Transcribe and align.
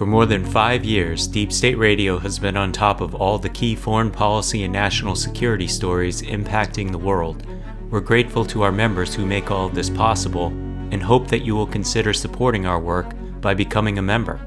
For 0.00 0.06
more 0.06 0.24
than 0.24 0.46
five 0.46 0.82
years, 0.82 1.26
Deep 1.26 1.52
State 1.52 1.76
Radio 1.76 2.16
has 2.16 2.38
been 2.38 2.56
on 2.56 2.72
top 2.72 3.02
of 3.02 3.14
all 3.14 3.38
the 3.38 3.50
key 3.50 3.74
foreign 3.74 4.10
policy 4.10 4.64
and 4.64 4.72
national 4.72 5.14
security 5.14 5.66
stories 5.66 6.22
impacting 6.22 6.90
the 6.90 6.96
world. 6.96 7.46
We're 7.90 8.00
grateful 8.00 8.46
to 8.46 8.62
our 8.62 8.72
members 8.72 9.14
who 9.14 9.26
make 9.26 9.50
all 9.50 9.66
of 9.66 9.74
this 9.74 9.90
possible 9.90 10.46
and 10.90 11.02
hope 11.02 11.28
that 11.28 11.44
you 11.44 11.54
will 11.54 11.66
consider 11.66 12.14
supporting 12.14 12.64
our 12.64 12.80
work 12.80 13.12
by 13.42 13.52
becoming 13.52 13.98
a 13.98 14.02
member. 14.02 14.40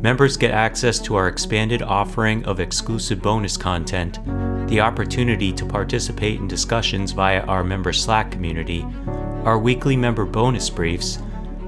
Members 0.00 0.36
get 0.36 0.52
access 0.52 1.00
to 1.00 1.16
our 1.16 1.26
expanded 1.26 1.82
offering 1.82 2.44
of 2.44 2.60
exclusive 2.60 3.20
bonus 3.20 3.56
content, 3.56 4.20
the 4.68 4.80
opportunity 4.80 5.52
to 5.54 5.66
participate 5.66 6.38
in 6.38 6.46
discussions 6.46 7.10
via 7.10 7.40
our 7.46 7.64
member 7.64 7.92
Slack 7.92 8.30
community, 8.30 8.86
our 9.42 9.58
weekly 9.58 9.96
member 9.96 10.24
bonus 10.24 10.70
briefs, 10.70 11.18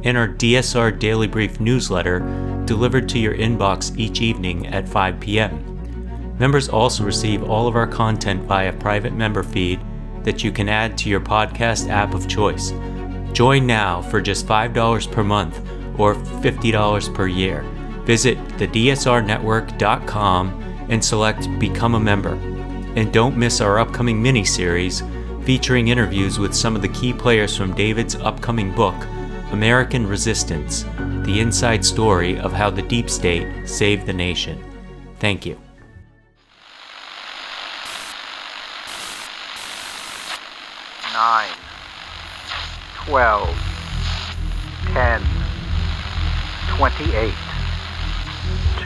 and 0.05 0.17
our 0.17 0.29
DSR 0.29 0.97
Daily 0.97 1.27
Brief 1.27 1.59
newsletter 1.59 2.21
delivered 2.67 3.09
to 3.11 3.19
your 3.19 3.35
inbox 3.35 3.97
each 3.99 4.21
evening 4.21 4.67
at 4.67 4.89
5 4.89 5.21
p.m. 5.21 6.37
Members 6.39 6.69
also 6.69 7.05
receive 7.05 7.43
all 7.43 7.67
of 7.67 7.77
our 7.77 7.87
content 7.87 8.43
via 8.43 8.73
private 8.73 9.15
member 9.15 9.43
feed 9.43 9.81
that 10.23 10.45
you 10.45 10.53
can 10.53 10.69
add 10.69 10.99
to 10.99 11.09
your 11.09 11.21
podcast 11.21 11.89
app 11.89 12.13
of 12.13 12.29
choice. 12.29 12.75
Join 13.33 13.67
now 13.67 14.03
for 14.03 14.21
just 14.21 14.47
$5 14.47 15.13
per 15.13 15.25
month 15.25 15.59
or 15.99 16.15
$50 16.15 17.15
per 17.15 17.27
year. 17.27 17.63
Visit 18.05 18.37
thedsrnetwork.com 18.59 20.87
and 20.89 21.05
select 21.05 21.59
Become 21.59 21.95
a 21.95 22.01
Member. 22.01 22.35
And 22.97 23.13
don't 23.13 23.37
miss 23.37 23.61
our 23.61 23.79
upcoming 23.79 24.23
mini 24.23 24.45
series 24.45 25.03
featuring 25.45 25.89
interviews 25.89 26.39
with 26.39 26.55
some 26.55 26.75
of 26.75 26.83
the 26.83 26.89
key 26.89 27.13
players 27.13 27.57
from 27.57 27.75
David's 27.75 28.17
upcoming 28.17 28.75
book, 28.75 28.95
American 29.53 30.07
Resistance 30.07 30.85
The 31.25 31.41
Inside 31.41 31.85
Story 31.85 32.39
of 32.39 32.53
How 32.53 32.71
the 32.71 32.83
Deep 32.83 33.09
State 33.11 33.69
Saved 33.69 34.07
the 34.07 34.13
Nation. 34.13 34.63
Thank 35.19 35.47
you. 35.47 35.59
Nine, 41.13 41.51
twelve, 43.07 43.57
ten, 44.93 45.23
twenty-eight. 46.77 47.35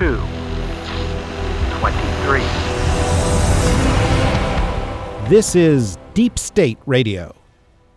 2, 0.00 0.16
23. 1.78 2.40
This 5.28 5.54
is 5.54 5.98
Deep 6.14 6.38
State 6.38 6.78
Radio, 6.86 7.34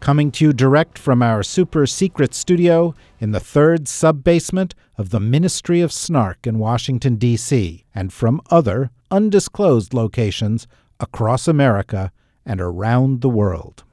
coming 0.03 0.29
to 0.29 0.43
you 0.43 0.51
direct 0.51 0.97
from 0.99 1.23
our 1.23 1.41
super 1.41 1.87
secret 1.87 2.33
studio 2.33 2.93
in 3.21 3.31
the 3.31 3.39
third 3.39 3.87
sub 3.87 4.21
basement 4.21 4.75
of 4.97 5.11
the 5.11 5.19
Ministry 5.21 5.79
of 5.79 5.93
Snark 5.93 6.45
in 6.45 6.59
Washington, 6.59 7.15
D.C., 7.15 7.85
and 7.95 8.11
from 8.11 8.41
other 8.49 8.91
undisclosed 9.09 9.93
locations 9.93 10.67
across 10.99 11.47
America 11.47 12.11
and 12.45 12.59
around 12.59 13.21
the 13.21 13.29
world. 13.29 13.85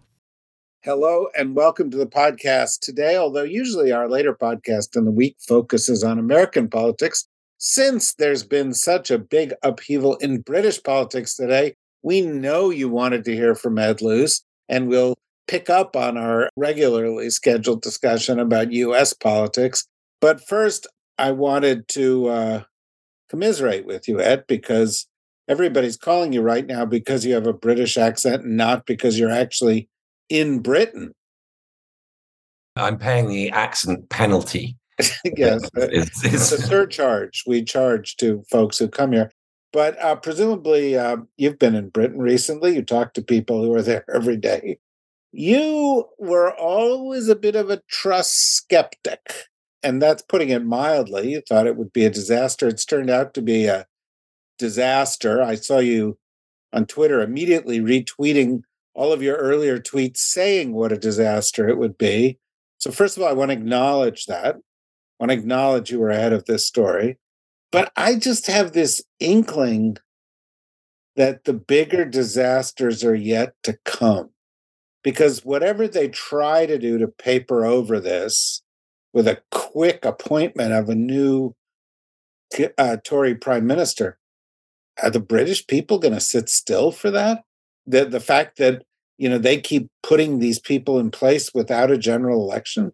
Hello 0.82 1.28
and 1.38 1.54
welcome 1.54 1.92
to 1.92 1.96
the 1.96 2.08
podcast 2.08 2.80
today. 2.80 3.16
Although 3.16 3.44
usually 3.44 3.92
our 3.92 4.08
later 4.08 4.34
podcast 4.34 4.96
in 4.96 5.04
the 5.04 5.12
week 5.12 5.36
focuses 5.38 6.02
on 6.02 6.18
American 6.18 6.68
politics, 6.68 7.28
since 7.58 8.14
there's 8.14 8.42
been 8.42 8.74
such 8.74 9.12
a 9.12 9.18
big 9.18 9.54
upheaval 9.62 10.16
in 10.16 10.40
British 10.40 10.82
politics 10.82 11.36
today, 11.36 11.76
we 12.02 12.20
know 12.20 12.70
you 12.70 12.88
wanted 12.88 13.24
to 13.26 13.36
hear 13.36 13.54
from 13.54 13.78
Ed 13.78 14.02
Luce, 14.02 14.42
and 14.68 14.88
we'll 14.88 15.14
pick 15.48 15.68
up 15.70 15.96
on 15.96 16.16
our 16.16 16.48
regularly 16.56 17.30
scheduled 17.30 17.82
discussion 17.82 18.38
about 18.38 18.72
US 18.72 19.12
politics. 19.12 19.86
But 20.20 20.46
first, 20.46 20.86
I 21.18 21.32
wanted 21.32 21.88
to 21.88 22.28
uh, 22.28 22.62
commiserate 23.28 23.86
with 23.86 24.08
you, 24.08 24.20
Ed, 24.20 24.44
because 24.46 25.06
everybody's 25.48 25.96
calling 25.96 26.32
you 26.32 26.42
right 26.42 26.66
now 26.66 26.84
because 26.84 27.24
you 27.24 27.34
have 27.34 27.46
a 27.46 27.52
British 27.52 27.96
accent, 27.96 28.44
and 28.44 28.56
not 28.56 28.86
because 28.86 29.18
you're 29.18 29.30
actually 29.30 29.88
in 30.28 30.60
Britain. 30.60 31.12
I'm 32.76 32.98
paying 32.98 33.28
the 33.28 33.50
accent 33.50 34.08
penalty. 34.08 34.76
yes, 35.36 35.68
it's, 35.74 36.24
it's, 36.24 36.52
a 36.52 36.62
surcharge 36.62 37.44
we 37.46 37.64
charge 37.64 38.16
to 38.16 38.42
folks 38.50 38.78
who 38.78 38.88
come 38.88 39.12
here. 39.12 39.30
But 39.72 40.02
uh, 40.02 40.16
presumably, 40.16 40.96
uh, 40.96 41.18
you've 41.36 41.58
been 41.58 41.74
in 41.74 41.90
Britain 41.90 42.18
recently. 42.18 42.74
You 42.74 42.82
talk 42.82 43.14
to 43.14 43.22
people 43.22 43.62
who 43.62 43.74
are 43.74 43.82
there 43.82 44.04
every 44.14 44.36
day. 44.36 44.78
You 45.32 46.06
were 46.18 46.52
always 46.52 47.28
a 47.28 47.36
bit 47.36 47.54
of 47.54 47.70
a 47.70 47.82
Truss 47.88 48.32
skeptic, 48.32 49.46
and 49.82 50.02
that's 50.02 50.22
putting 50.22 50.50
it 50.50 50.64
mildly. 50.64 51.30
You 51.32 51.42
thought 51.48 51.66
it 51.66 51.76
would 51.76 51.92
be 51.92 52.04
a 52.04 52.10
disaster. 52.10 52.68
It's 52.68 52.84
turned 52.84 53.10
out 53.10 53.34
to 53.34 53.42
be 53.42 53.66
a 53.66 53.86
disaster. 54.58 55.42
I 55.42 55.54
saw 55.54 55.78
you 55.78 56.18
on 56.72 56.86
Twitter 56.86 57.20
immediately 57.20 57.80
retweeting 57.80 58.62
all 58.94 59.12
of 59.12 59.22
your 59.22 59.36
earlier 59.36 59.78
tweets 59.78 60.18
saying 60.18 60.72
what 60.72 60.92
a 60.92 60.98
disaster 60.98 61.68
it 61.68 61.78
would 61.78 61.96
be. 61.96 62.38
So, 62.78 62.90
first 62.90 63.16
of 63.16 63.22
all, 63.22 63.28
I 63.28 63.32
want 63.32 63.50
to 63.50 63.56
acknowledge 63.56 64.26
that 64.26 64.56
I 65.20 65.24
want 65.24 65.32
to 65.32 65.38
acknowledge 65.38 65.90
you 65.90 66.00
were 66.00 66.10
ahead 66.10 66.32
of 66.32 66.46
this 66.46 66.66
story. 66.66 67.18
But 67.70 67.92
I 67.94 68.16
just 68.16 68.46
have 68.46 68.72
this 68.72 69.02
inkling 69.20 69.98
that 71.16 71.44
the 71.44 71.52
bigger 71.52 72.04
disasters 72.04 73.04
are 73.04 73.14
yet 73.14 73.52
to 73.64 73.78
come. 73.84 74.30
Because 75.02 75.44
whatever 75.44 75.88
they 75.88 76.08
try 76.08 76.66
to 76.66 76.78
do 76.78 76.98
to 76.98 77.08
paper 77.08 77.64
over 77.64 78.00
this 78.00 78.62
with 79.12 79.26
a 79.26 79.40
quick 79.50 80.04
appointment 80.04 80.72
of 80.72 80.88
a 80.88 80.94
new 80.94 81.54
uh, 82.76 82.98
Tory 83.02 83.34
prime 83.34 83.66
minister, 83.66 84.18
are 85.02 85.10
the 85.10 85.20
British 85.20 85.66
people 85.66 85.98
going 85.98 86.14
to 86.14 86.20
sit 86.20 86.48
still 86.48 86.92
for 86.92 87.10
that? 87.10 87.42
The, 87.86 88.04
the 88.04 88.20
fact 88.20 88.58
that 88.58 88.82
you 89.16 89.28
know 89.28 89.38
they 89.38 89.60
keep 89.60 89.88
putting 90.02 90.38
these 90.38 90.58
people 90.58 90.98
in 90.98 91.10
place 91.10 91.50
without 91.54 91.90
a 91.90 91.98
general 91.98 92.42
election 92.42 92.92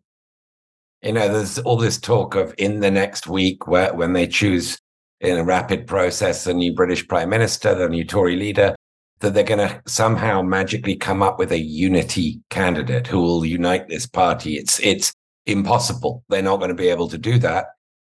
you 1.02 1.12
know, 1.12 1.32
there's 1.32 1.58
all 1.60 1.76
this 1.76 1.98
talk 1.98 2.34
of 2.34 2.54
in 2.58 2.80
the 2.80 2.90
next 2.90 3.26
week 3.26 3.68
where 3.68 3.94
when 3.94 4.12
they 4.12 4.26
choose 4.26 4.78
in 5.20 5.38
a 5.38 5.44
rapid 5.44 5.86
process 5.86 6.44
the 6.44 6.52
new 6.54 6.74
British 6.74 7.06
Prime 7.06 7.30
Minister, 7.30 7.74
the 7.74 7.88
new 7.88 8.04
Tory 8.04 8.36
leader, 8.36 8.74
that 9.20 9.34
they're 9.34 9.44
going 9.44 9.66
to 9.66 9.82
somehow 9.86 10.42
magically 10.42 10.96
come 10.96 11.22
up 11.22 11.38
with 11.38 11.52
a 11.52 11.58
unity 11.58 12.40
candidate 12.50 13.06
who 13.06 13.20
will 13.20 13.44
unite 13.44 13.88
this 13.88 14.06
party. 14.06 14.56
It's 14.56 14.78
it's 14.80 15.12
impossible. 15.46 16.22
They're 16.28 16.42
not 16.42 16.58
going 16.58 16.68
to 16.68 16.74
be 16.74 16.88
able 16.88 17.08
to 17.08 17.18
do 17.18 17.38
that 17.38 17.66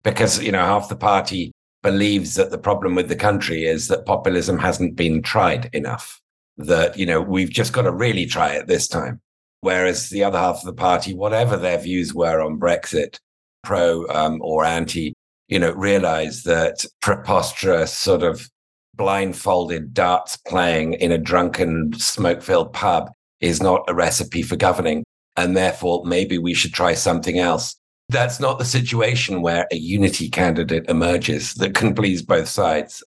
because 0.03 0.41
you 0.41 0.51
know 0.51 0.63
half 0.63 0.89
the 0.89 0.95
party 0.95 1.51
believes 1.81 2.35
that 2.35 2.51
the 2.51 2.57
problem 2.57 2.95
with 2.95 3.09
the 3.09 3.15
country 3.15 3.65
is 3.65 3.89
that 3.89 4.05
populism 4.05 4.57
hasn't 4.57 4.95
been 4.95 5.21
tried 5.21 5.69
enough. 5.73 6.21
That 6.57 6.97
you 6.97 7.05
know 7.05 7.21
we've 7.21 7.49
just 7.49 7.73
got 7.73 7.83
to 7.83 7.91
really 7.91 8.25
try 8.25 8.53
it 8.53 8.67
this 8.67 8.87
time. 8.87 9.19
Whereas 9.61 10.09
the 10.09 10.23
other 10.23 10.37
half 10.37 10.57
of 10.57 10.65
the 10.65 10.73
party, 10.73 11.13
whatever 11.13 11.55
their 11.55 11.77
views 11.77 12.13
were 12.13 12.41
on 12.41 12.59
Brexit, 12.59 13.17
pro 13.63 14.05
um, 14.09 14.39
or 14.41 14.65
anti, 14.65 15.13
you 15.47 15.57
know, 15.57 15.71
realized 15.71 16.45
that 16.45 16.85
preposterous 17.01 17.97
sort 17.97 18.23
of 18.23 18.49
blindfolded 18.95 19.93
darts 19.93 20.37
playing 20.37 20.93
in 20.93 21.11
a 21.11 21.17
drunken, 21.17 21.93
smoke 21.93 22.41
filled 22.41 22.73
pub 22.73 23.11
is 23.41 23.61
not 23.61 23.83
a 23.87 23.93
recipe 23.93 24.41
for 24.41 24.55
governing. 24.55 25.03
And 25.35 25.57
therefore, 25.57 26.05
maybe 26.05 26.37
we 26.37 26.53
should 26.53 26.73
try 26.73 26.93
something 26.93 27.39
else. 27.39 27.75
That's 28.09 28.39
not 28.39 28.59
the 28.59 28.65
situation 28.65 29.41
where 29.41 29.65
a 29.71 29.75
unity 29.75 30.29
candidate 30.29 30.85
emerges 30.87 31.55
that 31.55 31.73
can 31.73 31.95
please 31.95 32.21
both 32.21 32.47
sides. 32.47 33.03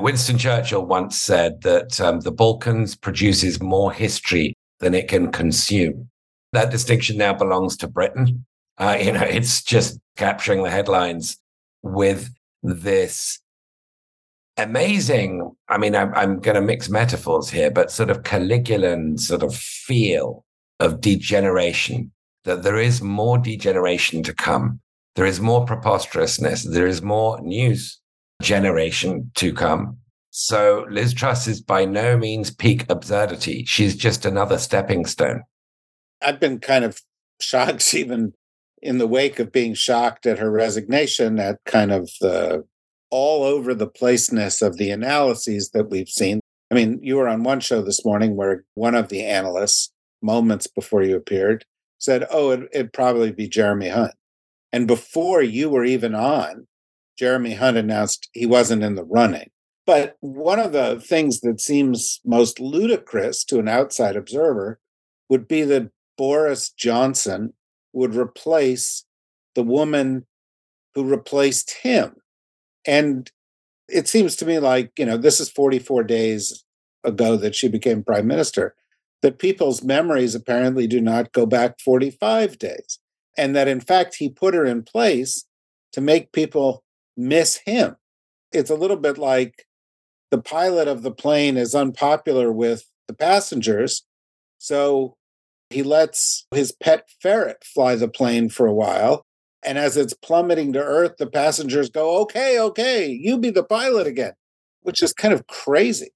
Winston 0.00 0.38
Churchill 0.38 0.86
once 0.86 1.18
said 1.20 1.62
that 1.62 2.00
um, 2.00 2.20
the 2.20 2.30
Balkans 2.30 2.94
produces 2.94 3.60
more 3.60 3.92
history 3.92 4.54
than 4.78 4.94
it 4.94 5.08
can 5.08 5.32
consume. 5.32 6.08
That 6.52 6.70
distinction 6.70 7.18
now 7.18 7.34
belongs 7.34 7.76
to 7.78 7.88
Britain. 7.88 8.46
Uh, 8.78 8.96
you 9.00 9.12
know, 9.12 9.22
it's 9.22 9.62
just 9.62 9.98
capturing 10.16 10.62
the 10.62 10.70
headlines 10.70 11.36
with 11.82 12.30
this 12.62 13.40
amazing. 14.58 15.54
I 15.68 15.78
mean, 15.78 15.94
I'm, 15.94 16.12
I'm 16.14 16.40
going 16.40 16.56
to 16.56 16.60
mix 16.60 16.88
metaphors 16.88 17.48
here, 17.48 17.70
but 17.70 17.90
sort 17.90 18.10
of 18.10 18.22
Caligulan 18.22 19.18
sort 19.18 19.42
of 19.42 19.54
feel 19.54 20.44
of 20.80 21.00
degeneration. 21.00 22.12
That 22.44 22.62
there 22.62 22.78
is 22.78 23.02
more 23.02 23.38
degeneration 23.38 24.22
to 24.22 24.34
come. 24.34 24.80
There 25.16 25.26
is 25.26 25.40
more 25.40 25.66
preposterousness. 25.66 26.62
There 26.64 26.86
is 26.86 27.02
more 27.02 27.40
news 27.40 28.00
generation 28.40 29.30
to 29.34 29.52
come. 29.52 29.98
So 30.30 30.86
Liz 30.88 31.14
Truss 31.14 31.46
is 31.48 31.60
by 31.60 31.84
no 31.84 32.16
means 32.16 32.50
peak 32.50 32.86
absurdity. 32.88 33.64
She's 33.66 33.96
just 33.96 34.24
another 34.24 34.58
stepping 34.58 35.04
stone. 35.06 35.42
I've 36.22 36.40
been 36.40 36.60
kind 36.60 36.84
of 36.84 37.00
shocked, 37.40 37.94
even 37.94 38.34
in 38.80 38.98
the 38.98 39.06
wake 39.06 39.38
of 39.38 39.50
being 39.50 39.74
shocked 39.74 40.26
at 40.26 40.38
her 40.38 40.50
resignation, 40.50 41.38
at 41.38 41.58
kind 41.64 41.90
of 41.90 42.08
the 42.20 42.64
all 43.10 43.42
over 43.42 43.74
the 43.74 43.86
placeness 43.86 44.62
of 44.62 44.76
the 44.76 44.90
analyses 44.90 45.70
that 45.70 45.90
we've 45.90 46.08
seen. 46.08 46.40
I 46.70 46.74
mean, 46.74 47.00
you 47.02 47.16
were 47.16 47.28
on 47.28 47.42
one 47.42 47.60
show 47.60 47.82
this 47.82 48.04
morning 48.04 48.36
where 48.36 48.64
one 48.74 48.94
of 48.94 49.08
the 49.08 49.24
analysts, 49.24 49.90
moments 50.20 50.66
before 50.66 51.02
you 51.02 51.16
appeared, 51.16 51.64
said, 51.98 52.26
Oh, 52.30 52.50
it, 52.50 52.68
would 52.74 52.92
probably 52.92 53.32
be 53.32 53.48
Jeremy 53.48 53.88
Hunt. 53.88 54.14
And 54.72 54.86
before 54.86 55.42
you 55.42 55.70
were 55.70 55.84
even 55.84 56.14
on, 56.14 56.66
Jeremy 57.18 57.54
Hunt 57.54 57.76
announced 57.76 58.28
he 58.32 58.46
wasn't 58.46 58.82
in 58.82 58.94
the 58.94 59.04
running. 59.04 59.50
But 59.86 60.16
one 60.20 60.58
of 60.58 60.72
the 60.72 61.00
things 61.00 61.40
that 61.40 61.60
seems 61.60 62.20
most 62.24 62.60
ludicrous 62.60 63.42
to 63.44 63.58
an 63.58 63.68
outside 63.68 64.16
observer 64.16 64.78
would 65.30 65.48
be 65.48 65.62
that 65.62 65.90
Boris 66.18 66.70
Johnson 66.70 67.54
would 67.92 68.14
replace 68.14 69.04
the 69.54 69.62
woman 69.62 70.26
who 70.94 71.04
replaced 71.04 71.78
him. 71.82 72.16
And 72.86 73.30
it 73.88 74.08
seems 74.08 74.36
to 74.36 74.46
me 74.46 74.58
like, 74.58 74.92
you 74.98 75.04
know, 75.04 75.16
this 75.16 75.40
is 75.40 75.50
44 75.50 76.04
days 76.04 76.64
ago 77.04 77.36
that 77.36 77.54
she 77.54 77.68
became 77.68 78.04
prime 78.04 78.26
minister, 78.26 78.74
that 79.22 79.38
people's 79.38 79.82
memories 79.82 80.34
apparently 80.34 80.86
do 80.86 81.00
not 81.00 81.32
go 81.32 81.46
back 81.46 81.80
45 81.80 82.58
days. 82.58 82.98
And 83.36 83.54
that 83.54 83.68
in 83.68 83.80
fact, 83.80 84.16
he 84.16 84.28
put 84.28 84.54
her 84.54 84.64
in 84.64 84.82
place 84.82 85.44
to 85.92 86.00
make 86.00 86.32
people 86.32 86.82
miss 87.16 87.60
him. 87.64 87.96
It's 88.52 88.70
a 88.70 88.74
little 88.74 88.96
bit 88.96 89.18
like 89.18 89.66
the 90.30 90.40
pilot 90.40 90.88
of 90.88 91.02
the 91.02 91.10
plane 91.10 91.56
is 91.56 91.74
unpopular 91.74 92.52
with 92.52 92.84
the 93.06 93.14
passengers. 93.14 94.04
So 94.58 95.16
he 95.70 95.82
lets 95.82 96.46
his 96.52 96.72
pet 96.72 97.08
ferret 97.22 97.64
fly 97.64 97.94
the 97.94 98.08
plane 98.08 98.48
for 98.48 98.66
a 98.66 98.74
while. 98.74 99.24
And 99.64 99.78
as 99.78 99.96
it's 99.96 100.14
plummeting 100.14 100.72
to 100.74 100.80
earth, 100.80 101.16
the 101.18 101.26
passengers 101.26 101.90
go, 101.90 102.18
okay, 102.22 102.60
okay, 102.60 103.08
you 103.08 103.38
be 103.38 103.50
the 103.50 103.64
pilot 103.64 104.06
again, 104.06 104.34
which 104.82 105.02
is 105.02 105.12
kind 105.12 105.34
of 105.34 105.46
crazy. 105.46 106.10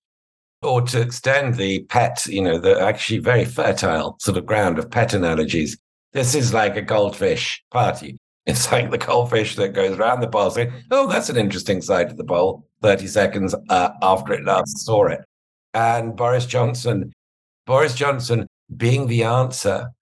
Or 0.62 0.80
to 0.82 1.00
extend 1.00 1.56
the 1.56 1.82
pet, 1.84 2.24
you 2.26 2.40
know, 2.40 2.58
the 2.58 2.80
actually 2.80 3.18
very 3.18 3.44
fertile 3.44 4.16
sort 4.20 4.36
of 4.36 4.46
ground 4.46 4.78
of 4.78 4.90
pet 4.90 5.12
analogies. 5.12 5.76
This 6.12 6.34
is 6.34 6.54
like 6.54 6.76
a 6.76 6.82
goldfish 6.82 7.62
party. 7.70 8.18
It's 8.44 8.72
like 8.72 8.90
the 8.90 8.98
goldfish 8.98 9.54
that 9.54 9.72
goes 9.72 9.96
around 9.96 10.18
the 10.18 10.26
bowl 10.26 10.50
saying, 10.50 10.72
oh, 10.90 11.06
that's 11.06 11.28
an 11.28 11.36
interesting 11.36 11.80
side 11.80 12.10
of 12.10 12.16
the 12.16 12.24
bowl, 12.24 12.66
30 12.82 13.06
seconds 13.06 13.54
uh, 13.68 13.90
after 14.02 14.32
it 14.32 14.44
last 14.44 14.84
saw 14.84 15.06
it. 15.06 15.20
And 15.74 16.16
Boris 16.16 16.44
Johnson, 16.44 17.12
Boris 17.66 17.94
Johnson 17.94 18.48
being 18.76 19.06
the 19.06 19.22
answer 19.22 19.92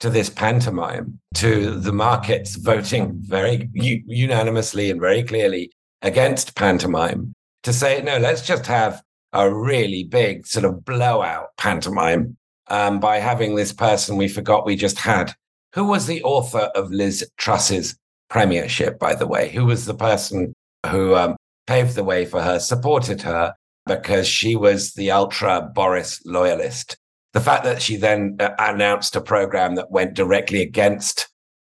to 0.00 0.10
this 0.10 0.30
pantomime, 0.30 1.20
to 1.34 1.78
the 1.78 1.92
markets 1.92 2.56
voting 2.56 3.12
very 3.20 3.68
u- 3.72 4.02
unanimously 4.06 4.90
and 4.90 5.00
very 5.00 5.22
clearly 5.22 5.70
against 6.02 6.56
pantomime, 6.56 7.34
to 7.62 7.72
say, 7.72 8.02
no, 8.02 8.18
let's 8.18 8.42
just 8.42 8.66
have 8.66 9.02
a 9.32 9.52
really 9.52 10.04
big 10.04 10.46
sort 10.46 10.64
of 10.64 10.84
blowout 10.84 11.48
pantomime 11.56 12.36
um, 12.68 12.98
by 12.98 13.18
having 13.18 13.54
this 13.54 13.72
person 13.72 14.16
we 14.16 14.28
forgot 14.28 14.66
we 14.66 14.76
just 14.76 14.98
had 14.98 15.34
who 15.74 15.84
was 15.84 16.06
the 16.06 16.22
author 16.22 16.70
of 16.74 16.90
Liz 16.90 17.28
Truss's 17.36 17.96
premiership, 18.28 18.98
by 18.98 19.14
the 19.14 19.26
way? 19.26 19.50
Who 19.50 19.66
was 19.66 19.86
the 19.86 19.94
person 19.94 20.54
who 20.86 21.14
um, 21.14 21.36
paved 21.66 21.94
the 21.94 22.04
way 22.04 22.24
for 22.24 22.42
her, 22.42 22.58
supported 22.58 23.22
her 23.22 23.54
because 23.86 24.26
she 24.26 24.56
was 24.56 24.92
the 24.94 25.10
ultra 25.10 25.62
Boris 25.74 26.20
loyalist? 26.24 26.96
The 27.32 27.40
fact 27.40 27.64
that 27.64 27.80
she 27.80 27.96
then 27.96 28.36
uh, 28.40 28.50
announced 28.58 29.14
a 29.14 29.20
program 29.20 29.76
that 29.76 29.90
went 29.90 30.14
directly 30.14 30.62
against 30.62 31.28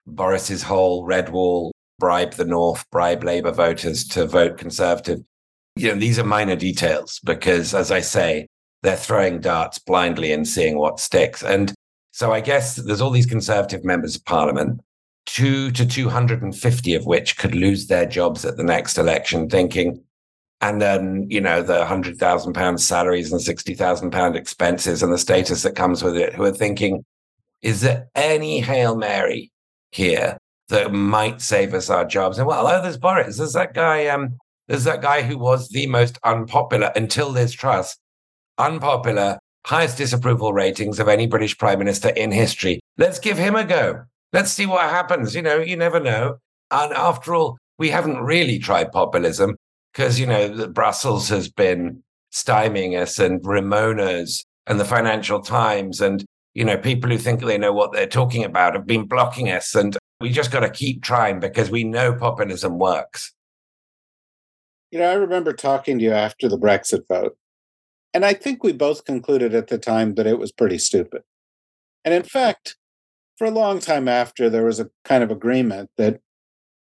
Boris's 0.06 0.62
whole 0.62 1.05
red 1.05 1.29
wall, 1.31 1.73
bribe 1.99 2.33
the 2.33 2.45
North, 2.45 2.85
bribe 2.91 3.23
Labour 3.23 3.53
voters 3.53 4.06
to 4.09 4.27
vote 4.27 4.59
Conservative. 4.59 5.21
You 5.77 5.89
know, 5.89 5.99
these 5.99 6.19
are 6.19 6.25
minor 6.25 6.56
details 6.56 7.21
because, 7.25 7.75
as 7.75 7.91
I 7.91 8.01
say, 8.01 8.47
they're 8.83 8.97
throwing 8.97 9.41
darts 9.41 9.79
blindly 9.79 10.33
and 10.33 10.47
seeing 10.47 10.77
what 10.77 11.01
sticks. 11.01 11.43
And 11.43 11.73
so 12.12 12.33
I 12.33 12.41
guess 12.41 12.77
there's 12.77 13.00
all 13.00 13.11
these 13.11 13.27
Conservative 13.27 13.85
members 13.85 14.15
of 14.15 14.25
Parliament, 14.25 14.81
two 15.27 15.71
to 15.73 15.87
250 15.87 16.95
of 16.95 17.07
which 17.07 17.39
could 17.39 17.55
lose 17.55 17.87
their 17.87 18.07
jobs 18.07 18.45
at 18.45 18.57
the 18.57 18.62
next 18.62 18.99
election, 18.99 19.49
thinking, 19.49 20.03
and 20.64 20.81
then, 20.81 21.26
you 21.28 21.43
know, 21.43 21.62
the 21.62 21.84
£100,000 21.84 22.81
salaries 22.81 23.31
and 23.31 23.38
£60,000 23.38 24.34
expenses 24.34 25.02
and 25.02 25.12
the 25.12 25.19
status 25.19 25.62
that 25.62 25.76
comes 25.76 26.02
with 26.02 26.16
it, 26.16 26.34
who 26.34 26.43
are 26.43 26.52
thinking, 26.52 27.05
is 27.61 27.82
there 27.82 28.08
any 28.14 28.61
Hail 28.61 28.96
Mary 28.96 29.52
here 29.90 30.38
that 30.70 30.90
might 30.90 31.43
save 31.43 31.75
us 31.75 31.90
our 31.90 32.06
jobs? 32.06 32.38
And 32.38 32.46
well, 32.46 32.66
oh, 32.66 32.81
there's 32.81 32.96
Boris. 32.96 33.37
There's 33.37 33.52
that 33.52 33.75
guy, 33.75 34.06
um, 34.06 34.38
there's 34.66 34.84
that 34.84 35.02
guy 35.02 35.20
who 35.20 35.37
was 35.37 35.69
the 35.69 35.87
most 35.87 36.19
unpopular 36.25 36.90
until 36.96 37.28
Liz 37.28 37.52
Truss, 37.52 37.99
unpopular 38.56 39.38
highest 39.66 39.99
disapproval 39.99 40.55
ratings 40.55 40.99
of 40.99 41.08
any 41.08 41.26
British 41.26 41.58
prime 41.58 41.78
minister 41.78 42.08
in 42.08 42.32
history. 42.32 42.81
Let's 42.96 43.19
give 43.19 43.37
him 43.37 43.55
a 43.55 43.64
go. 43.64 44.05
Let's 44.32 44.50
see 44.50 44.64
what 44.64 44.88
happens. 44.88 45.34
You 45.34 45.43
know, 45.43 45.58
you 45.58 45.76
never 45.76 46.00
know. 46.00 46.37
And 46.70 46.94
after 46.94 47.34
all, 47.34 47.58
we 47.76 47.90
haven't 47.90 48.22
really 48.22 48.58
tried 48.58 48.93
populism 48.93 49.56
because, 49.94 50.19
you 50.19 50.26
know, 50.26 50.69
Brussels 50.69 51.29
has 51.29 51.49
been 51.49 52.02
stymieing 52.32 53.00
us 53.00 53.19
and 53.19 53.41
Remoaners 53.43 54.44
and 54.67 54.81
the 54.81 54.85
Financial 54.85 55.41
Times 55.41 56.00
and, 56.00 56.25
you 56.55 56.64
know, 56.64 56.76
people 56.76 57.11
who 57.11 57.19
think 57.19 57.41
they 57.41 57.58
know 57.58 57.73
what 57.73 57.93
they're 57.93 58.06
talking 58.06 58.44
about 58.44 58.75
have 58.75 58.87
been 58.87 59.06
blocking 59.06 59.50
us. 59.50 59.75
And 59.75 59.96
we 60.20 60.31
just 60.31 60.50
got 60.50 60.61
to 60.61 60.70
keep 60.70 61.02
trying 61.02 61.41
because 61.41 61.70
we 61.70 61.85
know 61.85 62.14
populism 62.14 62.79
works. 62.79 63.32
You 64.91 64.99
know, 64.99 65.11
I 65.11 65.14
remember 65.14 65.52
talking 65.52 65.99
to 65.99 66.05
you 66.05 66.12
after 66.12 66.49
the 66.49 66.58
Brexit 66.58 67.06
vote 67.08 67.37
and 68.14 68.25
I 68.25 68.32
think 68.32 68.62
we 68.62 68.73
both 68.73 69.05
concluded 69.05 69.55
at 69.55 69.67
the 69.67 69.76
time 69.76 70.14
that 70.14 70.26
it 70.26 70.38
was 70.38 70.52
pretty 70.52 70.79
stupid. 70.79 71.23
And 72.05 72.14
in 72.14 72.23
fact, 72.23 72.76
for 73.37 73.47
a 73.47 73.50
long 73.50 73.81
time 73.81 74.06
after, 74.06 74.49
there 74.49 74.64
was 74.64 74.79
a 74.79 74.88
kind 75.05 75.25
of 75.25 75.32
agreement 75.32 75.90
that 75.97 76.20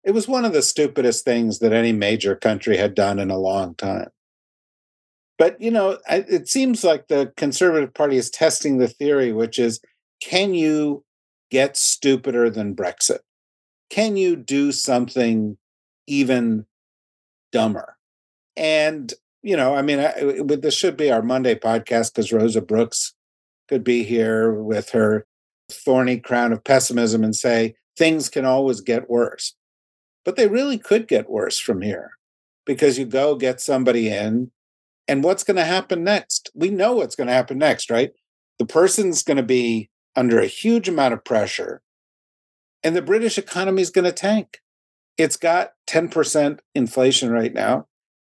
it 0.07 0.13
was 0.13 0.25
one 0.25 0.45
of 0.45 0.53
the 0.53 0.61
stupidest 0.61 1.25
things 1.25 1.59
that 1.59 1.73
any 1.73 1.91
major 1.91 2.33
country 2.33 2.77
had 2.77 2.95
done 2.95 3.19
in 3.19 3.29
a 3.29 3.37
long 3.37 3.75
time. 3.75 4.07
But, 5.37 5.59
you 5.61 5.69
know, 5.69 5.99
it 6.07 6.47
seems 6.47 6.85
like 6.85 7.09
the 7.09 7.33
Conservative 7.35 7.93
Party 7.93 8.15
is 8.15 8.29
testing 8.29 8.77
the 8.77 8.87
theory, 8.87 9.33
which 9.33 9.59
is 9.59 9.81
can 10.23 10.53
you 10.53 11.03
get 11.51 11.75
stupider 11.75 12.49
than 12.49 12.73
Brexit? 12.73 13.19
Can 13.89 14.15
you 14.15 14.37
do 14.37 14.71
something 14.71 15.57
even 16.07 16.65
dumber? 17.51 17.97
And 18.55 19.13
you 19.43 19.55
know, 19.55 19.75
I 19.75 19.81
mean, 19.81 19.99
I, 19.99 20.41
this 20.41 20.73
should 20.73 20.97
be 20.97 21.11
our 21.11 21.21
Monday 21.21 21.55
podcast 21.55 22.13
because 22.13 22.33
Rosa 22.33 22.61
Brooks 22.61 23.13
could 23.67 23.83
be 23.83 24.03
here 24.03 24.51
with 24.53 24.89
her 24.91 25.25
thorny 25.69 26.17
crown 26.17 26.51
of 26.53 26.63
pessimism 26.63 27.23
and 27.23 27.35
say 27.35 27.75
things 27.97 28.29
can 28.29 28.45
always 28.45 28.81
get 28.81 29.09
worse. 29.09 29.53
But 30.27 30.35
they 30.35 30.49
really 30.49 30.77
could 30.77 31.07
get 31.07 31.29
worse 31.29 31.57
from 31.57 31.81
here 31.81 32.11
because 32.65 32.99
you 32.99 33.05
go 33.05 33.35
get 33.35 33.61
somebody 33.61 34.09
in, 34.09 34.51
and 35.07 35.23
what's 35.23 35.45
going 35.45 35.55
to 35.55 35.63
happen 35.63 36.03
next? 36.03 36.51
We 36.53 36.69
know 36.69 36.95
what's 36.95 37.15
going 37.15 37.27
to 37.27 37.33
happen 37.33 37.57
next, 37.57 37.89
right? 37.89 38.11
The 38.59 38.65
person's 38.65 39.23
going 39.23 39.37
to 39.37 39.43
be 39.43 39.89
under 40.17 40.37
a 40.37 40.47
huge 40.47 40.89
amount 40.89 41.13
of 41.13 41.23
pressure, 41.23 41.81
and 42.83 42.93
the 42.93 43.01
British 43.01 43.37
economy 43.37 43.81
is 43.81 43.89
going 43.89 44.03
to 44.03 44.11
tank. 44.11 44.57
It's 45.17 45.37
got 45.37 45.69
10% 45.89 46.59
inflation 46.75 47.31
right 47.31 47.53
now. 47.53 47.87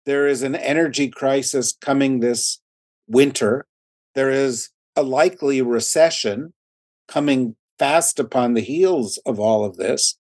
There 0.06 0.28
is 0.28 0.44
an 0.44 0.56
energy 0.56 1.10
crisis 1.10 1.74
coming 1.74 2.22
this 2.22 2.62
winter. 3.06 3.66
There 4.16 4.30
is 4.30 4.70
a 4.96 5.04
likely 5.04 5.62
recession 5.62 6.54
coming 7.10 7.58
fast 7.78 8.18
upon 8.18 8.54
the 8.54 8.62
heels 8.62 9.20
of 9.26 9.42
all 9.42 9.66
of 9.66 9.76
this. 9.76 10.18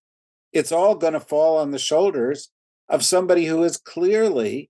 It's 0.53 0.71
all 0.71 0.95
going 0.95 1.13
to 1.13 1.19
fall 1.19 1.57
on 1.57 1.71
the 1.71 1.79
shoulders 1.79 2.49
of 2.89 3.05
somebody 3.05 3.45
who 3.45 3.63
is 3.63 3.77
clearly 3.77 4.69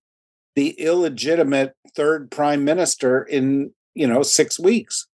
the 0.56 0.72
illegitimate 0.72 1.74
third 1.96 2.30
prime 2.30 2.64
minister 2.64 3.24
in, 3.24 3.72
you 3.94 4.06
know, 4.06 4.22
six 4.22 4.60
weeks. 4.60 5.08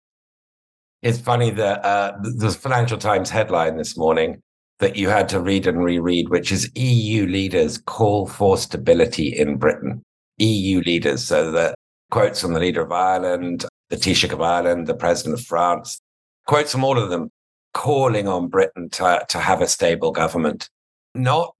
It's 1.03 1.21
funny 1.21 1.51
that 1.51 1.85
uh, 1.85 2.13
the 2.21 2.51
Financial 2.51 2.99
Times 2.99 3.31
headline 3.31 3.77
this 3.77 3.97
morning 3.97 4.43
that 4.79 4.97
you 4.97 5.09
had 5.09 5.29
to 5.31 5.41
read 5.41 5.67
and 5.67 5.83
reread, 5.83 6.29
which 6.29 6.51
is 6.51 6.71
EU 6.75 7.27
leaders 7.27 7.79
call 7.79 8.27
for 8.27 8.59
stability 8.59 9.29
in 9.29 9.57
Britain. 9.57 10.03
EU 10.39 10.81
leaders, 10.81 11.25
so 11.25 11.51
the 11.51 11.75
quotes 12.11 12.41
from 12.41 12.53
the 12.53 12.61
leader 12.61 12.83
of 12.83 12.93
Ireland, 12.93 13.65
the 13.89 13.97
Taoiseach 13.97 14.33
of 14.33 14.43
Ireland, 14.43 14.87
the 14.87 14.95
president 14.95 15.39
of 15.39 15.47
France, 15.47 15.99
quotes 16.47 16.73
from 16.73 16.85
all 16.85 16.99
of 16.99 17.09
them 17.09 17.31
calling 17.76 18.26
on 18.26 18.49
Britain 18.49 18.88
to, 18.88 19.25
to 19.28 19.38
have 19.38 19.61
a 19.61 19.68
stable 19.68 20.11
government, 20.11 20.71
not 21.14 21.54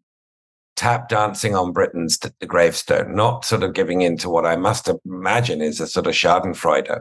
tap 0.75 1.11
dancing 1.11 1.55
on 1.55 1.73
Britain's 1.73 2.19
gravestone, 2.47 3.15
not 3.15 3.45
sort 3.45 3.63
of 3.63 3.75
giving 3.75 4.01
in 4.01 4.17
to 4.19 4.31
what 4.31 4.47
I 4.47 4.57
must 4.57 4.89
imagine 5.05 5.61
is 5.61 5.79
a 5.79 5.87
sort 5.87 6.07
of 6.07 6.15
schadenfreude 6.15 7.01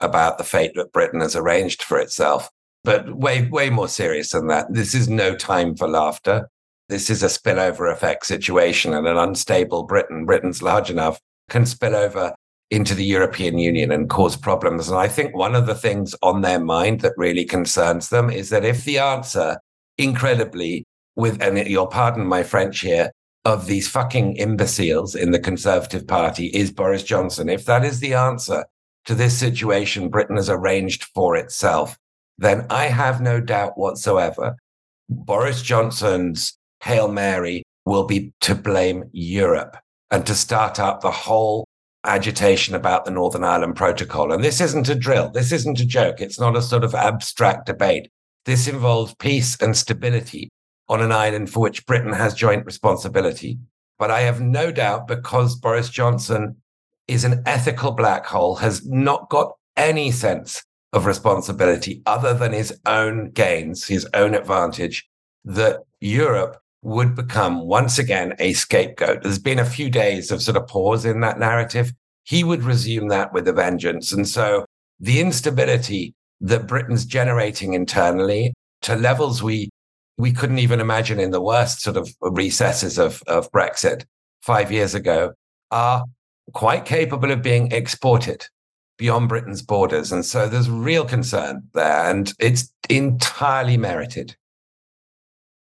about 0.00 0.38
the 0.38 0.44
fate 0.44 0.72
that 0.74 0.92
Britain 0.92 1.20
has 1.20 1.36
arranged 1.36 1.82
for 1.82 1.98
itself 1.98 2.50
but 2.86 3.16
way, 3.16 3.48
way 3.48 3.68
more 3.68 3.88
serious 3.88 4.30
than 4.30 4.46
that. 4.46 4.72
This 4.72 4.94
is 4.94 5.08
no 5.08 5.34
time 5.34 5.74
for 5.74 5.88
laughter. 5.88 6.48
This 6.88 7.10
is 7.10 7.24
a 7.24 7.26
spillover 7.26 7.92
effect 7.92 8.26
situation, 8.26 8.94
and 8.94 9.08
an 9.08 9.16
unstable 9.16 9.82
Britain, 9.82 10.24
Britain's 10.24 10.62
large 10.62 10.88
enough, 10.88 11.20
can 11.50 11.66
spill 11.66 11.96
over 11.96 12.32
into 12.70 12.94
the 12.94 13.04
European 13.04 13.58
Union 13.58 13.92
and 13.92 14.10
cause 14.10 14.36
problems. 14.36 14.88
And 14.88 14.98
I 14.98 15.08
think 15.08 15.36
one 15.36 15.54
of 15.54 15.66
the 15.66 15.74
things 15.74 16.14
on 16.22 16.40
their 16.40 16.58
mind 16.58 17.00
that 17.00 17.12
really 17.16 17.44
concerns 17.44 18.08
them 18.08 18.28
is 18.30 18.50
that 18.50 18.64
if 18.64 18.84
the 18.84 18.98
answer, 18.98 19.58
incredibly, 19.98 20.84
with, 21.14 21.40
and 21.40 21.58
you'll 21.68 21.86
pardon 21.86 22.26
my 22.26 22.42
French 22.42 22.80
here, 22.80 23.10
of 23.44 23.66
these 23.66 23.88
fucking 23.88 24.36
imbeciles 24.36 25.14
in 25.14 25.30
the 25.30 25.38
Conservative 25.38 26.04
Party 26.04 26.46
is 26.46 26.72
Boris 26.72 27.04
Johnson. 27.04 27.48
If 27.48 27.64
that 27.66 27.84
is 27.84 28.00
the 28.00 28.12
answer 28.12 28.64
to 29.04 29.14
this 29.14 29.38
situation 29.38 30.08
Britain 30.08 30.34
has 30.34 30.50
arranged 30.50 31.04
for 31.14 31.36
itself, 31.36 31.96
then 32.38 32.66
I 32.70 32.86
have 32.86 33.20
no 33.20 33.40
doubt 33.40 33.78
whatsoever 33.78 34.56
Boris 35.08 35.62
Johnson's 35.62 36.58
Hail 36.82 37.06
Mary 37.06 37.62
will 37.84 38.04
be 38.04 38.32
to 38.40 38.56
blame 38.56 39.04
Europe 39.12 39.76
and 40.10 40.26
to 40.26 40.34
start 40.34 40.80
up 40.80 41.00
the 41.00 41.12
whole 41.12 41.64
agitation 42.06 42.74
about 42.74 43.04
the 43.04 43.10
Northern 43.10 43.44
Ireland 43.44 43.76
Protocol. 43.76 44.32
And 44.32 44.42
this 44.42 44.60
isn't 44.60 44.88
a 44.88 44.94
drill. 44.94 45.30
This 45.30 45.52
isn't 45.52 45.80
a 45.80 45.86
joke. 45.86 46.20
It's 46.20 46.40
not 46.40 46.56
a 46.56 46.62
sort 46.62 46.84
of 46.84 46.94
abstract 46.94 47.66
debate. 47.66 48.10
This 48.44 48.68
involves 48.68 49.14
peace 49.14 49.60
and 49.60 49.76
stability 49.76 50.48
on 50.88 51.02
an 51.02 51.12
island 51.12 51.50
for 51.50 51.60
which 51.60 51.84
Britain 51.86 52.12
has 52.12 52.34
joint 52.34 52.64
responsibility. 52.64 53.58
But 53.98 54.10
I 54.10 54.20
have 54.20 54.40
no 54.40 54.70
doubt 54.70 55.08
because 55.08 55.56
Boris 55.56 55.88
Johnson 55.88 56.56
is 57.08 57.24
an 57.24 57.42
ethical 57.46 57.92
black 57.92 58.26
hole, 58.26 58.56
has 58.56 58.86
not 58.86 59.28
got 59.28 59.52
any 59.76 60.10
sense 60.10 60.64
of 60.92 61.06
responsibility 61.06 62.02
other 62.06 62.34
than 62.34 62.52
his 62.52 62.78
own 62.86 63.30
gains, 63.30 63.86
his 63.86 64.06
own 64.14 64.34
advantage, 64.34 65.08
that 65.44 65.80
Europe 66.00 66.60
would 66.86 67.16
become 67.16 67.66
once 67.66 67.98
again 67.98 68.32
a 68.38 68.52
scapegoat. 68.52 69.24
There's 69.24 69.40
been 69.40 69.58
a 69.58 69.64
few 69.64 69.90
days 69.90 70.30
of 70.30 70.40
sort 70.40 70.56
of 70.56 70.68
pause 70.68 71.04
in 71.04 71.18
that 71.20 71.36
narrative. 71.36 71.92
He 72.22 72.44
would 72.44 72.62
resume 72.62 73.08
that 73.08 73.32
with 73.32 73.48
a 73.48 73.52
vengeance. 73.52 74.12
And 74.12 74.26
so 74.26 74.64
the 75.00 75.18
instability 75.18 76.14
that 76.40 76.68
Britain's 76.68 77.04
generating 77.04 77.74
internally 77.74 78.54
to 78.82 78.94
levels 78.94 79.42
we 79.42 79.68
we 80.16 80.32
couldn't 80.32 80.60
even 80.60 80.78
imagine 80.80 81.18
in 81.18 81.32
the 81.32 81.42
worst 81.42 81.80
sort 81.80 81.96
of 81.96 82.08
recesses 82.20 82.98
of, 82.98 83.20
of 83.26 83.50
Brexit 83.50 84.04
five 84.42 84.70
years 84.70 84.94
ago 84.94 85.32
are 85.72 86.04
quite 86.52 86.84
capable 86.84 87.32
of 87.32 87.42
being 87.42 87.72
exported 87.72 88.46
beyond 88.96 89.28
Britain's 89.28 89.60
borders. 89.60 90.12
And 90.12 90.24
so 90.24 90.48
there's 90.48 90.70
real 90.70 91.04
concern 91.04 91.64
there, 91.74 92.08
and 92.08 92.32
it's 92.38 92.72
entirely 92.88 93.76
merited. 93.76 94.36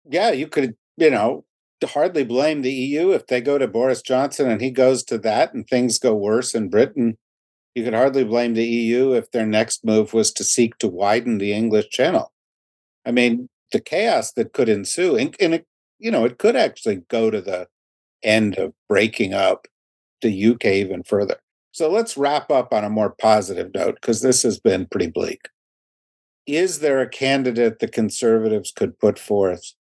Yeah, 0.07 0.31
you 0.31 0.47
could, 0.47 0.75
you 0.97 1.09
know, 1.09 1.45
hardly 1.83 2.23
blame 2.23 2.61
the 2.61 2.71
EU 2.71 3.11
if 3.11 3.27
they 3.27 3.41
go 3.41 3.57
to 3.57 3.67
Boris 3.67 4.01
Johnson 4.01 4.49
and 4.49 4.61
he 4.61 4.71
goes 4.71 5.03
to 5.03 5.17
that 5.19 5.53
and 5.53 5.67
things 5.67 5.99
go 5.99 6.15
worse 6.15 6.55
in 6.55 6.69
Britain. 6.69 7.17
You 7.75 7.83
could 7.83 7.93
hardly 7.93 8.23
blame 8.23 8.53
the 8.53 8.65
EU 8.65 9.11
if 9.11 9.31
their 9.31 9.45
next 9.45 9.83
move 9.85 10.13
was 10.13 10.31
to 10.33 10.43
seek 10.43 10.77
to 10.79 10.87
widen 10.87 11.37
the 11.37 11.53
English 11.53 11.89
Channel. 11.89 12.31
I 13.05 13.11
mean, 13.11 13.49
the 13.71 13.79
chaos 13.79 14.31
that 14.33 14.53
could 14.53 14.69
ensue, 14.69 15.15
and, 15.15 15.35
and 15.39 15.55
it, 15.55 15.67
you 15.99 16.09
know, 16.09 16.25
it 16.25 16.37
could 16.37 16.55
actually 16.55 17.03
go 17.09 17.29
to 17.29 17.41
the 17.41 17.67
end 18.23 18.57
of 18.57 18.73
breaking 18.87 19.33
up 19.33 19.67
the 20.21 20.47
UK 20.47 20.65
even 20.65 21.03
further. 21.03 21.37
So 21.71 21.89
let's 21.91 22.17
wrap 22.17 22.49
up 22.49 22.73
on 22.73 22.85
a 22.85 22.89
more 22.89 23.13
positive 23.19 23.73
note 23.73 23.95
because 23.95 24.21
this 24.21 24.43
has 24.43 24.59
been 24.59 24.87
pretty 24.87 25.07
bleak. 25.07 25.49
Is 26.47 26.79
there 26.79 27.01
a 27.01 27.09
candidate 27.09 27.79
the 27.79 27.87
conservatives 27.87 28.71
could 28.71 28.97
put 28.97 29.19
forth 29.19 29.73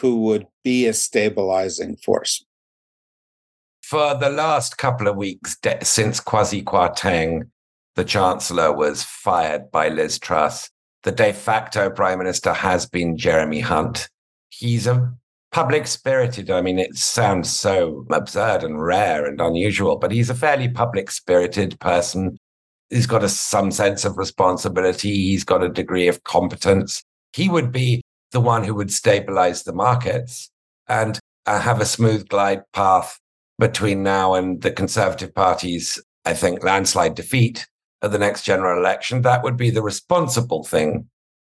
who 0.00 0.20
would 0.22 0.46
be 0.64 0.86
a 0.86 0.92
stabilizing 0.92 1.96
force? 1.96 2.44
For 3.82 4.14
the 4.14 4.30
last 4.30 4.76
couple 4.76 5.08
of 5.08 5.16
weeks, 5.16 5.56
since 5.82 6.20
Kwasi 6.20 6.62
Kwarteng, 6.62 7.48
the 7.96 8.04
Chancellor, 8.04 8.72
was 8.72 9.02
fired 9.02 9.70
by 9.70 9.88
Liz 9.88 10.18
Truss, 10.18 10.70
the 11.04 11.12
de 11.12 11.32
facto 11.32 11.88
prime 11.90 12.18
minister 12.18 12.52
has 12.52 12.86
been 12.86 13.16
Jeremy 13.16 13.60
Hunt. 13.60 14.08
He's 14.50 14.86
a 14.86 15.12
public 15.52 15.86
spirited. 15.86 16.50
I 16.50 16.60
mean, 16.60 16.78
it 16.78 16.96
sounds 16.96 17.48
so 17.54 18.04
absurd 18.10 18.62
and 18.62 18.82
rare 18.82 19.24
and 19.24 19.40
unusual, 19.40 19.96
but 19.96 20.12
he's 20.12 20.30
a 20.30 20.34
fairly 20.34 20.68
public 20.68 21.10
spirited 21.10 21.78
person. 21.80 22.38
He's 22.90 23.06
got 23.06 23.24
a, 23.24 23.28
some 23.28 23.70
sense 23.70 24.04
of 24.04 24.18
responsibility. 24.18 25.14
He's 25.14 25.44
got 25.44 25.62
a 25.62 25.68
degree 25.68 26.08
of 26.08 26.24
competence. 26.24 27.02
He 27.32 27.48
would 27.48 27.72
be 27.72 28.02
the 28.32 28.40
one 28.40 28.64
who 28.64 28.74
would 28.74 28.92
stabilize 28.92 29.62
the 29.62 29.72
markets 29.72 30.50
and 30.88 31.18
uh, 31.46 31.60
have 31.60 31.80
a 31.80 31.86
smooth 31.86 32.28
glide 32.28 32.62
path 32.72 33.18
between 33.58 34.02
now 34.02 34.34
and 34.34 34.62
the 34.62 34.70
Conservative 34.70 35.34
Party's, 35.34 36.00
I 36.24 36.34
think, 36.34 36.62
landslide 36.62 37.14
defeat 37.14 37.66
at 38.02 38.12
the 38.12 38.18
next 38.18 38.42
general 38.42 38.78
election, 38.78 39.22
that 39.22 39.42
would 39.42 39.56
be 39.56 39.70
the 39.70 39.82
responsible 39.82 40.64
thing 40.64 41.08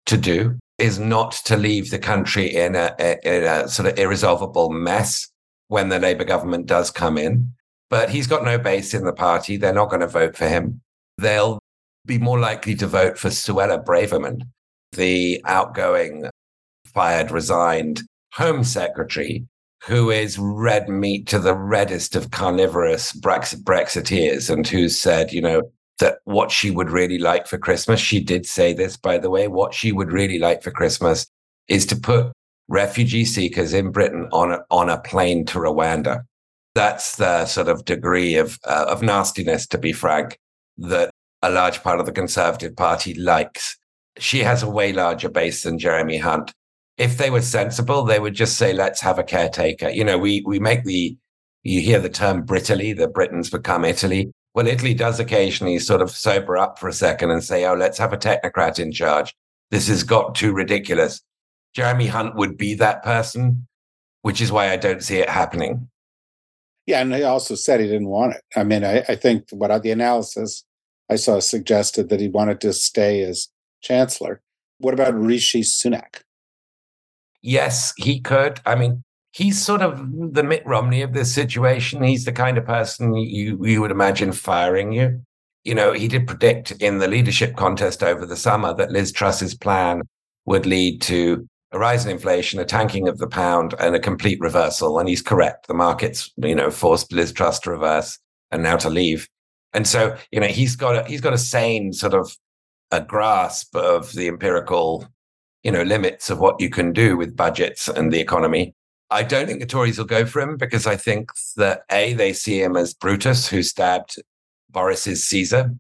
to 0.08 0.18
do 0.18 0.58
is 0.78 0.98
not 0.98 1.34
to 1.46 1.56
leave 1.56 1.92
the 1.92 2.00
country 2.00 2.48
in 2.48 2.76
a, 2.76 2.96
in 3.24 3.44
a 3.44 3.68
sort 3.68 3.88
of 3.88 4.00
irresolvable 4.00 4.72
mess 4.72 5.30
when 5.68 5.90
the 5.90 6.00
Labour 6.00 6.24
government 6.24 6.66
does 6.66 6.90
come 6.90 7.18
in. 7.18 7.54
But 7.90 8.10
he's 8.10 8.28
got 8.28 8.44
no 8.44 8.58
base 8.58 8.94
in 8.94 9.04
the 9.04 9.14
party. 9.14 9.58
They're 9.58 9.74
not 9.74 9.90
going 9.90 10.00
to 10.00 10.08
vote 10.08 10.36
for 10.36 10.48
him. 10.48 10.82
They'll 11.18 11.60
be 12.06 12.18
more 12.18 12.40
likely 12.40 12.74
to 12.76 12.88
vote 12.88 13.18
for 13.18 13.30
Suella 13.30 13.84
Braverman, 13.84 14.42
the 14.94 15.42
outgoing, 15.46 16.28
fired, 16.94 17.32
resigned 17.32 18.02
Home 18.34 18.64
Secretary, 18.64 19.46
who 19.84 20.10
is 20.12 20.38
red 20.38 20.88
meat 20.90 21.28
to 21.28 21.40
the 21.40 21.56
reddest 21.56 22.16
of 22.16 22.32
carnivorous 22.32 23.14
Brexit 23.14 23.64
Brexiteers 23.64 24.50
and 24.50 24.68
who 24.68 24.90
said, 24.90 25.34
you 25.34 25.42
know, 25.42 25.64
that 26.00 26.20
what 26.26 26.52
she 26.52 26.72
would 26.72 26.90
really 26.90 27.18
like 27.18 27.48
for 27.48 27.58
Christmas, 27.58 28.00
she 28.00 28.20
did 28.20 28.46
say 28.46 28.74
this, 28.74 28.98
by 28.98 29.18
the 29.18 29.30
way, 29.30 29.48
what 29.48 29.74
she 29.74 29.92
would 29.92 30.12
really 30.12 30.40
like 30.40 30.64
for 30.64 30.72
Christmas 30.72 31.28
is 31.68 31.86
to 31.86 31.96
put 31.96 32.32
refugee 32.68 33.26
seekers 33.26 33.74
in 33.74 33.92
Britain 33.92 34.28
on 34.32 34.52
a, 34.52 34.60
on 34.72 34.90
a 34.90 35.00
plane 35.02 35.46
to 35.46 35.60
Rwanda. 35.60 36.22
That's 36.74 37.18
the 37.18 37.46
sort 37.46 37.68
of 37.68 37.86
degree 37.86 38.36
of, 38.36 38.58
uh, 38.66 38.86
of 38.88 39.02
nastiness, 39.02 39.68
to 39.68 39.78
be 39.78 39.94
frank, 39.94 40.38
that 40.78 41.12
a 41.42 41.50
large 41.50 41.84
part 41.84 42.00
of 42.00 42.06
the 42.06 42.12
Conservative 42.12 42.76
Party 42.76 43.14
likes. 43.14 43.78
She 44.18 44.40
has 44.40 44.64
a 44.64 44.70
way 44.70 44.94
larger 44.94 45.30
base 45.30 45.64
than 45.64 45.80
Jeremy 45.80 46.18
Hunt. 46.18 46.52
If 46.98 47.18
they 47.18 47.30
were 47.30 47.42
sensible, 47.42 48.04
they 48.04 48.20
would 48.20 48.34
just 48.34 48.58
say, 48.58 48.74
let's 48.74 49.02
have 49.02 49.18
a 49.18 49.24
caretaker. 49.24 49.90
You 49.90 50.04
know, 50.04 50.18
we, 50.18 50.44
we 50.46 50.60
make 50.60 50.84
the, 50.84 51.18
you 51.64 51.82
hear 51.82 52.00
the 52.00 52.10
term 52.10 52.44
Britaly, 52.44 52.94
that 52.94 53.14
Britain's 53.14 53.50
become 53.50 53.86
Italy. 53.86 54.32
Well, 54.54 54.68
Italy 54.68 54.94
does 54.94 55.20
occasionally 55.20 55.80
sort 55.80 56.02
of 56.02 56.12
sober 56.12 56.58
up 56.58 56.78
for 56.78 56.90
a 56.90 56.94
second 56.94 57.32
and 57.32 57.44
say, 57.44 57.66
oh, 57.66 57.74
let's 57.74 57.98
have 57.98 58.14
a 58.14 58.18
technocrat 58.18 58.80
in 58.80 58.92
charge. 58.92 59.34
This 59.70 59.88
has 59.88 60.04
got 60.04 60.36
too 60.36 60.52
ridiculous. 60.52 61.22
Jeremy 61.74 62.08
Hunt 62.08 62.36
would 62.36 62.58
be 62.58 62.74
that 62.76 63.02
person, 63.04 63.68
which 64.22 64.42
is 64.42 64.52
why 64.52 64.70
I 64.70 64.76
don't 64.76 65.02
see 65.02 65.18
it 65.18 65.30
happening. 65.30 65.88
Yeah, 66.86 67.02
and 67.02 67.14
he 67.14 67.24
also 67.24 67.56
said 67.56 67.80
he 67.80 67.88
didn't 67.88 68.10
want 68.10 68.36
it. 68.36 68.42
I 68.56 68.64
mean, 68.64 68.84
I, 68.84 69.04
I 69.08 69.16
think 69.16 69.46
what 69.52 69.82
the 69.82 69.92
analysis 69.92 70.66
I 71.10 71.16
saw 71.16 71.40
suggested 71.40 72.10
that 72.10 72.20
he 72.20 72.28
wanted 72.28 72.60
to 72.62 72.74
stay 72.74 73.22
as 73.22 73.48
chancellor. 73.82 74.42
What 74.80 74.94
about 74.94 75.16
Rishi 75.16 75.62
Sunak? 75.62 76.24
Yes, 77.42 77.94
he 77.98 78.20
could. 78.20 78.60
I 78.66 78.76
mean, 78.76 79.04
he's 79.32 79.64
sort 79.64 79.82
of 79.82 80.34
the 80.34 80.44
Mitt 80.44 80.64
Romney 80.66 81.02
of 81.02 81.14
this 81.14 81.34
situation. 81.34 82.04
He's 82.04 82.26
the 82.26 82.32
kind 82.32 82.58
of 82.58 82.66
person 82.66 83.16
you 83.16 83.64
you 83.64 83.82
would 83.82 83.92
imagine 83.92 84.32
firing 84.32 84.92
you. 84.92 85.22
You 85.64 85.76
know, 85.76 85.94
he 85.94 86.08
did 86.08 86.28
predict 86.28 86.72
in 86.72 86.98
the 86.98 87.08
leadership 87.08 87.56
contest 87.56 88.04
over 88.04 88.26
the 88.26 88.36
summer 88.36 88.74
that 88.76 88.92
Liz 88.92 89.12
Truss's 89.12 89.54
plan 89.56 90.02
would 90.46 90.66
lead 90.66 91.02
to 91.04 91.48
a 91.72 91.80
rise 91.80 92.06
in 92.06 92.12
inflation, 92.12 92.60
a 92.60 92.66
tanking 92.66 93.08
of 93.08 93.18
the 93.18 93.28
pound, 93.28 93.76
and 93.80 93.96
a 93.96 94.00
complete 94.00 94.40
reversal. 94.40 95.00
And 95.00 95.08
he's 95.08 95.22
correct. 95.22 95.68
The 95.68 95.74
markets, 95.74 96.32
you 96.38 96.56
know, 96.56 96.72
forced 96.72 97.14
Liz 97.14 97.32
Truss 97.32 97.60
to 97.62 97.72
reverse 97.72 98.20
and 98.52 98.64
now 98.64 98.76
to 98.78 98.90
leave. 98.90 99.28
And 99.74 99.88
so, 99.88 100.18
you 100.32 100.40
know, 100.40 100.48
he's 100.48 100.76
got 100.76 100.96
a, 100.96 101.10
he's 101.10 101.22
got 101.22 101.34
a 101.34 101.38
sane 101.38 101.94
sort 101.94 102.14
of 102.14 102.36
a 102.92 103.00
grasp 103.00 103.74
of 103.76 104.12
the 104.14 104.28
empirical, 104.28 105.08
you 105.64 105.72
know, 105.72 105.84
limits 105.84 106.30
of 106.30 106.40
what 106.40 106.60
you 106.60 106.70
can 106.70 106.94
do 106.94 107.18
with 107.18 107.36
budgets 107.36 107.88
and 107.88 108.12
the 108.12 108.20
economy. 108.20 108.76
I 109.10 109.24
don't 109.24 109.46
think 109.46 109.60
the 109.60 109.66
Tories 109.66 109.98
will 109.98 110.06
go 110.06 110.26
for 110.26 110.42
him 110.42 110.58
because 110.58 110.88
I 110.88 110.96
think 110.96 111.32
that 111.58 111.82
A, 111.92 112.14
they 112.14 112.34
see 112.34 112.62
him 112.62 112.78
as 112.78 112.94
Brutus 112.94 113.48
who 113.48 113.62
stabbed 113.62 114.16
Boris's 114.70 115.26
Caesar, 115.26 115.76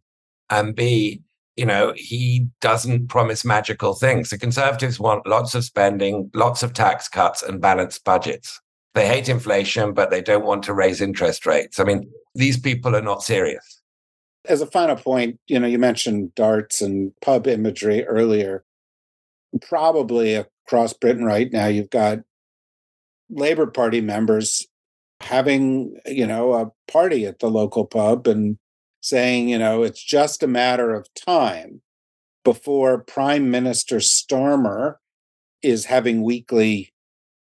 and 0.49 0.75
B, 0.75 1.21
you 1.55 1.65
know, 1.65 1.93
he 1.95 2.47
doesn't 2.59 3.07
promise 3.07 3.45
magical 3.45 3.93
things. 3.93 4.29
The 4.29 4.37
Conservatives 4.37 4.99
want 4.99 5.27
lots 5.27 5.55
of 5.55 5.63
spending, 5.63 6.29
lots 6.33 6.61
of 6.61 6.73
tax 6.73 7.07
cuts, 7.07 7.41
and 7.41 7.61
balanced 7.61 8.03
budgets. 8.03 8.59
They 8.93 9.07
hate 9.07 9.29
inflation, 9.29 9.93
but 9.93 10.09
they 10.09 10.21
don't 10.21 10.45
want 10.45 10.63
to 10.63 10.73
raise 10.73 10.99
interest 10.99 11.45
rates. 11.45 11.79
I 11.79 11.85
mean, 11.85 12.11
these 12.35 12.59
people 12.59 12.95
are 12.95 13.01
not 13.01 13.23
serious. 13.23 13.81
As 14.45 14.59
a 14.61 14.65
final 14.65 14.95
point, 14.95 15.39
you 15.47 15.59
know, 15.59 15.67
you 15.67 15.79
mentioned 15.79 16.35
darts 16.35 16.81
and 16.81 17.13
pub 17.21 17.47
imagery 17.47 18.03
earlier. 18.05 18.65
Probably 19.61 20.35
across 20.35 20.93
Britain 20.93 21.25
right 21.25 21.51
now, 21.51 21.67
you've 21.67 21.89
got 21.89 22.19
Labor 23.29 23.67
Party 23.67 24.01
members 24.01 24.67
having, 25.21 25.95
you 26.05 26.25
know, 26.25 26.53
a 26.53 26.71
party 26.91 27.25
at 27.25 27.39
the 27.39 27.49
local 27.49 27.85
pub 27.85 28.27
and 28.27 28.57
saying, 29.01 29.49
you 29.49 29.57
know, 29.57 29.83
it's 29.83 30.03
just 30.03 30.43
a 30.43 30.47
matter 30.47 30.93
of 30.93 31.07
time 31.13 31.81
before 32.43 33.03
Prime 33.03 33.51
Minister 33.51 33.97
Starmer 33.97 34.95
is 35.61 35.85
having 35.85 36.23
weekly 36.23 36.91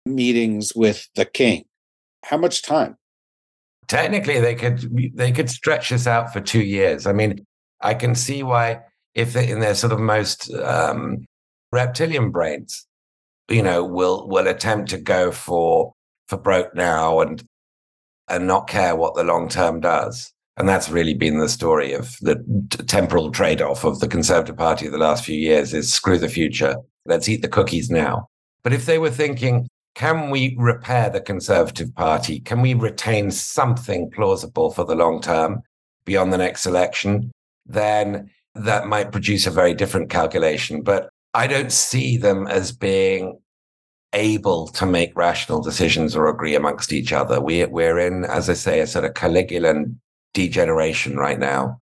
meetings 0.06 0.74
with 0.76 1.08
the 1.16 1.26
king. 1.26 1.66
how 2.26 2.38
much 2.38 2.62
time? 2.62 2.98
Technically, 3.88 4.40
they 4.40 4.56
could 4.56 5.16
they 5.16 5.32
could 5.32 5.50
stretch 5.50 5.90
this 5.90 6.06
out 6.06 6.32
for 6.32 6.42
two 6.42 6.62
years. 6.62 7.08
I 7.08 7.14
mean, 7.14 7.46
I 7.82 7.94
can 7.96 8.14
see 8.14 8.44
why 8.44 8.82
if 9.16 9.36
in 9.36 9.62
their 9.62 9.74
sort 9.74 9.94
of 9.94 10.00
most 10.00 10.54
um, 10.54 11.26
reptilian 11.72 12.32
brains, 12.32 12.88
you 13.50 13.64
know, 13.64 13.84
will 13.84 14.28
will 14.28 14.48
attempt 14.48 14.90
to 14.92 14.98
go 14.98 15.32
for 15.32 15.94
for 16.28 16.38
broke 16.38 16.76
now 16.76 17.20
and 17.20 17.44
and 18.28 18.48
not 18.48 18.68
care 18.68 18.96
what 18.96 19.16
the 19.16 19.24
long 19.24 19.50
term 19.50 19.80
does. 19.80 20.32
And 20.58 20.68
that's 20.68 20.90
really 20.90 21.14
been 21.14 21.40
the 21.40 21.50
story 21.50 21.94
of 21.94 22.18
the 22.22 22.36
t- 22.70 22.84
temporal 22.84 23.32
trade 23.32 23.62
off 23.62 23.86
of 23.86 24.02
the 24.02 24.10
Conservative 24.10 24.58
Party 24.58 24.90
the 24.90 24.98
last 24.98 25.24
few 25.24 25.38
years 25.38 25.74
is 25.74 25.92
screw 25.92 26.18
the 26.18 26.28
future. 26.28 26.76
Let's 27.06 27.30
eat 27.30 27.42
the 27.42 27.48
cookies 27.48 27.90
now. 27.90 28.28
But 28.62 28.74
if 28.74 28.86
they 28.86 29.00
were 29.00 29.10
thinking, 29.10 29.70
can 29.96 30.30
we 30.30 30.56
repair 30.60 31.10
the 31.10 31.22
Conservative 31.22 31.96
Party? 31.96 32.42
Can 32.42 32.62
we 32.62 32.74
retain 32.74 33.32
something 33.32 34.12
plausible 34.12 34.72
for 34.72 34.84
the 34.84 34.96
long 34.96 35.22
term 35.22 35.62
beyond 36.06 36.34
the 36.34 36.38
next 36.38 36.66
election? 36.66 37.32
Then 37.66 38.30
that 38.54 38.88
might 38.88 39.14
produce 39.14 39.48
a 39.48 39.52
very 39.52 39.74
different 39.74 40.10
calculation. 40.10 40.84
But 40.84 41.10
I 41.34 41.48
don't 41.48 41.72
see 41.72 42.18
them 42.18 42.48
as 42.48 42.72
being 42.72 43.40
able 44.14 44.68
to 44.68 44.86
make 44.86 45.16
rational 45.16 45.62
decisions 45.62 46.16
or 46.16 46.28
agree 46.28 46.56
amongst 46.56 46.92
each 46.92 47.14
other. 47.14 47.40
We, 47.40 47.64
we're 47.66 48.00
in, 48.00 48.26
as 48.26 48.50
I 48.50 48.54
say, 48.54 48.80
a 48.80 48.88
sort 48.88 49.06
of 49.06 49.14
Caligulan 49.14 49.98
degeneration 50.34 51.18
right 51.18 51.40
now 51.40 51.80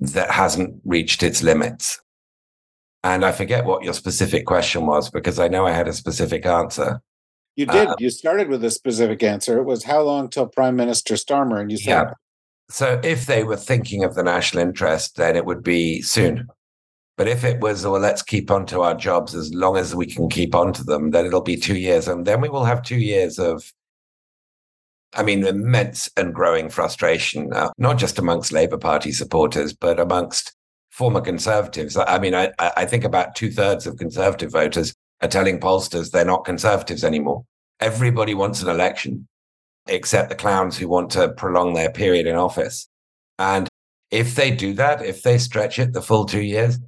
that 0.00 0.30
hasn't 0.30 0.80
reached 0.84 1.22
its 1.22 1.42
limits. 1.42 2.00
And 3.02 3.24
I 3.24 3.32
forget 3.32 3.64
what 3.64 3.82
your 3.82 3.94
specific 3.94 4.46
question 4.46 4.86
was 4.86 5.10
because 5.10 5.38
I 5.38 5.48
know 5.48 5.66
I 5.66 5.72
had 5.72 5.88
a 5.88 5.92
specific 5.92 6.46
answer. 6.46 7.00
You 7.56 7.66
did. 7.66 7.88
Uh, 7.88 7.96
you 7.98 8.10
started 8.10 8.48
with 8.48 8.64
a 8.64 8.70
specific 8.70 9.22
answer. 9.22 9.58
It 9.58 9.64
was 9.64 9.84
how 9.84 10.02
long 10.02 10.28
till 10.28 10.46
Prime 10.46 10.76
Minister 10.76 11.14
Starmer? 11.14 11.60
And 11.60 11.70
you 11.70 11.76
said, 11.76 11.90
yeah. 11.90 12.10
So 12.70 13.00
if 13.02 13.26
they 13.26 13.42
were 13.42 13.56
thinking 13.56 14.04
of 14.04 14.14
the 14.14 14.22
national 14.22 14.62
interest, 14.62 15.16
then 15.16 15.36
it 15.36 15.44
would 15.44 15.62
be 15.62 16.00
soon. 16.02 16.48
But 17.20 17.28
if 17.28 17.44
it 17.44 17.60
was, 17.60 17.84
well, 17.84 18.00
let's 18.00 18.22
keep 18.22 18.50
on 18.50 18.64
to 18.68 18.80
our 18.80 18.94
jobs 18.94 19.34
as 19.34 19.52
long 19.52 19.76
as 19.76 19.94
we 19.94 20.06
can 20.06 20.30
keep 20.30 20.54
on 20.54 20.72
to 20.72 20.82
them, 20.82 21.10
then 21.10 21.26
it'll 21.26 21.42
be 21.42 21.58
two 21.58 21.76
years. 21.76 22.08
And 22.08 22.26
then 22.26 22.40
we 22.40 22.48
will 22.48 22.64
have 22.64 22.82
two 22.82 22.96
years 22.96 23.38
of 23.38 23.74
I 25.14 25.22
mean, 25.22 25.46
immense 25.46 26.08
and 26.16 26.32
growing 26.32 26.70
frustration, 26.70 27.52
uh, 27.52 27.72
not 27.76 27.98
just 27.98 28.18
amongst 28.18 28.52
Labour 28.52 28.78
Party 28.78 29.12
supporters, 29.12 29.74
but 29.74 30.00
amongst 30.00 30.54
former 30.88 31.20
Conservatives. 31.20 31.94
I 31.94 32.18
mean, 32.18 32.34
I, 32.34 32.52
I 32.58 32.86
think 32.86 33.04
about 33.04 33.34
two 33.34 33.50
thirds 33.50 33.86
of 33.86 33.98
Conservative 33.98 34.50
voters 34.50 34.94
are 35.20 35.28
telling 35.28 35.60
pollsters 35.60 36.12
they're 36.12 36.24
not 36.24 36.46
Conservatives 36.46 37.04
anymore. 37.04 37.44
Everybody 37.80 38.32
wants 38.32 38.62
an 38.62 38.70
election, 38.70 39.28
except 39.86 40.30
the 40.30 40.36
clowns 40.36 40.78
who 40.78 40.88
want 40.88 41.10
to 41.10 41.28
prolong 41.28 41.74
their 41.74 41.90
period 41.92 42.26
in 42.26 42.36
office. 42.36 42.88
And 43.38 43.68
if 44.10 44.36
they 44.36 44.50
do 44.50 44.72
that, 44.74 45.04
if 45.04 45.22
they 45.22 45.36
stretch 45.36 45.78
it 45.78 45.92
the 45.92 46.00
full 46.00 46.24
two 46.24 46.40
years, 46.40 46.78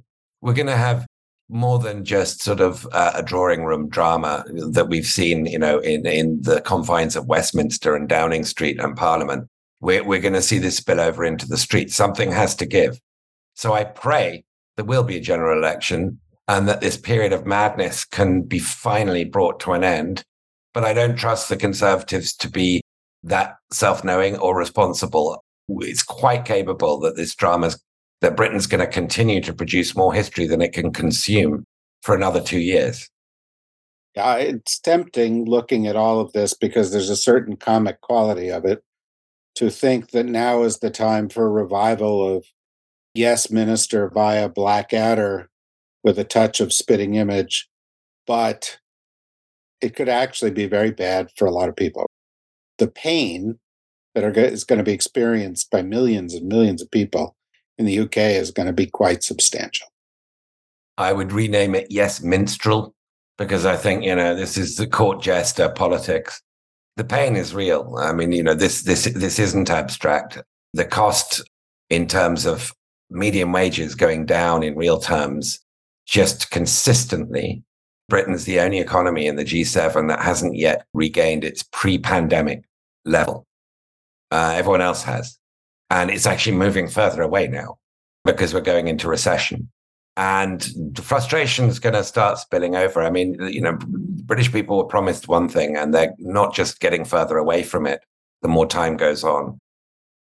we're 0.43 0.53
going 0.53 0.67
to 0.67 0.75
have 0.75 1.07
more 1.47 1.79
than 1.79 2.03
just 2.03 2.43
sort 2.43 2.59
of 2.59 2.85
uh, 2.91 3.13
a 3.15 3.23
drawing 3.23 3.63
room 3.63 3.87
drama 3.87 4.43
that 4.71 4.89
we've 4.89 5.05
seen, 5.05 5.45
you 5.45 5.57
know, 5.57 5.79
in, 5.79 6.05
in 6.05 6.41
the 6.41 6.59
confines 6.61 7.15
of 7.15 7.27
Westminster 7.27 7.95
and 7.95 8.09
Downing 8.09 8.43
Street 8.43 8.77
and 8.79 8.95
Parliament. 8.95 9.47
We're, 9.79 10.03
we're 10.03 10.19
going 10.19 10.33
to 10.33 10.41
see 10.41 10.59
this 10.59 10.77
spill 10.77 10.99
over 10.99 11.23
into 11.23 11.47
the 11.47 11.57
streets. 11.57 11.95
Something 11.95 12.31
has 12.31 12.55
to 12.57 12.65
give. 12.65 12.99
So 13.53 13.73
I 13.73 13.85
pray 13.85 14.43
there 14.75 14.85
will 14.85 15.03
be 15.03 15.15
a 15.15 15.21
general 15.21 15.57
election 15.57 16.19
and 16.49 16.67
that 16.67 16.81
this 16.81 16.97
period 16.97 17.31
of 17.31 17.45
madness 17.45 18.03
can 18.03 18.41
be 18.41 18.59
finally 18.59 19.23
brought 19.23 19.61
to 19.61 19.71
an 19.71 19.83
end. 19.83 20.23
But 20.73 20.83
I 20.83 20.93
don't 20.93 21.15
trust 21.15 21.47
the 21.47 21.55
Conservatives 21.55 22.33
to 22.37 22.49
be 22.49 22.81
that 23.23 23.55
self 23.71 24.03
knowing 24.03 24.37
or 24.37 24.57
responsible. 24.57 25.41
It's 25.69 26.03
quite 26.03 26.43
capable 26.43 26.99
that 26.99 27.15
this 27.15 27.33
drama's 27.33 27.81
that 28.23 28.37
Britain's 28.37 28.67
going 28.67 28.79
to 28.79 28.87
continue 28.87 29.41
to 29.41 29.53
produce 29.53 29.97
more 29.97 30.13
history 30.13 30.47
than 30.47 30.61
it 30.61 30.71
can 30.71 30.93
consume 30.93 31.65
for 32.01 32.15
another 32.15 32.41
two 32.41 32.59
years. 32.59 33.09
Yeah, 34.15 34.35
it's 34.35 34.79
tempting 34.79 35.43
looking 35.43 35.87
at 35.87 35.97
all 35.97 36.21
of 36.21 36.31
this 36.31 36.53
because 36.53 36.91
there's 36.91 37.09
a 37.09 37.17
certain 37.17 37.57
comic 37.57 37.99
quality 37.99 38.49
of 38.49 38.63
it 38.63 38.81
to 39.55 39.69
think 39.69 40.11
that 40.11 40.25
now 40.25 40.63
is 40.63 40.79
the 40.79 40.89
time 40.89 41.27
for 41.27 41.45
a 41.45 41.51
revival 41.51 42.37
of 42.37 42.45
Yes 43.13 43.51
Minister 43.51 44.09
via 44.09 44.47
Blackadder 44.47 45.49
with 46.01 46.17
a 46.17 46.23
touch 46.23 46.61
of 46.61 46.71
spitting 46.71 47.15
image, 47.15 47.69
but 48.25 48.79
it 49.81 49.97
could 49.97 50.07
actually 50.09 50.51
be 50.51 50.65
very 50.65 50.91
bad 50.91 51.29
for 51.35 51.45
a 51.45 51.51
lot 51.51 51.67
of 51.67 51.75
people. 51.75 52.09
The 52.77 52.87
pain 52.87 53.59
that 54.15 54.23
are, 54.23 54.31
is 54.31 54.63
going 54.63 54.77
to 54.77 54.83
be 54.83 54.93
experienced 54.93 55.69
by 55.69 55.81
millions 55.81 56.33
and 56.33 56.47
millions 56.47 56.81
of 56.81 56.89
people 56.89 57.35
in 57.77 57.85
the 57.85 57.99
UK 57.99 58.17
is 58.17 58.51
going 58.51 58.67
to 58.67 58.73
be 58.73 58.85
quite 58.85 59.23
substantial. 59.23 59.87
I 60.97 61.13
would 61.13 61.31
rename 61.31 61.75
it 61.75 61.87
Yes 61.89 62.21
Minstrel 62.21 62.93
because 63.37 63.65
I 63.65 63.75
think, 63.75 64.03
you 64.03 64.15
know, 64.15 64.35
this 64.35 64.57
is 64.57 64.75
the 64.75 64.87
court 64.87 65.21
jester 65.21 65.69
politics. 65.69 66.41
The 66.97 67.03
pain 67.03 67.35
is 67.35 67.55
real. 67.55 67.95
I 67.99 68.13
mean, 68.13 68.31
you 68.31 68.43
know, 68.43 68.53
this 68.53 68.83
this 68.83 69.05
this 69.05 69.39
isn't 69.39 69.71
abstract. 69.71 70.39
The 70.73 70.85
cost 70.85 71.41
in 71.89 72.07
terms 72.07 72.45
of 72.45 72.71
median 73.09 73.51
wages 73.51 73.95
going 73.95 74.25
down 74.25 74.63
in 74.63 74.75
real 74.75 74.99
terms 74.99 75.59
just 76.05 76.51
consistently. 76.51 77.63
Britain's 78.09 78.45
the 78.45 78.59
only 78.59 78.79
economy 78.79 79.27
in 79.27 79.37
the 79.37 79.45
G7 79.45 80.09
that 80.09 80.21
hasn't 80.21 80.55
yet 80.55 80.85
regained 80.93 81.43
its 81.43 81.63
pre-pandemic 81.63 82.63
level. 83.05 83.47
Uh, 84.29 84.53
everyone 84.55 84.81
else 84.81 85.03
has. 85.03 85.39
And 85.93 86.09
it's 86.09 86.25
actually 86.25 86.57
moving 86.57 86.87
further 86.87 87.21
away 87.21 87.47
now 87.47 87.77
because 88.25 88.51
we're 88.51 88.61
going 88.61 88.87
into 88.87 89.07
recession. 89.07 89.69
And 90.17 90.61
the 90.75 91.03
frustration 91.03 91.65
is 91.65 91.77
going 91.77 91.93
to 91.93 92.03
start 92.03 92.39
spilling 92.39 92.75
over. 92.75 93.03
I 93.03 93.11
mean, 93.11 93.37
you 93.41 93.61
know, 93.61 93.77
British 94.25 94.51
people 94.51 94.77
were 94.77 94.85
promised 94.85 95.27
one 95.27 95.47
thing 95.47 95.77
and 95.77 95.93
they're 95.93 96.15
not 96.17 96.55
just 96.55 96.79
getting 96.79 97.05
further 97.05 97.37
away 97.37 97.61
from 97.61 97.85
it 97.85 98.01
the 98.41 98.47
more 98.47 98.65
time 98.65 98.97
goes 98.97 99.23
on. 99.23 99.59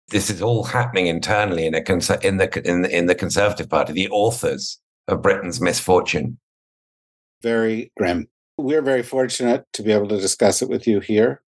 This 0.09 0.31
is 0.31 0.41
all 0.41 0.63
happening 0.63 1.05
internally 1.05 1.67
in, 1.67 1.75
a 1.75 1.83
in, 2.23 2.37
the, 2.37 2.61
in, 2.67 2.81
the, 2.81 2.97
in 2.97 3.05
the 3.05 3.15
Conservative 3.15 3.69
Party, 3.69 3.93
the 3.93 4.09
authors 4.09 4.79
of 5.07 5.21
Britain's 5.21 5.61
misfortune. 5.61 6.39
Very 7.43 7.91
grim. 7.95 8.27
We're 8.57 8.81
very 8.81 9.03
fortunate 9.03 9.65
to 9.73 9.83
be 9.83 9.91
able 9.91 10.07
to 10.07 10.19
discuss 10.19 10.63
it 10.63 10.69
with 10.69 10.87
you 10.87 10.99
here. 10.99 11.43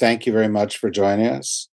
Thank 0.00 0.26
you 0.26 0.32
very 0.32 0.48
much 0.48 0.78
for 0.78 0.90
joining 0.90 1.28
us 1.28 1.69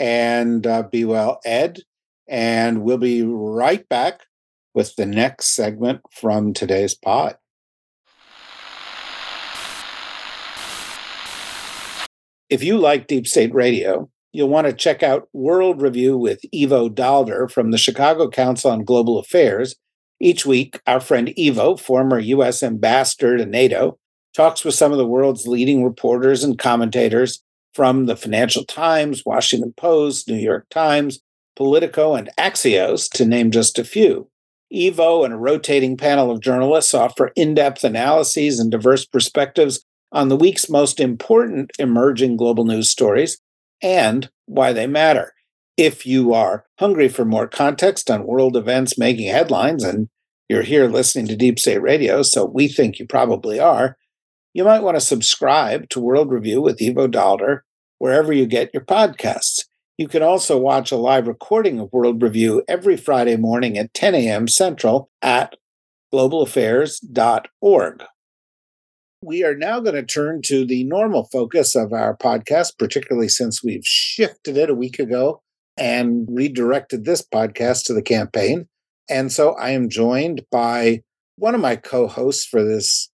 and 0.00 0.66
uh, 0.66 0.82
be 0.82 1.04
well, 1.04 1.40
Ed. 1.44 1.80
And 2.26 2.82
we'll 2.82 2.98
be 2.98 3.22
right 3.22 3.86
back 3.88 4.22
with 4.74 4.96
the 4.96 5.06
next 5.06 5.48
segment 5.48 6.00
from 6.10 6.54
today's 6.54 6.94
pod. 6.94 7.36
If 12.48 12.64
you 12.64 12.78
like 12.78 13.06
Deep 13.06 13.26
State 13.26 13.54
Radio, 13.54 14.10
you'll 14.32 14.48
want 14.48 14.66
to 14.66 14.72
check 14.72 15.02
out 15.02 15.28
World 15.32 15.82
Review 15.82 16.16
with 16.16 16.40
Ivo 16.54 16.88
Daalder 16.88 17.50
from 17.50 17.70
the 17.70 17.78
Chicago 17.78 18.28
Council 18.28 18.70
on 18.70 18.84
Global 18.84 19.18
Affairs. 19.18 19.76
Each 20.20 20.44
week, 20.44 20.80
our 20.86 21.00
friend 21.00 21.32
Ivo, 21.38 21.76
former 21.76 22.18
U.S. 22.18 22.62
ambassador 22.62 23.36
to 23.36 23.46
NATO, 23.46 23.98
talks 24.34 24.64
with 24.64 24.74
some 24.74 24.92
of 24.92 24.98
the 24.98 25.06
world's 25.06 25.46
leading 25.46 25.84
reporters 25.84 26.44
and 26.44 26.58
commentators 26.58 27.42
from 27.74 28.06
the 28.06 28.16
Financial 28.16 28.64
Times, 28.64 29.22
Washington 29.24 29.72
Post, 29.76 30.28
New 30.28 30.36
York 30.36 30.66
Times, 30.70 31.20
Politico, 31.56 32.14
and 32.14 32.30
Axios, 32.38 33.08
to 33.10 33.24
name 33.24 33.50
just 33.50 33.78
a 33.78 33.84
few. 33.84 34.28
Ivo 34.74 35.24
and 35.24 35.34
a 35.34 35.36
rotating 35.36 35.96
panel 35.96 36.30
of 36.30 36.40
journalists 36.40 36.94
offer 36.94 37.32
in 37.34 37.54
depth 37.54 37.82
analyses 37.82 38.60
and 38.60 38.70
diverse 38.70 39.04
perspectives 39.04 39.84
on 40.12 40.28
the 40.28 40.36
week's 40.36 40.68
most 40.68 41.00
important 41.00 41.70
emerging 41.78 42.36
global 42.36 42.64
news 42.64 42.90
stories 42.90 43.40
and 43.82 44.30
why 44.46 44.72
they 44.72 44.86
matter. 44.86 45.32
If 45.76 46.04
you 46.04 46.34
are 46.34 46.66
hungry 46.78 47.08
for 47.08 47.24
more 47.24 47.46
context 47.46 48.10
on 48.10 48.26
world 48.26 48.56
events 48.56 48.98
making 48.98 49.28
headlines, 49.28 49.82
and 49.82 50.08
you're 50.48 50.62
here 50.62 50.88
listening 50.88 51.26
to 51.28 51.36
Deep 51.36 51.58
State 51.58 51.80
Radio, 51.80 52.22
so 52.22 52.44
we 52.44 52.68
think 52.68 52.98
you 52.98 53.06
probably 53.06 53.58
are, 53.58 53.96
you 54.52 54.64
might 54.64 54.82
want 54.82 54.96
to 54.96 55.00
subscribe 55.00 55.88
to 55.90 56.00
World 56.00 56.30
Review 56.30 56.60
with 56.60 56.82
Ivo 56.82 57.06
Daalder 57.06 57.60
wherever 57.98 58.32
you 58.32 58.46
get 58.46 58.72
your 58.74 58.84
podcasts. 58.84 59.66
You 59.96 60.08
can 60.08 60.22
also 60.22 60.56
watch 60.56 60.90
a 60.90 60.96
live 60.96 61.28
recording 61.28 61.78
of 61.78 61.92
World 61.92 62.22
Review 62.22 62.64
every 62.66 62.96
Friday 62.96 63.36
morning 63.36 63.76
at 63.76 63.92
10 63.92 64.14
a.m. 64.14 64.48
Central 64.48 65.10
at 65.20 65.56
globalaffairs.org. 66.12 68.02
We 69.22 69.44
are 69.44 69.54
now 69.54 69.80
going 69.80 69.96
to 69.96 70.02
turn 70.02 70.40
to 70.46 70.64
the 70.64 70.84
normal 70.84 71.28
focus 71.30 71.76
of 71.76 71.92
our 71.92 72.16
podcast, 72.16 72.78
particularly 72.78 73.28
since 73.28 73.62
we've 73.62 73.84
shifted 73.84 74.56
it 74.56 74.70
a 74.70 74.74
week 74.74 74.98
ago 74.98 75.42
and 75.76 76.26
redirected 76.30 77.04
this 77.04 77.22
podcast 77.22 77.84
to 77.84 77.92
the 77.92 78.02
campaign. 78.02 78.66
And 79.10 79.30
so 79.30 79.52
I 79.52 79.70
am 79.70 79.90
joined 79.90 80.42
by 80.50 81.02
one 81.36 81.54
of 81.54 81.60
my 81.60 81.76
co 81.76 82.08
hosts 82.08 82.46
for 82.46 82.64
this 82.64 83.10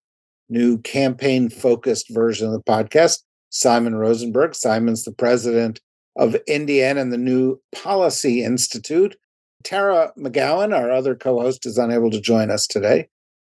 new 0.48 0.78
campaign 0.78 1.50
focused 1.50 2.06
version 2.10 2.46
of 2.46 2.52
the 2.52 2.62
podcast, 2.62 3.22
Simon 3.50 3.94
Rosenberg. 3.94 4.54
Simon's 4.54 5.04
the 5.04 5.12
president 5.12 5.80
of 6.16 6.36
NDN 6.48 6.98
and 6.98 7.12
the 7.12 7.18
New 7.18 7.60
Policy 7.74 8.42
Institute. 8.42 9.16
Tara 9.64 10.12
McGowan, 10.18 10.76
our 10.76 10.90
other 10.90 11.14
co 11.14 11.40
host, 11.40 11.66
is 11.66 11.78
unable 11.78 12.10
to 12.10 12.20
join 12.20 12.50
us 12.50 12.66
today, 12.66 13.08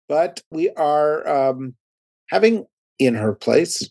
but 0.09 0.43
we 0.51 0.71
are 0.71 1.29
um, 1.29 1.75
having 2.31 2.67
in 2.99 3.15
her 3.15 3.35
place 3.35 3.89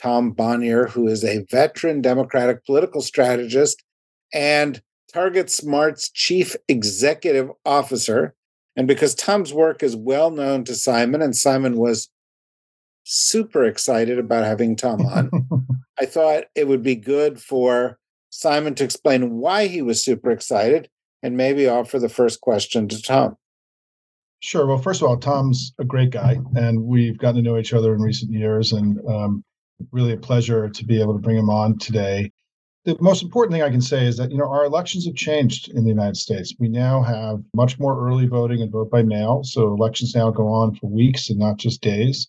Tom 0.00 0.32
Bonier, 0.32 0.86
who 0.86 1.08
is 1.08 1.24
a 1.24 1.44
veteran 1.50 2.00
Democratic 2.00 2.64
political 2.64 3.00
strategist 3.00 3.82
and 4.32 4.82
Target 5.12 5.50
Smart's 5.50 6.10
chief 6.10 6.56
executive 6.68 7.50
officer. 7.64 8.34
And 8.76 8.88
because 8.88 9.14
Tom's 9.14 9.52
work 9.52 9.82
is 9.82 9.94
well 9.94 10.30
known 10.30 10.64
to 10.64 10.74
Simon, 10.74 11.22
and 11.22 11.36
Simon 11.36 11.76
was 11.76 12.08
super 13.04 13.64
excited 13.64 14.18
about 14.18 14.44
having 14.44 14.76
Tom 14.76 15.06
on, 15.06 15.30
I 16.00 16.06
thought 16.06 16.44
it 16.54 16.66
would 16.66 16.82
be 16.82 16.96
good 16.96 17.40
for 17.40 17.98
Simon 18.30 18.74
to 18.74 18.84
explain 18.84 19.38
why 19.38 19.66
he 19.66 19.80
was 19.80 20.04
super 20.04 20.30
excited 20.30 20.88
and 21.22 21.36
maybe 21.36 21.68
offer 21.68 21.98
the 21.98 22.08
first 22.08 22.40
question 22.40 22.88
to 22.88 23.00
Tom. 23.00 23.36
Sure. 24.40 24.66
Well, 24.66 24.78
first 24.78 25.00
of 25.00 25.08
all, 25.08 25.16
Tom's 25.16 25.72
a 25.78 25.84
great 25.84 26.10
guy, 26.10 26.36
and 26.54 26.82
we've 26.82 27.16
gotten 27.16 27.36
to 27.36 27.42
know 27.42 27.56
each 27.56 27.72
other 27.72 27.94
in 27.94 28.02
recent 28.02 28.30
years, 28.30 28.72
and 28.72 28.98
um, 29.08 29.42
really 29.90 30.12
a 30.12 30.18
pleasure 30.18 30.68
to 30.68 30.84
be 30.84 31.00
able 31.00 31.14
to 31.14 31.18
bring 31.18 31.38
him 31.38 31.48
on 31.48 31.78
today. 31.78 32.30
The 32.84 32.94
most 33.00 33.22
important 33.22 33.54
thing 33.54 33.62
I 33.62 33.70
can 33.70 33.80
say 33.80 34.06
is 34.06 34.18
that 34.18 34.30
you 34.30 34.36
know 34.36 34.50
our 34.50 34.66
elections 34.66 35.06
have 35.06 35.14
changed 35.14 35.70
in 35.70 35.84
the 35.84 35.88
United 35.88 36.18
States. 36.18 36.54
We 36.58 36.68
now 36.68 37.02
have 37.02 37.40
much 37.54 37.78
more 37.78 38.06
early 38.06 38.26
voting 38.26 38.60
and 38.60 38.70
vote 38.70 38.90
by 38.90 39.02
mail, 39.02 39.44
so 39.44 39.72
elections 39.72 40.14
now 40.14 40.30
go 40.30 40.48
on 40.48 40.74
for 40.74 40.90
weeks 40.90 41.30
and 41.30 41.38
not 41.38 41.56
just 41.56 41.80
days. 41.80 42.28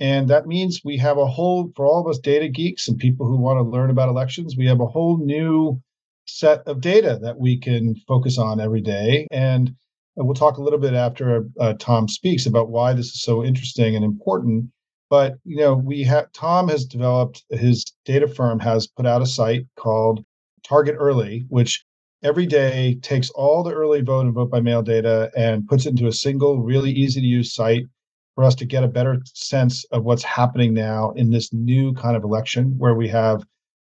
And 0.00 0.28
that 0.28 0.46
means 0.46 0.80
we 0.84 0.96
have 0.98 1.18
a 1.18 1.26
whole, 1.26 1.72
for 1.76 1.86
all 1.86 2.00
of 2.00 2.08
us 2.08 2.18
data 2.18 2.48
geeks 2.48 2.88
and 2.88 2.98
people 2.98 3.26
who 3.26 3.36
want 3.36 3.58
to 3.58 3.62
learn 3.62 3.90
about 3.90 4.08
elections, 4.08 4.56
we 4.56 4.66
have 4.66 4.80
a 4.80 4.86
whole 4.86 5.18
new 5.18 5.80
set 6.26 6.66
of 6.66 6.80
data 6.80 7.18
that 7.22 7.38
we 7.38 7.56
can 7.56 7.94
focus 8.08 8.38
on 8.38 8.60
every 8.60 8.80
day. 8.80 9.28
And 9.30 9.74
we'll 10.16 10.34
talk 10.34 10.56
a 10.56 10.62
little 10.62 10.78
bit 10.78 10.94
after 10.94 11.46
uh, 11.60 11.74
Tom 11.78 12.08
speaks 12.08 12.46
about 12.46 12.70
why 12.70 12.92
this 12.92 13.06
is 13.06 13.22
so 13.22 13.44
interesting 13.44 13.94
and 13.94 14.04
important. 14.04 14.70
But 15.10 15.34
you 15.44 15.56
know, 15.56 15.74
we 15.74 16.02
have 16.04 16.32
Tom 16.32 16.68
has 16.68 16.84
developed 16.84 17.44
his 17.50 17.84
data 18.04 18.26
firm 18.26 18.58
has 18.60 18.86
put 18.86 19.06
out 19.06 19.22
a 19.22 19.26
site 19.26 19.66
called 19.76 20.24
Target 20.64 20.96
Early, 20.98 21.44
which 21.48 21.84
every 22.22 22.46
day 22.46 22.98
takes 23.02 23.30
all 23.30 23.62
the 23.62 23.72
early 23.72 24.00
vote 24.00 24.24
and 24.24 24.34
vote 24.34 24.50
by 24.50 24.60
mail 24.60 24.82
data 24.82 25.30
and 25.36 25.68
puts 25.68 25.84
it 25.86 25.90
into 25.90 26.06
a 26.06 26.12
single, 26.12 26.62
really 26.62 26.90
easy 26.90 27.20
to 27.20 27.26
use 27.26 27.54
site 27.54 27.84
for 28.34 28.44
us 28.44 28.54
to 28.56 28.64
get 28.64 28.84
a 28.84 28.88
better 28.88 29.20
sense 29.24 29.84
of 29.92 30.04
what's 30.04 30.22
happening 30.22 30.74
now 30.74 31.12
in 31.12 31.30
this 31.30 31.52
new 31.52 31.92
kind 31.94 32.16
of 32.16 32.24
election 32.24 32.74
where 32.78 32.94
we 32.94 33.08
have 33.08 33.44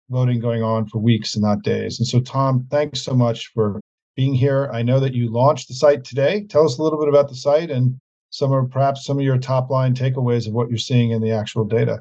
voting 0.10 0.39
going 0.39 0.63
on 0.63 0.88
for 0.88 0.99
weeks 0.99 1.36
and 1.36 1.43
not 1.43 1.62
days. 1.62 1.99
And 1.99 2.08
so, 2.08 2.19
Tom, 2.19 2.67
thanks 2.71 3.02
so 3.02 3.13
much 3.13 3.52
for 3.54 3.80
being 4.15 4.34
here. 4.34 4.69
I 4.73 4.82
know 4.82 4.99
that 4.99 5.13
you 5.13 5.32
launched 5.32 5.67
the 5.67 5.73
site 5.73 6.04
today. 6.04 6.45
Tell 6.49 6.65
us 6.65 6.78
a 6.78 6.82
little 6.82 6.99
bit 6.99 7.10
about 7.10 7.30
the 7.30 7.36
site 7.36 7.69
and 7.69 7.99
some 8.32 8.52
of 8.52 8.69
perhaps 8.69 9.06
some 9.06 9.17
of 9.17 9.23
your 9.23 9.38
top 9.38 9.69
line 9.69 9.93
takeaways 9.93 10.47
of 10.47 10.54
what 10.54 10.69
you're 10.69 10.78
seeing 10.78 11.12
in 11.12 11.21
the 11.21 11.32
actual 11.32 11.65
data. 11.65 11.99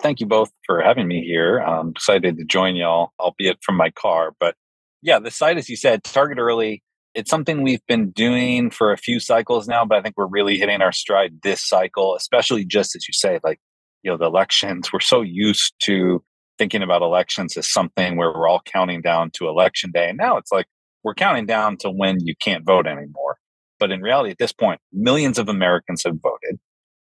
Thank 0.00 0.20
you 0.20 0.26
both 0.26 0.50
for 0.66 0.80
having 0.80 1.08
me 1.08 1.22
here. 1.22 1.58
I'm 1.58 1.90
excited 1.90 2.38
to 2.38 2.44
join 2.44 2.74
y'all, 2.74 3.12
albeit 3.18 3.58
from 3.62 3.76
my 3.76 3.90
car. 3.90 4.32
But 4.40 4.54
yeah, 5.02 5.18
the 5.18 5.30
site, 5.30 5.58
as 5.58 5.68
you 5.68 5.76
said, 5.76 6.04
Target 6.04 6.38
Early 6.38 6.82
it's 7.14 7.30
something 7.30 7.62
we've 7.62 7.84
been 7.88 8.10
doing 8.10 8.70
for 8.70 8.92
a 8.92 8.96
few 8.98 9.20
cycles 9.20 9.66
now, 9.66 9.84
but 9.84 9.98
I 9.98 10.02
think 10.02 10.16
we're 10.16 10.26
really 10.26 10.58
hitting 10.58 10.80
our 10.80 10.92
stride 10.92 11.40
this 11.42 11.66
cycle, 11.66 12.14
especially 12.14 12.64
just 12.64 12.94
as 12.94 13.06
you 13.08 13.12
say, 13.12 13.40
like, 13.42 13.58
you 14.02 14.10
know, 14.10 14.16
the 14.16 14.26
elections. 14.26 14.92
We're 14.92 15.00
so 15.00 15.20
used 15.20 15.74
to 15.84 16.22
thinking 16.58 16.82
about 16.82 17.02
elections 17.02 17.56
as 17.56 17.70
something 17.70 18.16
where 18.16 18.32
we're 18.32 18.48
all 18.48 18.62
counting 18.64 19.00
down 19.00 19.30
to 19.32 19.48
election 19.48 19.90
day. 19.92 20.08
And 20.08 20.18
now 20.18 20.36
it's 20.36 20.52
like 20.52 20.66
we're 21.02 21.14
counting 21.14 21.46
down 21.46 21.76
to 21.78 21.90
when 21.90 22.18
you 22.20 22.34
can't 22.40 22.64
vote 22.64 22.86
anymore. 22.86 23.38
But 23.78 23.90
in 23.90 24.02
reality, 24.02 24.30
at 24.30 24.38
this 24.38 24.52
point, 24.52 24.80
millions 24.92 25.38
of 25.38 25.48
Americans 25.48 26.02
have 26.04 26.16
voted 26.22 26.60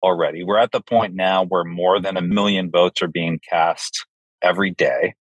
already. 0.01 0.43
We're 0.43 0.57
at 0.57 0.71
the 0.71 0.81
point 0.81 1.13
now 1.13 1.45
where 1.45 1.63
more 1.63 1.99
than 1.99 2.17
a 2.17 2.21
million 2.21 2.71
votes 2.71 3.01
are 3.01 3.07
being 3.07 3.39
cast 3.49 4.05
every 4.41 4.71
day. 4.71 5.13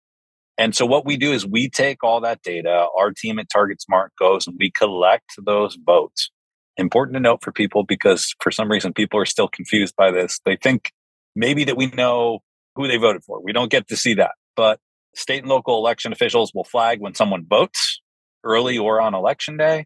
And 0.61 0.75
so 0.75 0.85
what 0.85 1.07
we 1.07 1.17
do 1.17 1.33
is 1.33 1.43
we 1.43 1.71
take 1.71 2.03
all 2.03 2.21
that 2.21 2.43
data, 2.43 2.85
our 2.95 3.11
team 3.11 3.39
at 3.39 3.49
Target 3.49 3.81
Smart 3.81 4.11
goes 4.19 4.45
and 4.45 4.55
we 4.59 4.69
collect 4.69 5.31
those 5.43 5.75
votes. 5.83 6.29
Important 6.77 7.15
to 7.15 7.19
note 7.19 7.43
for 7.43 7.51
people 7.51 7.83
because 7.83 8.35
for 8.39 8.51
some 8.51 8.69
reason 8.69 8.93
people 8.93 9.19
are 9.19 9.25
still 9.25 9.47
confused 9.47 9.95
by 9.95 10.11
this. 10.11 10.39
They 10.45 10.55
think 10.55 10.91
maybe 11.35 11.63
that 11.63 11.77
we 11.77 11.87
know 11.87 12.41
who 12.75 12.87
they 12.87 12.97
voted 12.97 13.23
for. 13.23 13.41
We 13.41 13.53
don't 13.53 13.71
get 13.71 13.87
to 13.87 13.97
see 13.97 14.13
that. 14.13 14.33
But 14.55 14.79
state 15.15 15.39
and 15.39 15.49
local 15.49 15.79
election 15.79 16.13
officials 16.13 16.51
will 16.53 16.63
flag 16.63 17.01
when 17.01 17.15
someone 17.15 17.43
votes 17.49 17.99
early 18.43 18.77
or 18.77 19.01
on 19.01 19.15
election 19.15 19.57
day. 19.57 19.85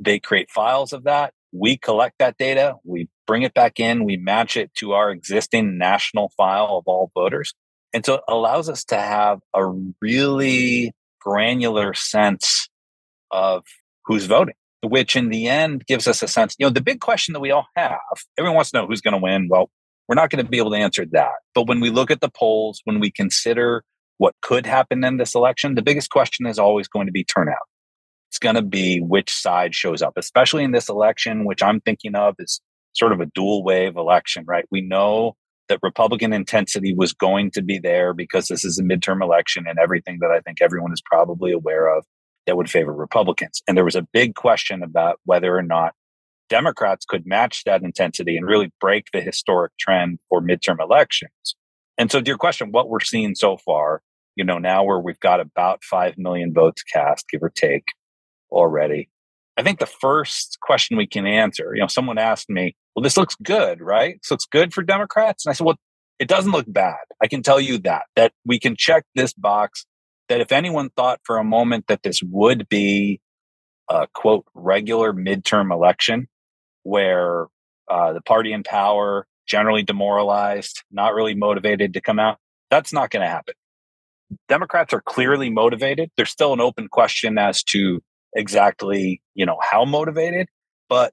They 0.00 0.18
create 0.18 0.50
files 0.50 0.92
of 0.92 1.04
that. 1.04 1.34
We 1.52 1.76
collect 1.76 2.16
that 2.18 2.36
data. 2.36 2.74
We 2.82 3.08
bring 3.28 3.42
it 3.42 3.54
back 3.54 3.78
in. 3.78 4.02
We 4.04 4.16
match 4.16 4.56
it 4.56 4.74
to 4.78 4.90
our 4.90 5.12
existing 5.12 5.78
national 5.78 6.32
file 6.36 6.78
of 6.78 6.82
all 6.88 7.12
voters. 7.14 7.54
And 7.92 8.04
so 8.04 8.14
it 8.14 8.22
allows 8.28 8.68
us 8.68 8.84
to 8.84 8.96
have 8.96 9.40
a 9.54 9.66
really 10.00 10.92
granular 11.20 11.94
sense 11.94 12.68
of 13.30 13.64
who's 14.04 14.26
voting, 14.26 14.54
which 14.82 15.16
in 15.16 15.28
the 15.28 15.48
end 15.48 15.86
gives 15.86 16.06
us 16.06 16.22
a 16.22 16.28
sense. 16.28 16.54
You 16.58 16.66
know, 16.66 16.70
the 16.70 16.80
big 16.80 17.00
question 17.00 17.32
that 17.32 17.40
we 17.40 17.50
all 17.50 17.66
have 17.76 17.98
everyone 18.38 18.56
wants 18.56 18.70
to 18.70 18.78
know 18.78 18.86
who's 18.86 19.00
going 19.00 19.12
to 19.12 19.22
win. 19.22 19.48
Well, 19.48 19.70
we're 20.08 20.14
not 20.14 20.30
going 20.30 20.44
to 20.44 20.50
be 20.50 20.58
able 20.58 20.72
to 20.72 20.76
answer 20.76 21.06
that. 21.12 21.34
But 21.54 21.68
when 21.68 21.80
we 21.80 21.90
look 21.90 22.10
at 22.10 22.20
the 22.20 22.30
polls, 22.30 22.80
when 22.84 22.98
we 22.98 23.10
consider 23.10 23.84
what 24.18 24.34
could 24.42 24.66
happen 24.66 25.04
in 25.04 25.16
this 25.16 25.34
election, 25.34 25.76
the 25.76 25.82
biggest 25.82 26.10
question 26.10 26.46
is 26.46 26.58
always 26.58 26.88
going 26.88 27.06
to 27.06 27.12
be 27.12 27.24
turnout. 27.24 27.56
It's 28.28 28.38
going 28.38 28.56
to 28.56 28.62
be 28.62 29.00
which 29.00 29.32
side 29.32 29.74
shows 29.74 30.02
up, 30.02 30.14
especially 30.16 30.62
in 30.62 30.72
this 30.72 30.88
election, 30.88 31.44
which 31.44 31.62
I'm 31.62 31.80
thinking 31.80 32.14
of 32.14 32.34
is 32.38 32.60
sort 32.92 33.12
of 33.12 33.20
a 33.20 33.26
dual 33.26 33.62
wave 33.64 33.96
election, 33.96 34.44
right? 34.46 34.64
We 34.70 34.80
know 34.80 35.36
that 35.70 35.78
Republican 35.82 36.34
intensity 36.34 36.92
was 36.94 37.14
going 37.14 37.50
to 37.52 37.62
be 37.62 37.78
there 37.78 38.12
because 38.12 38.48
this 38.48 38.64
is 38.64 38.78
a 38.78 38.82
midterm 38.82 39.22
election 39.22 39.64
and 39.66 39.78
everything 39.78 40.18
that 40.20 40.30
I 40.30 40.40
think 40.40 40.58
everyone 40.60 40.92
is 40.92 41.02
probably 41.04 41.52
aware 41.52 41.88
of 41.96 42.04
that 42.46 42.56
would 42.56 42.70
favor 42.70 42.92
Republicans. 42.92 43.62
And 43.66 43.76
there 43.76 43.84
was 43.84 43.96
a 43.96 44.06
big 44.12 44.34
question 44.34 44.82
about 44.82 45.18
whether 45.24 45.56
or 45.56 45.62
not 45.62 45.94
Democrats 46.50 47.06
could 47.08 47.26
match 47.26 47.64
that 47.64 47.82
intensity 47.82 48.36
and 48.36 48.46
really 48.46 48.72
break 48.80 49.06
the 49.12 49.20
historic 49.20 49.72
trend 49.78 50.18
for 50.28 50.42
midterm 50.42 50.80
elections. 50.80 51.54
And 51.96 52.10
so, 52.10 52.20
to 52.20 52.26
your 52.26 52.38
question, 52.38 52.72
what 52.72 52.88
we're 52.88 53.00
seeing 53.00 53.34
so 53.34 53.56
far, 53.56 54.02
you 54.34 54.44
know, 54.44 54.58
now 54.58 54.82
where 54.84 54.98
we've 54.98 55.20
got 55.20 55.38
about 55.38 55.84
5 55.84 56.18
million 56.18 56.52
votes 56.52 56.82
cast, 56.82 57.28
give 57.28 57.42
or 57.42 57.50
take, 57.50 57.84
already. 58.50 59.08
I 59.56 59.62
think 59.62 59.78
the 59.78 59.86
first 59.86 60.58
question 60.60 60.96
we 60.96 61.06
can 61.06 61.26
answer, 61.26 61.72
you 61.74 61.80
know, 61.80 61.86
someone 61.86 62.18
asked 62.18 62.50
me, 62.50 62.74
well, 62.94 63.02
this 63.02 63.16
looks 63.16 63.36
good, 63.42 63.80
right? 63.80 64.18
So 64.22 64.34
it's 64.34 64.46
good 64.46 64.74
for 64.74 64.82
Democrats. 64.82 65.44
And 65.44 65.50
I 65.50 65.54
said, 65.54 65.64
well, 65.64 65.78
it 66.18 66.28
doesn't 66.28 66.52
look 66.52 66.66
bad. 66.68 66.98
I 67.22 67.28
can 67.28 67.42
tell 67.42 67.60
you 67.60 67.78
that, 67.78 68.02
that 68.16 68.32
we 68.44 68.58
can 68.58 68.76
check 68.76 69.04
this 69.14 69.32
box 69.32 69.86
that 70.28 70.40
if 70.40 70.52
anyone 70.52 70.90
thought 70.90 71.20
for 71.24 71.38
a 71.38 71.44
moment 71.44 71.86
that 71.88 72.02
this 72.02 72.22
would 72.22 72.68
be 72.68 73.20
a 73.88 74.06
quote, 74.14 74.44
regular 74.54 75.12
midterm 75.12 75.72
election 75.72 76.28
where 76.84 77.46
uh, 77.88 78.12
the 78.12 78.20
party 78.20 78.52
in 78.52 78.62
power, 78.62 79.26
generally 79.46 79.82
demoralized, 79.82 80.84
not 80.92 81.14
really 81.14 81.34
motivated 81.34 81.94
to 81.94 82.00
come 82.00 82.18
out, 82.18 82.38
that's 82.70 82.92
not 82.92 83.10
going 83.10 83.22
to 83.22 83.28
happen. 83.28 83.54
Democrats 84.48 84.94
are 84.94 85.00
clearly 85.00 85.50
motivated. 85.50 86.10
There's 86.16 86.30
still 86.30 86.52
an 86.52 86.60
open 86.60 86.86
question 86.86 87.36
as 87.36 87.64
to 87.64 88.00
exactly, 88.34 89.20
you 89.34 89.44
know, 89.44 89.58
how 89.60 89.84
motivated, 89.84 90.46
but 90.88 91.12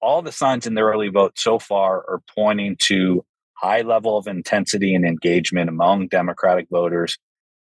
all 0.00 0.22
the 0.22 0.32
signs 0.32 0.66
in 0.66 0.74
the 0.74 0.82
early 0.82 1.08
vote 1.08 1.38
so 1.38 1.58
far 1.58 1.98
are 2.08 2.22
pointing 2.34 2.76
to 2.84 3.24
high 3.54 3.82
level 3.82 4.16
of 4.18 4.26
intensity 4.26 4.94
and 4.94 5.04
engagement 5.04 5.68
among 5.68 6.08
Democratic 6.08 6.66
voters, 6.70 7.18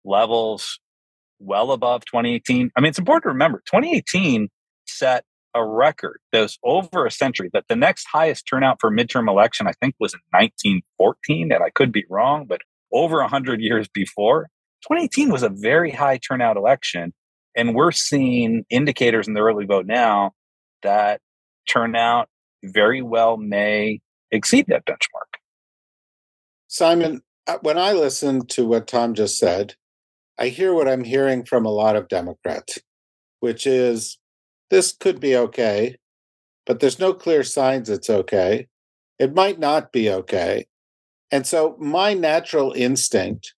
levels 0.06 0.80
well 1.40 1.72
above 1.72 2.06
2018. 2.06 2.72
I 2.76 2.82
mean, 2.82 2.90
it's 2.90 3.00
important 3.00 3.24
to 3.24 3.30
remember 3.30 3.62
2018 3.66 4.50
set 4.88 5.26
a 5.56 5.64
record 5.64 6.20
that 6.32 6.42
was 6.42 6.58
over 6.64 7.06
a 7.06 7.12
century 7.12 7.50
that 7.54 7.66
the 7.68 7.76
next 7.76 8.08
highest 8.12 8.48
turnout 8.48 8.78
for 8.80 8.90
midterm 8.90 9.30
election, 9.30 9.68
I 9.68 9.74
think, 9.74 9.96
was 10.00 10.14
in 10.14 10.20
1914. 10.32 11.52
And 11.52 11.64
I 11.64 11.70
could 11.70 11.92
be 11.92 12.06
wrong, 12.10 12.46
but 12.48 12.62
over 12.92 13.18
100 13.18 13.62
years 13.62 13.88
before, 13.88 14.50
2018 14.84 15.32
was 15.32 15.44
a 15.44 15.50
very 15.50 15.92
high 15.92 16.18
turnout 16.18 16.58
election. 16.58 17.14
And 17.56 17.76
we're 17.76 17.92
seeing 17.92 18.66
indicators 18.70 19.28
in 19.28 19.36
the 19.36 19.42
early 19.42 19.66
vote 19.66 19.86
now 19.86 20.32
that 20.82 21.22
turnout 21.67 22.30
very 22.63 23.02
well 23.02 23.38
may 23.38 23.99
exceed 24.32 24.65
that 24.67 24.86
benchmark. 24.86 25.39
Simon, 26.67 27.21
uh, 27.47 27.58
when 27.62 27.78
I 27.78 27.93
listen 27.93 28.45
to 28.47 28.65
what 28.65 28.88
Tom 28.88 29.13
just 29.13 29.38
said, 29.38 29.76
I 30.39 30.47
hear 30.47 30.73
what 30.73 30.88
I'm 30.88 31.04
hearing 31.04 31.45
from 31.45 31.65
a 31.65 31.71
lot 31.71 31.95
of 31.95 32.08
Democrats, 32.08 32.80
which 33.39 33.67
is 33.67 34.17
this 34.71 34.91
could 34.91 35.19
be 35.19 35.36
okay, 35.36 35.97
but 36.65 36.80
there's 36.80 36.99
no 36.99 37.13
clear 37.13 37.43
signs 37.43 37.89
it's 37.89 38.10
okay. 38.10 38.67
It 39.19 39.36
might 39.36 39.60
not 39.60 39.91
be 39.91 40.10
okay. 40.10 40.65
And 41.32 41.45
so 41.45 41.76
my 41.80 42.13
natural 42.13 42.73
instinct, 42.73 43.54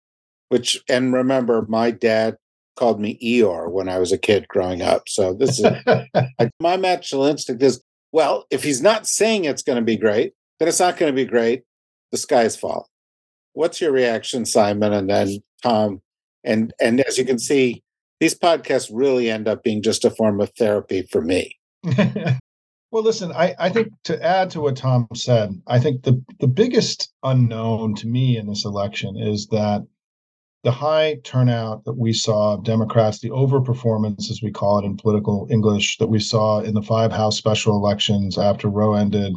which, 0.49 0.83
and 0.89 1.13
remember, 1.13 1.65
my 1.69 1.91
dad 1.91 2.37
called 2.77 3.01
me 3.01 3.19
Eeyore 3.23 3.71
when 3.71 3.89
I 3.89 3.99
was 3.99 4.13
a 4.13 4.19
kid 4.19 4.49
growing 4.49 4.83
up. 4.83 5.09
So 5.09 5.35
this 5.35 5.61
is 5.61 5.67
my 6.61 6.77
natural 6.77 7.25
instinct 7.25 7.63
is 7.63 7.83
well, 8.15 8.47
if 8.49 8.63
he's 8.63 8.81
not 8.81 9.09
saying 9.09 9.45
it's 9.45 9.65
going 9.65 9.75
to 9.75 9.85
be 9.85 9.97
great, 9.97 10.35
then 10.61 10.69
it's 10.69 10.79
not 10.79 10.97
going 10.97 11.13
to 11.13 11.17
be 11.17 11.29
great. 11.29 11.65
The 12.13 12.17
sky's 12.17 12.55
falling. 12.55 12.85
What's 13.55 13.81
your 13.81 13.91
reaction, 13.91 14.47
Simon, 14.47 14.93
and 14.93 15.11
then 15.11 15.39
Tom? 15.65 16.01
And 16.45 16.73
and 16.81 17.01
as 17.01 17.19
you 17.19 17.25
can 17.25 17.41
see, 17.41 17.83
these 18.21 18.39
podcasts 18.39 18.89
really 18.93 19.29
end 19.29 19.49
up 19.49 19.65
being 19.65 19.83
just 19.83 20.05
a 20.05 20.11
form 20.11 20.41
of 20.41 20.53
therapy 20.57 21.03
for 21.11 21.23
me. 21.23 21.57
well, 22.93 23.03
listen, 23.03 23.33
I, 23.33 23.57
I 23.59 23.69
think 23.69 23.89
to 24.05 24.23
add 24.25 24.49
to 24.51 24.61
what 24.61 24.77
Tom 24.77 25.09
said, 25.17 25.61
I 25.67 25.81
think 25.81 26.05
the, 26.05 26.23
the 26.39 26.47
biggest 26.47 27.13
unknown 27.25 27.97
to 27.97 28.07
me 28.07 28.37
in 28.37 28.47
this 28.47 28.65
election 28.65 29.17
is 29.17 29.49
that 29.49 29.85
the 30.65 30.73
high 30.73 31.17
turnout 31.25 31.85
that 31.85 31.99
we 31.99 32.13
saw 32.13 32.55
of 32.55 32.65
Democrats, 32.65 33.21
the 33.21 33.31
overperformance, 33.31 34.31
as 34.31 34.41
we 34.43 34.51
call 34.51 34.79
it 34.79 34.87
in 34.87 34.97
political 34.97 35.47
English, 35.51 35.99
that 35.99 36.09
we 36.09 36.19
saw 36.19 36.61
in 36.61 36.73
the 36.73 36.83
five 36.83 37.13
House 37.13 37.37
special 37.37 37.77
elections 37.77 38.39
after 38.39 38.69
Roe 38.69 38.95
ended 38.95 39.35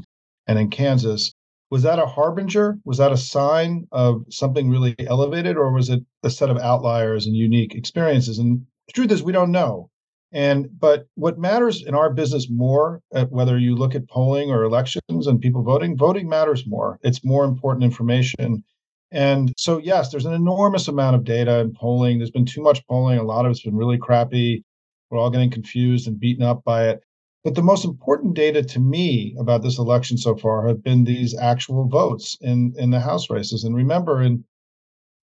and 0.48 0.58
in 0.58 0.70
Kansas, 0.70 1.34
was 1.70 1.84
that 1.84 2.00
a 2.00 2.06
harbinger? 2.06 2.80
Was 2.86 2.98
that 3.00 3.12
a 3.12 3.18
sign 3.18 3.88
of 3.92 4.24
something 4.30 4.70
really 4.70 4.96
elevated, 5.06 5.58
or 5.58 5.74
was 5.74 5.90
it 5.90 6.02
a 6.24 6.30
set 6.30 6.50
of 6.50 6.58
outliers 6.60 7.26
and 7.26 7.36
unique 7.36 7.76
experiences? 7.76 8.40
And 8.40 8.66
the 8.88 8.94
truth 8.94 9.12
is, 9.12 9.22
we 9.22 9.34
don't 9.34 9.52
know. 9.52 9.90
And 10.32 10.70
but 10.80 11.08
what 11.16 11.38
matters 11.38 11.84
in 11.84 11.94
our 11.94 12.10
business 12.10 12.50
more, 12.50 13.02
uh, 13.13 13.26
whether 13.26 13.58
you 13.58 13.76
look 13.76 13.96
at 13.96 14.08
polling 14.08 14.50
or 14.50 14.63
elections 14.63 15.28
and 15.28 15.42
people 15.42 15.63
voting, 15.63 15.98
voting 15.98 16.30
matters 16.30 16.66
more. 16.66 17.00
It's 17.04 17.26
more 17.26 17.44
important 17.44 17.84
information. 17.84 18.63
And 19.12 19.54
so, 19.58 19.78
yes, 19.78 20.12
there's 20.12 20.26
an 20.26 20.34
enormous 20.34 20.88
amount 20.88 21.15
of 21.15 21.24
data 21.24 21.60
and 21.60 21.74
polling. 21.74 22.17
There's 22.17 22.32
been 22.32 22.46
too 22.46 22.62
much 22.62 22.86
polling. 22.88 23.20
A 23.20 23.24
lot 23.24 23.46
of 23.46 23.52
it's 23.52 23.63
been 23.63 23.76
really 23.76 23.98
crappy. 23.98 24.63
We're 25.10 25.20
all 25.20 25.30
getting 25.30 25.52
confused 25.52 26.08
and 26.08 26.20
beaten 26.20 26.43
up 26.43 26.63
by 26.65 26.89
it. 26.89 27.02
But 27.43 27.56
the 27.56 27.62
most 27.62 27.86
important 27.86 28.34
data 28.34 28.62
to 28.62 28.80
me 28.80 29.34
about 29.39 29.63
this 29.63 29.78
election 29.78 30.17
so 30.17 30.36
far 30.36 30.67
have 30.67 30.84
been 30.84 31.06
these 31.06 31.38
actual 31.38 31.88
votes 31.88 32.38
in, 32.41 32.74
in 32.78 32.89
the 32.89 33.00
House 33.00 33.30
races. 33.30 33.63
And 33.63 33.74
remember, 33.74 34.22
in 34.22 34.43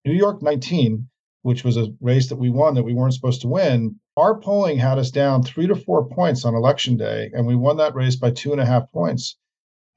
New 0.07 0.14
York 0.14 0.42
19, 0.42 1.09
which 1.42 1.64
was 1.64 1.77
a 1.77 1.94
race 2.01 2.31
that 2.31 2.37
we 2.37 2.49
won 2.49 2.75
that 2.75 2.85
we 2.85 2.94
weren't 2.94 3.12
supposed 3.12 3.42
to 3.42 3.49
win, 3.49 4.01
our 4.16 4.38
polling 4.38 4.79
had 4.79 4.99
us 4.99 5.11
down 5.11 5.42
three 5.42 5.66
to 5.66 5.75
four 5.75 6.09
points 6.09 6.47
on 6.47 6.55
election 6.55 6.97
day, 6.97 7.31
and 7.35 7.47
we 7.47 7.57
won 7.57 7.77
that 7.77 7.94
race 7.94 8.16
by 8.16 8.31
two 8.31 8.53
and 8.53 8.61
a 8.61 8.64
half 8.64 8.90
points. 8.92 9.37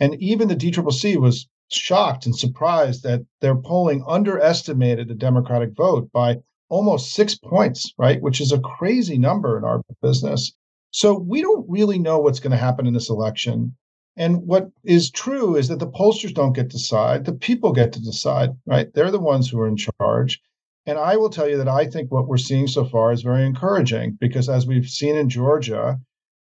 And 0.02 0.16
even 0.22 0.50
the 0.50 0.56
DCCC 0.56 1.16
was 1.16 1.48
shocked 1.70 2.26
and 2.26 2.36
surprised 2.36 3.04
that 3.04 3.26
their 3.42 3.56
polling 3.56 4.04
underestimated 4.08 5.08
the 5.08 5.16
Democratic 5.16 5.76
vote 5.76 6.12
by 6.12 6.38
almost 6.70 7.14
six 7.14 7.36
points, 7.36 7.94
right? 7.98 8.22
Which 8.22 8.42
is 8.42 8.52
a 8.52 8.60
crazy 8.60 9.18
number 9.18 9.58
in 9.58 9.64
our 9.64 9.82
business. 10.02 10.54
So 10.92 11.18
we 11.18 11.42
don't 11.42 11.70
really 11.70 12.00
know 12.00 12.20
what's 12.20 12.40
going 12.40 12.52
to 12.52 12.58
happen 12.58 12.88
in 12.88 12.94
this 12.94 13.10
election. 13.10 13.76
And 14.16 14.48
what 14.48 14.72
is 14.84 15.12
true 15.12 15.56
is 15.56 15.68
that 15.68 15.80
the 15.80 15.88
pollsters 15.88 16.34
don't 16.34 16.54
get 16.54 16.70
to 16.72 16.78
decide, 16.78 17.26
the 17.26 17.34
people 17.34 17.72
get 17.72 17.94
to 17.94 18.02
decide, 18.02 18.50
right? 18.66 18.92
They're 18.94 19.12
the 19.12 19.20
ones 19.20 19.50
who 19.50 19.60
are 19.60 19.68
in 19.68 19.78
charge. 19.78 20.42
And 20.88 20.98
I 20.98 21.18
will 21.18 21.30
tell 21.30 21.50
you 21.50 21.58
that 21.58 21.68
I 21.68 21.86
think 21.86 22.12
what 22.12 22.28
we're 22.28 22.38
seeing 22.38 22.66
so 22.66 22.86
far 22.86 23.12
is 23.12 23.22
very 23.22 23.46
encouraging 23.46 24.18
because 24.20 24.50
as 24.50 24.66
we've 24.66 24.88
seen 24.88 25.16
in 25.16 25.30
Georgia, 25.30 26.00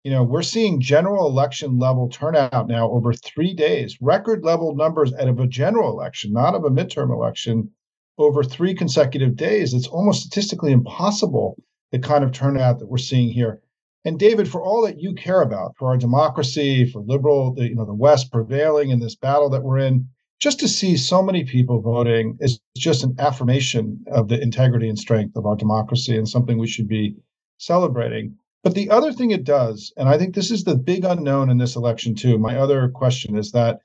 you 0.03 0.11
know, 0.11 0.23
we're 0.23 0.41
seeing 0.43 0.81
general 0.81 1.29
election 1.29 1.79
level 1.79 2.09
turnout 2.09 2.67
now 2.67 2.91
over 2.91 3.13
three 3.13 3.53
days, 3.53 3.97
record 4.01 4.43
level 4.43 4.75
numbers 4.75 5.13
out 5.13 5.29
of 5.29 5.39
a 5.39 5.47
general 5.47 5.91
election, 5.91 6.33
not 6.33 6.55
of 6.55 6.65
a 6.65 6.69
midterm 6.69 7.09
election, 7.09 7.71
over 8.17 8.43
three 8.43 8.75
consecutive 8.75 9.35
days. 9.35 9.73
It's 9.73 9.87
almost 9.87 10.23
statistically 10.23 10.73
impossible 10.73 11.57
the 11.91 11.99
kind 11.99 12.23
of 12.23 12.33
turnout 12.33 12.79
that 12.79 12.87
we're 12.87 12.97
seeing 12.97 13.29
here. 13.29 13.61
And 14.05 14.19
David, 14.19 14.49
for 14.49 14.61
all 14.61 14.81
that 14.81 14.99
you 14.99 15.13
care 15.13 15.41
about, 15.41 15.75
for 15.77 15.87
our 15.87 15.97
democracy, 15.97 16.85
for 16.85 17.01
liberal, 17.01 17.53
the, 17.53 17.69
you 17.69 17.75
know, 17.75 17.85
the 17.85 17.93
West 17.93 18.31
prevailing 18.31 18.89
in 18.89 18.99
this 18.99 19.15
battle 19.15 19.49
that 19.51 19.63
we're 19.63 19.77
in, 19.77 20.09
just 20.41 20.59
to 20.59 20.67
see 20.67 20.97
so 20.97 21.23
many 21.23 21.45
people 21.45 21.79
voting 21.79 22.37
is 22.41 22.59
just 22.75 23.05
an 23.05 23.15
affirmation 23.17 24.03
of 24.11 24.27
the 24.27 24.41
integrity 24.41 24.89
and 24.89 24.99
strength 24.99 25.37
of 25.37 25.45
our 25.45 25.55
democracy 25.55 26.17
and 26.17 26.27
something 26.27 26.57
we 26.57 26.67
should 26.67 26.89
be 26.89 27.15
celebrating. 27.59 28.35
But 28.63 28.75
the 28.75 28.89
other 28.89 29.11
thing 29.11 29.31
it 29.31 29.43
does, 29.43 29.91
and 29.97 30.07
I 30.07 30.17
think 30.17 30.33
this 30.33 30.49
is 30.49 30.63
the 30.63 30.75
big 30.75 31.03
unknown 31.03 31.49
in 31.49 31.57
this 31.57 31.75
election 31.75 32.15
too. 32.15 32.37
My 32.37 32.57
other 32.57 32.89
question 32.89 33.35
is 33.35 33.51
that, 33.51 33.79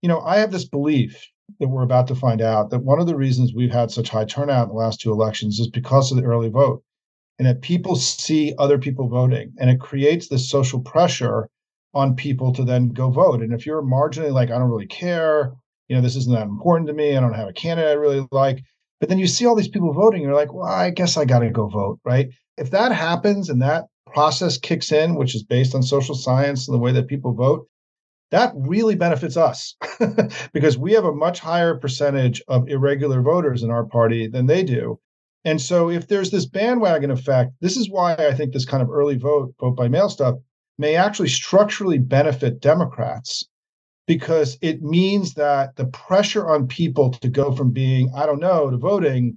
you 0.00 0.08
know, 0.08 0.20
I 0.20 0.38
have 0.38 0.50
this 0.50 0.64
belief 0.64 1.30
that 1.60 1.68
we're 1.68 1.82
about 1.82 2.06
to 2.08 2.14
find 2.14 2.40
out 2.40 2.70
that 2.70 2.84
one 2.84 3.00
of 3.00 3.06
the 3.06 3.16
reasons 3.16 3.52
we've 3.52 3.72
had 3.72 3.90
such 3.90 4.08
high 4.08 4.24
turnout 4.24 4.68
in 4.68 4.68
the 4.70 4.80
last 4.80 5.00
two 5.00 5.12
elections 5.12 5.60
is 5.60 5.68
because 5.68 6.10
of 6.10 6.16
the 6.16 6.24
early 6.24 6.48
vote 6.48 6.82
and 7.38 7.46
that 7.46 7.62
people 7.62 7.96
see 7.96 8.54
other 8.58 8.78
people 8.78 9.08
voting 9.08 9.52
and 9.58 9.70
it 9.70 9.80
creates 9.80 10.28
this 10.28 10.48
social 10.48 10.80
pressure 10.80 11.48
on 11.92 12.16
people 12.16 12.52
to 12.52 12.64
then 12.64 12.88
go 12.88 13.10
vote 13.10 13.40
and 13.40 13.52
if 13.52 13.66
you're 13.66 13.82
marginally 13.82 14.32
like 14.32 14.50
i 14.50 14.58
don't 14.58 14.70
really 14.70 14.86
care 14.86 15.52
you 15.88 15.94
know 15.94 16.02
this 16.02 16.16
isn't 16.16 16.34
that 16.34 16.42
important 16.46 16.88
to 16.88 16.94
me 16.94 17.16
i 17.16 17.20
don't 17.20 17.34
have 17.34 17.48
a 17.48 17.52
candidate 17.52 17.90
i 17.90 17.94
really 17.94 18.26
like 18.30 18.62
but 19.00 19.08
then 19.08 19.18
you 19.18 19.26
see 19.26 19.46
all 19.46 19.54
these 19.54 19.68
people 19.68 19.92
voting 19.92 20.22
you're 20.22 20.34
like 20.34 20.52
well 20.52 20.66
i 20.66 20.90
guess 20.90 21.16
i 21.16 21.24
got 21.24 21.40
to 21.40 21.50
go 21.50 21.68
vote 21.68 21.98
right 22.04 22.28
if 22.56 22.70
that 22.70 22.92
happens 22.92 23.48
and 23.48 23.62
that 23.62 23.84
process 24.14 24.56
kicks 24.56 24.92
in 24.92 25.14
which 25.16 25.34
is 25.34 25.42
based 25.42 25.74
on 25.74 25.82
social 25.82 26.14
science 26.14 26.66
and 26.66 26.74
the 26.74 26.80
way 26.80 26.92
that 26.92 27.08
people 27.08 27.32
vote 27.34 27.68
that 28.30 28.52
really 28.56 28.94
benefits 28.94 29.36
us 29.36 29.76
because 30.52 30.78
we 30.78 30.92
have 30.92 31.04
a 31.04 31.12
much 31.12 31.38
higher 31.40 31.74
percentage 31.74 32.42
of 32.48 32.68
irregular 32.68 33.20
voters 33.20 33.62
in 33.62 33.70
our 33.70 33.84
party 33.84 34.26
than 34.26 34.46
they 34.46 34.64
do 34.64 34.98
and 35.44 35.60
so 35.60 35.90
if 35.90 36.08
there's 36.08 36.30
this 36.30 36.46
bandwagon 36.46 37.10
effect, 37.10 37.52
this 37.60 37.76
is 37.76 37.90
why 37.90 38.14
I 38.14 38.32
think 38.32 38.52
this 38.52 38.64
kind 38.64 38.82
of 38.82 38.90
early 38.90 39.16
vote, 39.16 39.54
vote 39.60 39.76
by 39.76 39.88
mail 39.88 40.08
stuff 40.08 40.36
may 40.78 40.96
actually 40.96 41.28
structurally 41.28 41.98
benefit 41.98 42.60
Democrats 42.60 43.46
because 44.06 44.58
it 44.62 44.82
means 44.82 45.34
that 45.34 45.76
the 45.76 45.86
pressure 45.86 46.48
on 46.48 46.66
people 46.66 47.10
to 47.10 47.28
go 47.28 47.52
from 47.52 47.72
being, 47.72 48.10
I 48.16 48.26
don't 48.26 48.40
know, 48.40 48.70
to 48.70 48.76
voting 48.76 49.36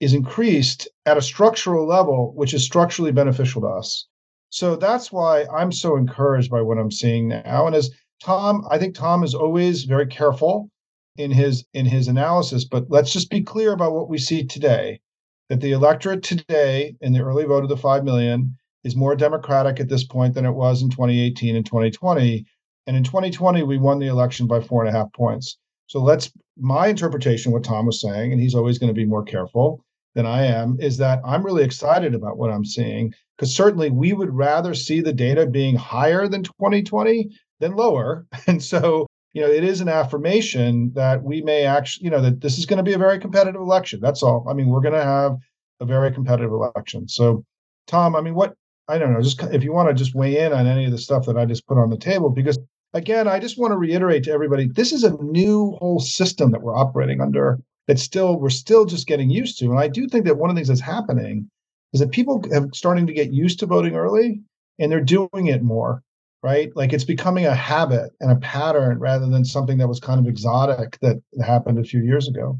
is 0.00 0.14
increased 0.14 0.88
at 1.06 1.16
a 1.16 1.22
structural 1.22 1.86
level, 1.86 2.32
which 2.34 2.54
is 2.54 2.64
structurally 2.64 3.12
beneficial 3.12 3.62
to 3.62 3.68
us. 3.68 4.06
So 4.50 4.76
that's 4.76 5.12
why 5.12 5.44
I'm 5.54 5.72
so 5.72 5.96
encouraged 5.96 6.50
by 6.50 6.62
what 6.62 6.78
I'm 6.78 6.90
seeing 6.90 7.28
now. 7.28 7.66
And 7.66 7.76
as 7.76 7.90
Tom, 8.22 8.66
I 8.70 8.78
think 8.78 8.94
Tom 8.94 9.22
is 9.22 9.34
always 9.34 9.84
very 9.84 10.06
careful 10.06 10.70
in 11.16 11.30
his 11.30 11.64
in 11.74 11.86
his 11.86 12.08
analysis, 12.08 12.64
but 12.64 12.86
let's 12.88 13.12
just 13.12 13.30
be 13.30 13.42
clear 13.42 13.72
about 13.72 13.92
what 13.92 14.08
we 14.08 14.18
see 14.18 14.44
today 14.44 15.00
that 15.48 15.60
the 15.60 15.72
electorate 15.72 16.22
today 16.22 16.94
in 17.00 17.12
the 17.12 17.20
early 17.20 17.44
vote 17.44 17.62
of 17.62 17.68
the 17.68 17.76
5 17.76 18.04
million 18.04 18.56
is 18.84 18.96
more 18.96 19.16
democratic 19.16 19.80
at 19.80 19.88
this 19.88 20.04
point 20.04 20.34
than 20.34 20.44
it 20.46 20.52
was 20.52 20.82
in 20.82 20.90
2018 20.90 21.56
and 21.56 21.66
2020 21.66 22.44
and 22.86 22.96
in 22.96 23.04
2020 23.04 23.62
we 23.62 23.78
won 23.78 23.98
the 23.98 24.06
election 24.06 24.46
by 24.46 24.60
four 24.60 24.84
and 24.84 24.94
a 24.94 24.96
half 24.96 25.12
points 25.12 25.58
so 25.86 26.00
let's 26.00 26.30
my 26.56 26.86
interpretation 26.86 27.50
what 27.52 27.64
tom 27.64 27.86
was 27.86 28.00
saying 28.00 28.32
and 28.32 28.40
he's 28.40 28.54
always 28.54 28.78
going 28.78 28.88
to 28.88 28.94
be 28.94 29.04
more 29.04 29.24
careful 29.24 29.84
than 30.14 30.26
i 30.26 30.44
am 30.44 30.76
is 30.80 30.96
that 30.96 31.20
i'm 31.24 31.44
really 31.44 31.64
excited 31.64 32.14
about 32.14 32.38
what 32.38 32.50
i'm 32.50 32.64
seeing 32.64 33.12
because 33.38 33.54
certainly 33.54 33.90
we 33.90 34.12
would 34.12 34.34
rather 34.34 34.74
see 34.74 35.00
the 35.00 35.12
data 35.12 35.46
being 35.46 35.76
higher 35.76 36.28
than 36.28 36.42
2020 36.42 37.30
than 37.60 37.76
lower 37.76 38.26
and 38.46 38.62
so 38.62 39.06
you 39.38 39.42
know, 39.42 39.50
it 39.50 39.62
is 39.62 39.80
an 39.80 39.88
affirmation 39.88 40.90
that 40.94 41.22
we 41.22 41.42
may 41.42 41.64
actually, 41.64 42.04
you 42.04 42.10
know, 42.10 42.20
that 42.20 42.40
this 42.40 42.58
is 42.58 42.66
going 42.66 42.78
to 42.78 42.82
be 42.82 42.94
a 42.94 42.98
very 42.98 43.18
competitive 43.18 43.60
election. 43.60 44.00
That's 44.00 44.22
all. 44.22 44.46
I 44.48 44.54
mean, 44.54 44.68
we're 44.68 44.80
going 44.80 44.94
to 44.94 45.04
have 45.04 45.36
a 45.80 45.84
very 45.84 46.10
competitive 46.12 46.50
election. 46.50 47.08
So, 47.08 47.44
Tom, 47.86 48.16
I 48.16 48.20
mean, 48.20 48.34
what 48.34 48.54
I 48.88 48.98
don't 48.98 49.12
know, 49.12 49.20
just 49.20 49.42
if 49.42 49.62
you 49.62 49.72
want 49.72 49.88
to 49.88 49.94
just 49.94 50.14
weigh 50.14 50.38
in 50.38 50.52
on 50.52 50.66
any 50.66 50.86
of 50.86 50.92
the 50.92 50.98
stuff 50.98 51.26
that 51.26 51.36
I 51.36 51.44
just 51.44 51.66
put 51.66 51.78
on 51.78 51.90
the 51.90 51.98
table, 51.98 52.30
because 52.30 52.58
again, 52.94 53.28
I 53.28 53.38
just 53.38 53.58
want 53.58 53.72
to 53.72 53.76
reiterate 53.76 54.24
to 54.24 54.32
everybody, 54.32 54.66
this 54.66 54.92
is 54.92 55.04
a 55.04 55.16
new 55.22 55.76
whole 55.78 56.00
system 56.00 56.50
that 56.52 56.62
we're 56.62 56.76
operating 56.76 57.20
under. 57.20 57.60
That 57.86 57.98
still 57.98 58.38
we're 58.38 58.50
still 58.50 58.84
just 58.84 59.06
getting 59.06 59.30
used 59.30 59.58
to, 59.60 59.66
and 59.66 59.78
I 59.78 59.88
do 59.88 60.08
think 60.08 60.26
that 60.26 60.36
one 60.36 60.50
of 60.50 60.56
the 60.56 60.58
things 60.58 60.68
that's 60.68 60.80
happening 60.80 61.48
is 61.92 62.00
that 62.00 62.10
people 62.10 62.42
have 62.52 62.68
starting 62.74 63.06
to 63.06 63.12
get 63.12 63.32
used 63.32 63.60
to 63.60 63.66
voting 63.66 63.94
early, 63.94 64.42
and 64.78 64.90
they're 64.90 65.00
doing 65.00 65.46
it 65.46 65.62
more 65.62 66.02
right? 66.42 66.70
Like 66.76 66.92
it's 66.92 67.04
becoming 67.04 67.46
a 67.46 67.54
habit 67.54 68.12
and 68.20 68.30
a 68.30 68.36
pattern 68.36 68.98
rather 68.98 69.26
than 69.26 69.44
something 69.44 69.78
that 69.78 69.88
was 69.88 70.00
kind 70.00 70.20
of 70.20 70.26
exotic 70.26 70.98
that 71.00 71.20
happened 71.44 71.78
a 71.78 71.84
few 71.84 72.02
years 72.02 72.28
ago. 72.28 72.58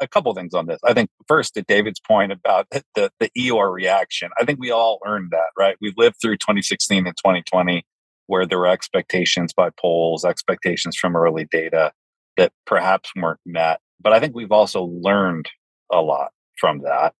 A 0.00 0.08
couple 0.08 0.34
things 0.34 0.52
on 0.52 0.66
this. 0.66 0.80
I 0.84 0.94
think 0.94 1.10
first, 1.28 1.54
to 1.54 1.62
David's 1.62 2.00
point 2.00 2.32
about 2.32 2.66
the, 2.70 3.10
the 3.20 3.30
Eeyore 3.38 3.72
reaction, 3.72 4.30
I 4.38 4.44
think 4.44 4.58
we 4.58 4.70
all 4.70 4.98
earned 5.06 5.30
that, 5.30 5.50
right? 5.56 5.76
We 5.80 5.94
lived 5.96 6.16
through 6.20 6.38
2016 6.38 7.06
and 7.06 7.16
2020 7.16 7.84
where 8.26 8.46
there 8.46 8.58
were 8.58 8.66
expectations 8.66 9.52
by 9.52 9.70
polls, 9.80 10.24
expectations 10.24 10.96
from 10.96 11.16
early 11.16 11.46
data 11.50 11.92
that 12.36 12.52
perhaps 12.66 13.10
weren't 13.14 13.40
met. 13.46 13.80
But 14.00 14.12
I 14.12 14.20
think 14.20 14.34
we've 14.34 14.52
also 14.52 14.84
learned 14.84 15.48
a 15.92 16.00
lot 16.00 16.32
from 16.58 16.80
that. 16.82 17.14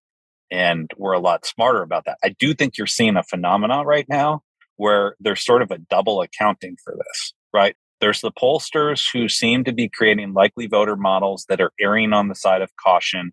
And 0.53 0.91
we're 0.97 1.13
a 1.13 1.19
lot 1.19 1.47
smarter 1.47 1.81
about 1.81 2.05
that. 2.05 2.19
I 2.23 2.29
do 2.29 2.53
think 2.53 2.77
you're 2.77 2.85
seeing 2.85 3.17
a 3.17 3.23
phenomenon 3.23 3.87
right 3.87 4.05
now 4.07 4.43
where 4.75 5.15
there's 5.19 5.43
sort 5.43 5.63
of 5.63 5.71
a 5.71 5.79
double 5.79 6.21
accounting 6.21 6.77
for 6.83 6.93
this, 6.95 7.33
right? 7.51 7.75
There's 8.01 8.21
the 8.21 8.31
pollsters 8.31 9.03
who 9.11 9.27
seem 9.27 9.63
to 9.63 9.73
be 9.73 9.89
creating 9.89 10.33
likely 10.33 10.67
voter 10.67 10.95
models 10.95 11.47
that 11.49 11.59
are 11.59 11.71
erring 11.81 12.13
on 12.13 12.27
the 12.27 12.35
side 12.35 12.61
of 12.61 12.69
caution 12.75 13.31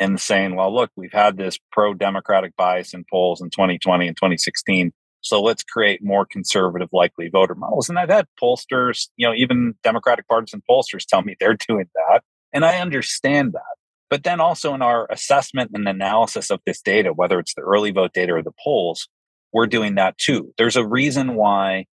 and 0.00 0.18
saying, 0.18 0.56
well, 0.56 0.74
look, 0.74 0.90
we've 0.96 1.12
had 1.12 1.36
this 1.36 1.58
pro 1.70 1.92
democratic 1.92 2.56
bias 2.56 2.94
in 2.94 3.04
polls 3.10 3.42
in 3.42 3.50
2020 3.50 4.08
and 4.08 4.16
2016. 4.16 4.90
So 5.20 5.42
let's 5.42 5.62
create 5.62 6.02
more 6.02 6.24
conservative 6.24 6.88
likely 6.92 7.28
voter 7.28 7.54
models. 7.54 7.90
And 7.90 7.98
I've 7.98 8.08
had 8.08 8.26
pollsters, 8.42 9.08
you 9.16 9.26
know, 9.26 9.34
even 9.34 9.74
Democratic 9.84 10.26
partisan 10.28 10.62
pollsters 10.68 11.04
tell 11.04 11.20
me 11.20 11.36
they're 11.38 11.58
doing 11.68 11.90
that. 11.94 12.22
And 12.54 12.64
I 12.64 12.78
understand 12.78 13.52
that. 13.52 13.83
But 14.14 14.22
then 14.22 14.40
also 14.40 14.74
in 14.74 14.80
our 14.80 15.08
assessment 15.10 15.72
and 15.74 15.88
analysis 15.88 16.48
of 16.48 16.60
this 16.64 16.80
data, 16.80 17.12
whether 17.12 17.40
it's 17.40 17.54
the 17.54 17.62
early 17.62 17.90
vote 17.90 18.12
data 18.12 18.34
or 18.34 18.44
the 18.44 18.54
polls, 18.62 19.08
we're 19.52 19.66
doing 19.66 19.96
that 19.96 20.16
too. 20.18 20.54
There's 20.56 20.76
a 20.76 20.86
reason 20.86 21.34
why 21.34 21.86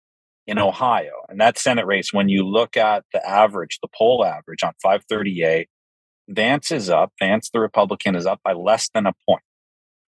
in 0.47 0.59
Ohio, 0.59 1.13
and 1.31 1.41
that 1.41 1.57
Senate 1.57 1.87
race, 1.87 2.13
when 2.13 2.29
you 2.29 2.47
look 2.47 2.77
at 2.77 3.05
the 3.15 3.27
average, 3.27 3.79
the 3.81 3.89
poll 3.97 4.23
average 4.23 4.63
on 4.63 4.75
538, 4.83 5.71
Vance 6.29 6.71
is 6.71 6.91
up, 6.91 7.11
Vance 7.19 7.49
the 7.49 7.59
Republican 7.59 8.15
is 8.15 8.27
up 8.27 8.41
by 8.45 8.53
less 8.53 8.91
than 8.93 9.07
a 9.07 9.15
point, 9.27 9.43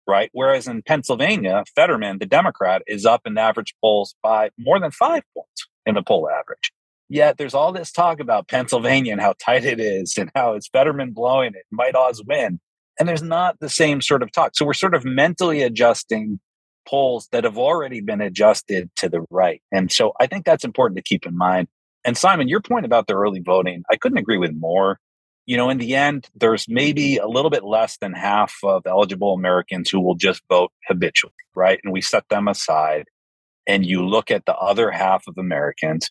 right? 0.07 0.29
Whereas 0.35 0.69
in 0.69 0.83
Pennsylvania, 0.83 1.65
Fetterman, 1.75 2.19
the 2.19 2.27
Democrat, 2.27 2.83
is 2.87 3.07
up 3.07 3.23
in 3.25 3.33
the 3.33 3.41
average 3.41 3.75
polls 3.81 4.17
by 4.23 4.51
more 4.59 4.79
than 4.79 4.91
five 4.91 5.23
points 5.35 5.67
in 5.87 5.95
the 5.95 6.03
poll 6.03 6.29
average. 6.29 6.73
Yet 7.13 7.37
there's 7.37 7.53
all 7.53 7.73
this 7.73 7.93
talk 7.93 8.21
about 8.21 8.49
Pennsylvania 8.49 9.13
and 9.13 9.21
how 9.21 9.35
tight 9.39 9.67
it 9.67 9.79
is 9.79 10.17
and 10.17 10.31
how 10.35 10.55
it's 10.55 10.69
Fetterman 10.69 11.11
blowing 11.11 11.53
it, 11.55 11.67
might 11.71 11.95
Oz 11.95 12.23
win. 12.27 12.59
And 12.99 13.07
there's 13.07 13.23
not 13.23 13.61
the 13.61 13.69
same 13.69 14.01
sort 14.01 14.23
of 14.23 14.33
talk. 14.33 14.53
So 14.55 14.65
we're 14.65 14.73
sort 14.73 14.95
of 14.95 15.05
mentally 15.05 15.61
adjusting 15.61 16.41
polls 16.89 17.29
that 17.31 17.45
have 17.45 17.59
already 17.59 18.01
been 18.01 18.23
adjusted 18.23 18.89
to 18.97 19.11
the 19.11 19.27
right. 19.29 19.61
And 19.71 19.93
so 19.93 20.15
I 20.21 20.27
think 20.27 20.47
that's 20.47 20.65
important 20.65 20.97
to 20.97 21.03
keep 21.03 21.27
in 21.27 21.37
mind. 21.37 21.69
And 22.03 22.17
Simon, 22.17 22.49
your 22.49 22.63
point 22.63 22.87
about 22.87 23.09
the 23.09 23.15
early 23.15 23.41
voting, 23.41 23.83
I 23.91 23.97
couldn't 23.97 24.17
agree 24.17 24.39
with 24.39 24.55
more. 24.55 24.99
You 25.45 25.59
know, 25.59 25.69
in 25.69 25.77
the 25.77 25.95
end, 25.95 26.31
there's 26.35 26.65
maybe 26.67 27.19
a 27.19 27.29
little 27.29 27.51
bit 27.51 27.63
less 27.63 27.99
than 27.99 28.15
half 28.15 28.55
of 28.65 28.87
eligible 28.87 29.35
Americans 29.35 29.91
who 29.91 30.01
will 30.01 30.15
just 30.15 30.41
vote 30.49 30.73
habitually, 30.89 31.35
right? 31.55 31.79
And 31.85 31.93
we 31.93 32.01
set 32.01 32.27
them 32.31 32.49
aside. 32.49 33.05
And 33.67 33.85
you 33.85 34.03
look 34.03 34.31
at 34.31 34.47
the 34.47 34.57
other 34.57 34.91
half 34.91 35.25
of 35.29 35.37
Americans 35.37 36.11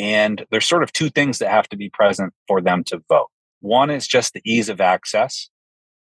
and 0.00 0.46
there's 0.50 0.66
sort 0.66 0.82
of 0.82 0.92
two 0.92 1.10
things 1.10 1.38
that 1.40 1.50
have 1.50 1.68
to 1.68 1.76
be 1.76 1.90
present 1.90 2.32
for 2.48 2.62
them 2.62 2.82
to 2.84 3.02
vote. 3.06 3.28
One 3.60 3.90
is 3.90 4.08
just 4.08 4.32
the 4.32 4.40
ease 4.46 4.70
of 4.70 4.80
access. 4.80 5.50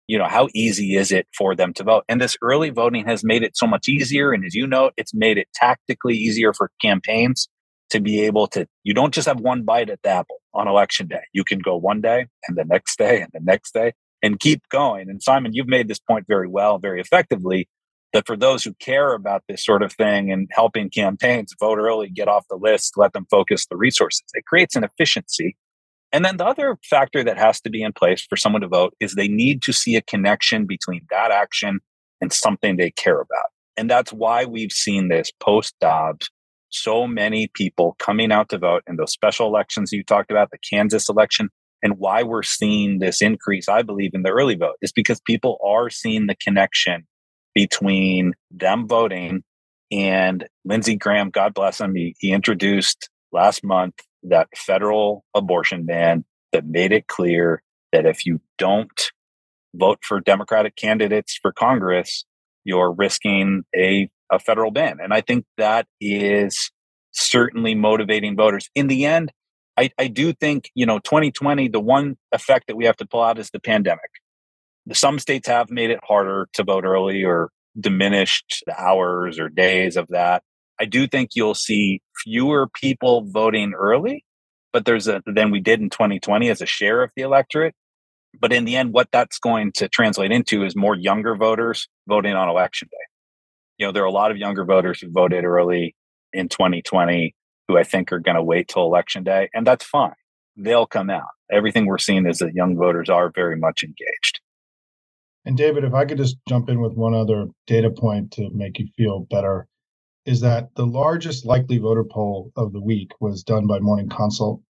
You 0.06 0.18
know, 0.18 0.26
how 0.26 0.48
easy 0.54 0.94
is 0.96 1.10
it 1.10 1.26
for 1.36 1.54
them 1.54 1.72
to 1.74 1.84
vote? 1.84 2.04
And 2.06 2.20
this 2.20 2.36
early 2.42 2.68
voting 2.68 3.06
has 3.06 3.24
made 3.24 3.42
it 3.42 3.56
so 3.56 3.66
much 3.66 3.88
easier. 3.88 4.32
And 4.32 4.44
as 4.44 4.54
you 4.54 4.66
know, 4.66 4.90
it's 4.98 5.14
made 5.14 5.38
it 5.38 5.48
tactically 5.54 6.16
easier 6.16 6.52
for 6.52 6.70
campaigns 6.82 7.48
to 7.88 8.00
be 8.00 8.20
able 8.26 8.46
to, 8.48 8.66
you 8.84 8.92
don't 8.92 9.14
just 9.14 9.26
have 9.26 9.40
one 9.40 9.62
bite 9.62 9.88
at 9.88 10.02
the 10.02 10.10
apple 10.10 10.42
on 10.52 10.68
election 10.68 11.08
day. 11.08 11.22
You 11.32 11.42
can 11.42 11.58
go 11.58 11.74
one 11.76 12.02
day 12.02 12.26
and 12.46 12.58
the 12.58 12.64
next 12.64 12.98
day 12.98 13.22
and 13.22 13.30
the 13.32 13.40
next 13.40 13.72
day 13.72 13.94
and 14.22 14.38
keep 14.38 14.68
going. 14.68 15.08
And 15.08 15.22
Simon, 15.22 15.54
you've 15.54 15.66
made 15.66 15.88
this 15.88 15.98
point 15.98 16.26
very 16.28 16.48
well, 16.48 16.78
very 16.78 17.00
effectively 17.00 17.68
that 18.12 18.26
for 18.26 18.36
those 18.36 18.64
who 18.64 18.72
care 18.74 19.14
about 19.14 19.42
this 19.48 19.64
sort 19.64 19.82
of 19.82 19.92
thing 19.92 20.32
and 20.32 20.48
helping 20.50 20.90
campaigns 20.90 21.54
vote 21.60 21.78
early, 21.78 22.08
get 22.08 22.28
off 22.28 22.46
the 22.48 22.56
list, 22.56 22.94
let 22.96 23.12
them 23.12 23.26
focus 23.30 23.66
the 23.66 23.76
resources, 23.76 24.24
it 24.34 24.44
creates 24.46 24.76
an 24.76 24.84
efficiency. 24.84 25.56
And 26.10 26.24
then 26.24 26.38
the 26.38 26.46
other 26.46 26.78
factor 26.88 27.22
that 27.22 27.36
has 27.36 27.60
to 27.60 27.70
be 27.70 27.82
in 27.82 27.92
place 27.92 28.26
for 28.28 28.36
someone 28.36 28.62
to 28.62 28.68
vote 28.68 28.94
is 28.98 29.14
they 29.14 29.28
need 29.28 29.60
to 29.62 29.72
see 29.72 29.94
a 29.96 30.02
connection 30.02 30.64
between 30.66 31.02
that 31.10 31.30
action 31.30 31.80
and 32.20 32.32
something 32.32 32.76
they 32.76 32.90
care 32.92 33.20
about. 33.20 33.50
And 33.76 33.90
that's 33.90 34.12
why 34.12 34.44
we've 34.44 34.72
seen 34.72 35.08
this 35.08 35.30
post 35.38 35.74
Dobbs. 35.80 36.30
So 36.70 37.06
many 37.06 37.48
people 37.48 37.94
coming 37.98 38.32
out 38.32 38.48
to 38.50 38.58
vote 38.58 38.82
in 38.86 38.96
those 38.96 39.12
special 39.12 39.46
elections 39.46 39.92
you 39.92 40.02
talked 40.02 40.30
about, 40.30 40.50
the 40.50 40.58
Kansas 40.58 41.08
election, 41.08 41.50
and 41.82 41.98
why 41.98 42.22
we're 42.22 42.42
seeing 42.42 42.98
this 42.98 43.22
increase, 43.22 43.68
I 43.68 43.82
believe, 43.82 44.12
in 44.14 44.22
the 44.22 44.30
early 44.30 44.56
vote 44.56 44.76
is 44.82 44.92
because 44.92 45.20
people 45.20 45.58
are 45.64 45.90
seeing 45.90 46.26
the 46.26 46.34
connection 46.34 47.06
between 47.58 48.34
them 48.52 48.86
voting 48.86 49.42
and 49.90 50.46
Lindsey 50.64 50.94
Graham, 50.94 51.28
God 51.28 51.54
bless 51.54 51.80
him, 51.80 51.92
he, 51.96 52.14
he 52.20 52.30
introduced 52.30 53.10
last 53.32 53.64
month 53.64 53.94
that 54.22 54.46
federal 54.56 55.24
abortion 55.34 55.84
ban 55.84 56.24
that 56.52 56.64
made 56.64 56.92
it 56.92 57.08
clear 57.08 57.60
that 57.92 58.06
if 58.06 58.24
you 58.24 58.40
don't 58.58 59.10
vote 59.74 59.98
for 60.02 60.20
Democratic 60.20 60.76
candidates 60.76 61.36
for 61.42 61.50
Congress, 61.50 62.24
you're 62.62 62.92
risking 62.92 63.64
a, 63.74 64.08
a 64.30 64.38
federal 64.38 64.70
ban. 64.70 64.98
And 65.02 65.12
I 65.12 65.20
think 65.20 65.44
that 65.56 65.88
is 66.00 66.70
certainly 67.10 67.74
motivating 67.74 68.36
voters. 68.36 68.70
In 68.76 68.86
the 68.86 69.04
end, 69.04 69.32
I, 69.76 69.90
I 69.98 70.06
do 70.06 70.32
think, 70.32 70.70
you 70.76 70.86
know, 70.86 71.00
2020, 71.00 71.66
the 71.66 71.80
one 71.80 72.18
effect 72.30 72.68
that 72.68 72.76
we 72.76 72.84
have 72.84 72.98
to 72.98 73.06
pull 73.06 73.22
out 73.22 73.40
is 73.40 73.50
the 73.50 73.58
pandemic 73.58 74.10
some 74.92 75.18
states 75.18 75.48
have 75.48 75.70
made 75.70 75.90
it 75.90 76.00
harder 76.02 76.48
to 76.54 76.64
vote 76.64 76.84
early 76.84 77.24
or 77.24 77.50
diminished 77.78 78.62
the 78.66 78.80
hours 78.80 79.38
or 79.38 79.48
days 79.48 79.96
of 79.96 80.06
that. 80.08 80.42
I 80.80 80.84
do 80.84 81.06
think 81.06 81.30
you'll 81.34 81.54
see 81.54 82.00
fewer 82.22 82.68
people 82.68 83.24
voting 83.26 83.74
early, 83.74 84.24
but 84.72 84.84
there's 84.84 85.08
a 85.08 85.22
than 85.26 85.50
we 85.50 85.60
did 85.60 85.80
in 85.80 85.90
2020 85.90 86.48
as 86.50 86.62
a 86.62 86.66
share 86.66 87.02
of 87.02 87.10
the 87.16 87.22
electorate. 87.22 87.74
But 88.40 88.52
in 88.52 88.64
the 88.64 88.76
end, 88.76 88.92
what 88.92 89.08
that's 89.10 89.38
going 89.38 89.72
to 89.72 89.88
translate 89.88 90.30
into 90.30 90.64
is 90.64 90.76
more 90.76 90.94
younger 90.94 91.34
voters 91.34 91.88
voting 92.06 92.34
on 92.34 92.48
election 92.48 92.88
day. 92.90 93.06
You 93.78 93.86
know, 93.86 93.92
there 93.92 94.02
are 94.02 94.06
a 94.06 94.12
lot 94.12 94.30
of 94.30 94.36
younger 94.36 94.64
voters 94.64 95.00
who 95.00 95.10
voted 95.10 95.44
early 95.44 95.94
in 96.32 96.48
2020 96.48 97.34
who 97.68 97.76
I 97.76 97.84
think 97.84 98.12
are 98.12 98.18
going 98.18 98.34
to 98.34 98.42
wait 98.42 98.68
till 98.68 98.84
election 98.84 99.24
day, 99.24 99.50
and 99.54 99.66
that's 99.66 99.84
fine. 99.84 100.14
They'll 100.56 100.86
come 100.86 101.10
out. 101.10 101.28
Everything 101.50 101.86
we're 101.86 101.98
seeing 101.98 102.26
is 102.26 102.38
that 102.38 102.54
young 102.54 102.76
voters 102.76 103.08
are 103.08 103.30
very 103.30 103.56
much 103.56 103.82
engaged. 103.82 104.40
And 105.48 105.56
David, 105.56 105.82
if 105.82 105.94
I 105.94 106.04
could 106.04 106.18
just 106.18 106.36
jump 106.46 106.68
in 106.68 106.78
with 106.78 106.92
one 106.92 107.14
other 107.14 107.46
data 107.66 107.88
point 107.88 108.32
to 108.32 108.50
make 108.50 108.78
you 108.78 108.86
feel 108.98 109.20
better, 109.30 109.66
is 110.26 110.42
that 110.42 110.74
the 110.74 110.84
largest 110.84 111.46
likely 111.46 111.78
voter 111.78 112.04
poll 112.04 112.52
of 112.54 112.74
the 112.74 112.82
week 112.82 113.12
was 113.18 113.44
done 113.44 113.66
by 113.66 113.78
Morning 113.78 114.10
Consult, 114.10 114.60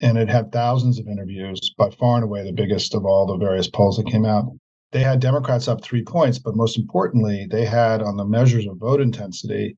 and 0.00 0.16
it 0.16 0.30
had 0.30 0.50
thousands 0.50 0.98
of 0.98 1.06
interviews, 1.06 1.74
by 1.76 1.90
far 1.90 2.14
and 2.14 2.24
away 2.24 2.42
the 2.42 2.52
biggest 2.54 2.94
of 2.94 3.04
all 3.04 3.26
the 3.26 3.36
various 3.36 3.68
polls 3.68 3.98
that 3.98 4.06
came 4.06 4.24
out. 4.24 4.46
They 4.92 5.02
had 5.02 5.20
Democrats 5.20 5.68
up 5.68 5.82
three 5.82 6.02
points, 6.02 6.38
but 6.38 6.56
most 6.56 6.78
importantly, 6.78 7.46
they 7.50 7.66
had 7.66 8.00
on 8.00 8.16
the 8.16 8.24
measures 8.24 8.66
of 8.66 8.78
vote 8.78 9.02
intensity, 9.02 9.76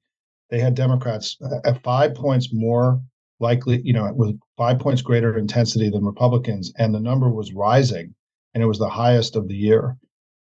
they 0.50 0.60
had 0.60 0.76
Democrats 0.76 1.36
at 1.64 1.82
five 1.82 2.14
points 2.14 2.50
more 2.52 3.02
likely, 3.40 3.80
you 3.82 3.92
know, 3.92 4.08
with 4.14 4.38
five 4.56 4.78
points 4.78 5.02
greater 5.02 5.36
intensity 5.36 5.90
than 5.90 6.04
Republicans, 6.04 6.72
and 6.78 6.94
the 6.94 7.00
number 7.00 7.28
was 7.28 7.52
rising, 7.52 8.14
and 8.54 8.62
it 8.62 8.68
was 8.68 8.78
the 8.78 8.88
highest 8.88 9.34
of 9.34 9.48
the 9.48 9.56
year. 9.56 9.96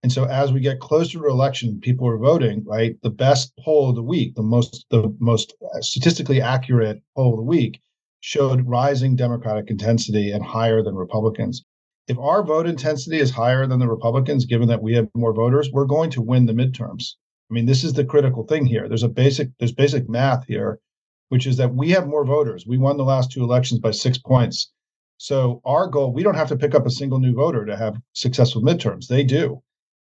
And 0.08 0.12
so 0.14 0.24
as 0.24 0.54
we 0.54 0.62
get 0.62 0.80
closer 0.80 1.20
to 1.20 1.28
election, 1.28 1.82
people 1.82 2.08
are 2.08 2.18
voting, 2.18 2.64
right? 2.64 2.96
The 3.02 3.10
best 3.10 3.52
poll 3.60 3.90
of 3.90 3.98
the 3.98 4.02
week, 4.02 4.36
the 4.36 4.42
most 4.42 4.86
the 4.90 5.14
most 5.20 5.54
uh, 5.62 5.82
statistically 5.82 6.42
accurate 6.42 7.04
poll 7.14 7.34
of 7.34 7.40
the 7.40 7.44
week 7.44 7.82
showed 8.22 8.66
rising 8.66 9.18
Democratic 9.18 9.70
intensity 9.70 10.32
and 10.32 10.42
higher 10.42 10.82
than 10.82 10.96
Republicans. 10.96 11.66
If 12.08 12.18
our 12.20 12.42
vote 12.42 12.68
intensity 12.68 13.18
is 13.20 13.32
higher 13.32 13.68
than 13.68 13.80
the 13.80 13.90
Republicans, 13.90 14.46
given 14.46 14.70
that 14.70 14.82
we 14.82 14.94
have 14.94 15.10
more 15.14 15.34
voters, 15.34 15.70
we're 15.74 15.84
going 15.84 16.10
to 16.12 16.22
win 16.22 16.46
the 16.46 16.54
midterms. 16.54 17.16
I 17.52 17.54
mean, 17.54 17.66
this 17.66 17.84
is 17.84 17.92
the 17.92 18.06
critical 18.06 18.46
thing 18.46 18.66
here. 18.66 18.88
There's 18.88 19.04
a 19.04 19.10
basic 19.10 19.50
there's 19.60 19.74
basic 19.74 20.08
math 20.08 20.46
here, 20.48 20.80
which 21.28 21.46
is 21.46 21.58
that 21.58 21.76
we 21.76 21.90
have 21.90 22.08
more 22.08 22.24
voters. 22.24 22.66
We 22.66 22.78
won 22.78 22.96
the 22.96 23.04
last 23.04 23.30
two 23.30 23.44
elections 23.44 23.82
by 23.82 23.92
six 23.92 24.18
points. 24.18 24.72
So 25.18 25.62
our 25.66 25.86
goal, 25.86 26.14
we 26.14 26.24
don't 26.24 26.36
have 26.36 26.48
to 26.48 26.56
pick 26.56 26.76
up 26.76 26.86
a 26.86 26.92
single 26.92 27.20
new 27.20 27.34
voter 27.34 27.66
to 27.66 27.76
have 27.76 28.00
successful 28.14 28.62
midterms. 28.62 29.08
They 29.08 29.26
do. 29.26 29.62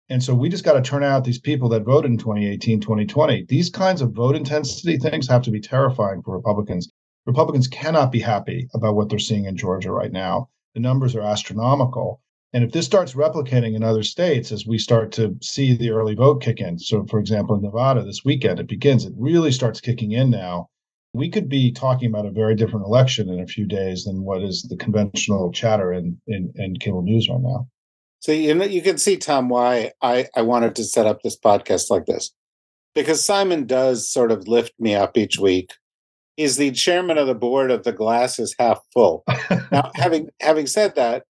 And 0.08 0.22
so 0.22 0.34
we 0.34 0.48
just 0.48 0.64
got 0.64 0.74
to 0.74 0.82
turn 0.82 1.02
out 1.02 1.24
these 1.24 1.40
people 1.40 1.68
that 1.70 1.82
voted 1.82 2.12
in 2.12 2.16
2018, 2.16 2.80
2020. 2.80 3.46
These 3.48 3.70
kinds 3.70 4.00
of 4.00 4.12
vote 4.12 4.36
intensity 4.36 4.98
things 4.98 5.26
have 5.26 5.42
to 5.42 5.50
be 5.50 5.60
terrifying 5.60 6.22
for 6.22 6.36
Republicans. 6.36 6.88
Republicans 7.26 7.66
cannot 7.66 8.12
be 8.12 8.20
happy 8.20 8.68
about 8.72 8.94
what 8.94 9.08
they're 9.08 9.18
seeing 9.18 9.46
in 9.46 9.56
Georgia 9.56 9.90
right 9.90 10.12
now. 10.12 10.48
The 10.74 10.80
numbers 10.80 11.16
are 11.16 11.22
astronomical. 11.22 12.20
And 12.52 12.62
if 12.62 12.70
this 12.70 12.86
starts 12.86 13.14
replicating 13.14 13.74
in 13.74 13.82
other 13.82 14.04
states 14.04 14.52
as 14.52 14.64
we 14.64 14.78
start 14.78 15.10
to 15.12 15.36
see 15.42 15.74
the 15.74 15.90
early 15.90 16.14
vote 16.14 16.40
kick 16.40 16.60
in, 16.60 16.78
so 16.78 17.04
for 17.06 17.18
example, 17.18 17.56
in 17.56 17.62
Nevada 17.62 18.04
this 18.04 18.24
weekend, 18.24 18.60
it 18.60 18.68
begins, 18.68 19.04
it 19.04 19.12
really 19.16 19.50
starts 19.50 19.80
kicking 19.80 20.12
in 20.12 20.30
now. 20.30 20.68
We 21.14 21.28
could 21.28 21.48
be 21.48 21.72
talking 21.72 22.08
about 22.08 22.26
a 22.26 22.30
very 22.30 22.54
different 22.54 22.86
election 22.86 23.28
in 23.28 23.40
a 23.40 23.46
few 23.46 23.66
days 23.66 24.04
than 24.04 24.22
what 24.22 24.42
is 24.42 24.62
the 24.62 24.76
conventional 24.76 25.50
chatter 25.50 25.92
in, 25.92 26.20
in, 26.28 26.52
in 26.54 26.76
cable 26.76 27.02
news 27.02 27.28
right 27.28 27.40
now. 27.40 27.66
So 28.26 28.32
you 28.32 28.56
know, 28.56 28.64
you 28.64 28.82
can 28.82 28.98
see 28.98 29.16
Tom 29.18 29.48
why 29.48 29.92
I 30.02 30.26
I 30.34 30.42
wanted 30.42 30.74
to 30.74 30.84
set 30.84 31.06
up 31.06 31.22
this 31.22 31.38
podcast 31.38 31.90
like 31.90 32.06
this, 32.06 32.32
because 32.92 33.22
Simon 33.22 33.68
does 33.68 34.10
sort 34.10 34.32
of 34.32 34.48
lift 34.48 34.72
me 34.80 34.96
up 34.96 35.16
each 35.16 35.38
week. 35.38 35.74
He's 36.36 36.56
the 36.56 36.72
chairman 36.72 37.18
of 37.18 37.28
the 37.28 37.36
board 37.36 37.70
of 37.70 37.84
the 37.84 37.92
glass 37.92 38.40
is 38.40 38.52
half 38.58 38.80
full. 38.92 39.22
now, 39.70 39.92
having 39.94 40.30
having 40.40 40.66
said 40.66 40.96
that, 40.96 41.22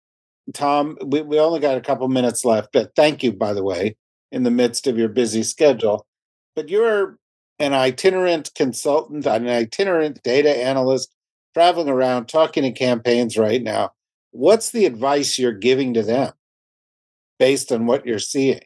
Tom, 0.55 0.97
we, 1.05 1.20
we 1.20 1.38
only 1.38 1.61
got 1.61 1.76
a 1.76 1.82
couple 1.82 2.09
minutes 2.09 2.47
left. 2.47 2.70
But 2.72 2.92
thank 2.97 3.22
you, 3.22 3.30
by 3.30 3.53
the 3.53 3.62
way, 3.62 3.94
in 4.32 4.44
the 4.44 4.51
midst 4.51 4.86
of 4.86 4.97
your 4.97 5.11
busy 5.11 5.42
schedule. 5.42 6.07
But 6.55 6.70
you're 6.70 7.18
an 7.59 7.74
itinerant 7.74 8.53
consultant, 8.55 9.26
an 9.26 9.47
itinerant 9.47 10.22
data 10.22 10.64
analyst, 10.64 11.14
traveling 11.53 11.90
around 11.90 12.28
talking 12.28 12.62
to 12.62 12.72
campaigns 12.72 13.36
right 13.36 13.62
now. 13.62 13.90
What's 14.30 14.70
the 14.70 14.86
advice 14.86 15.38
you're 15.38 15.53
giving 15.53 15.92
to 15.92 16.03
them 16.03 16.32
based 17.39 17.72
on 17.72 17.87
what 17.87 18.07
you're 18.07 18.18
seeing? 18.18 18.61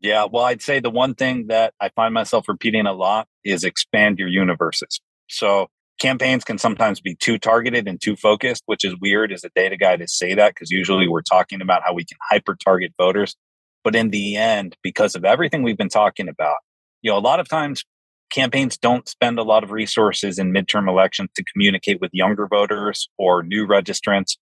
Yeah, 0.00 0.26
well, 0.30 0.44
I'd 0.44 0.62
say 0.62 0.80
the 0.80 0.90
one 0.90 1.14
thing 1.14 1.46
that 1.46 1.74
I 1.80 1.88
find 1.90 2.12
myself 2.12 2.48
repeating 2.48 2.86
a 2.86 2.92
lot 2.92 3.28
is 3.44 3.62
expand 3.62 4.18
your 4.18 4.28
universes. 4.28 5.00
So 5.28 5.68
campaigns 6.00 6.42
can 6.42 6.58
sometimes 6.58 7.00
be 7.00 7.14
too 7.14 7.38
targeted 7.38 7.86
and 7.86 8.00
too 8.00 8.16
focused, 8.16 8.64
which 8.66 8.84
is 8.84 8.96
weird 9.00 9.32
as 9.32 9.44
a 9.44 9.50
data 9.54 9.76
guy 9.76 9.96
to 9.96 10.08
say 10.08 10.34
that 10.34 10.54
because 10.54 10.72
usually 10.72 11.06
we're 11.06 11.22
talking 11.22 11.62
about 11.62 11.82
how 11.84 11.94
we 11.94 12.04
can 12.04 12.18
hyper 12.30 12.56
target 12.56 12.92
voters. 12.98 13.36
But 13.84 13.94
in 13.94 14.10
the 14.10 14.36
end, 14.36 14.76
because 14.82 15.14
of 15.14 15.24
everything 15.24 15.62
we've 15.62 15.78
been 15.78 15.88
talking 15.88 16.28
about, 16.28 16.58
you 17.02 17.10
know, 17.10 17.18
a 17.18 17.20
lot 17.20 17.38
of 17.38 17.48
times 17.48 17.84
campaigns 18.30 18.76
don't 18.76 19.08
spend 19.08 19.38
a 19.38 19.42
lot 19.42 19.62
of 19.62 19.70
resources 19.70 20.38
in 20.38 20.52
midterm 20.52 20.88
elections 20.88 21.30
to 21.36 21.44
communicate 21.44 22.00
with 22.00 22.10
younger 22.12 22.48
voters 22.48 23.08
or 23.18 23.42
new 23.42 23.66
registrants. 23.66 24.36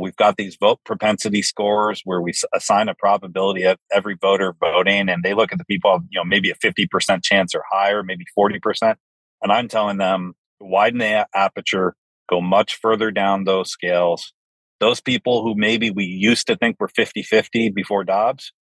We've 0.00 0.16
got 0.16 0.36
these 0.36 0.56
vote 0.56 0.80
propensity 0.84 1.42
scores 1.42 2.02
where 2.04 2.20
we 2.20 2.32
assign 2.54 2.88
a 2.88 2.94
probability 2.94 3.64
of 3.64 3.78
every 3.92 4.16
voter 4.20 4.54
voting, 4.58 5.08
and 5.08 5.22
they 5.22 5.34
look 5.34 5.52
at 5.52 5.58
the 5.58 5.64
people, 5.64 6.00
you 6.10 6.18
know, 6.18 6.24
maybe 6.24 6.50
a 6.50 6.54
50% 6.54 7.22
chance 7.22 7.54
or 7.54 7.62
higher, 7.70 8.02
maybe 8.02 8.24
40%. 8.38 8.96
And 9.42 9.52
I'm 9.52 9.68
telling 9.68 9.98
them, 9.98 10.34
widen 10.60 10.98
the 10.98 11.26
aperture, 11.34 11.94
go 12.28 12.40
much 12.40 12.76
further 12.76 13.10
down 13.10 13.44
those 13.44 13.70
scales. 13.70 14.32
Those 14.78 15.00
people 15.00 15.42
who 15.42 15.54
maybe 15.54 15.90
we 15.90 16.04
used 16.04 16.46
to 16.46 16.56
think 16.56 16.76
were 16.80 16.88
50 16.88 17.22
50 17.22 17.70
before 17.70 18.04
Dobbs, 18.04 18.52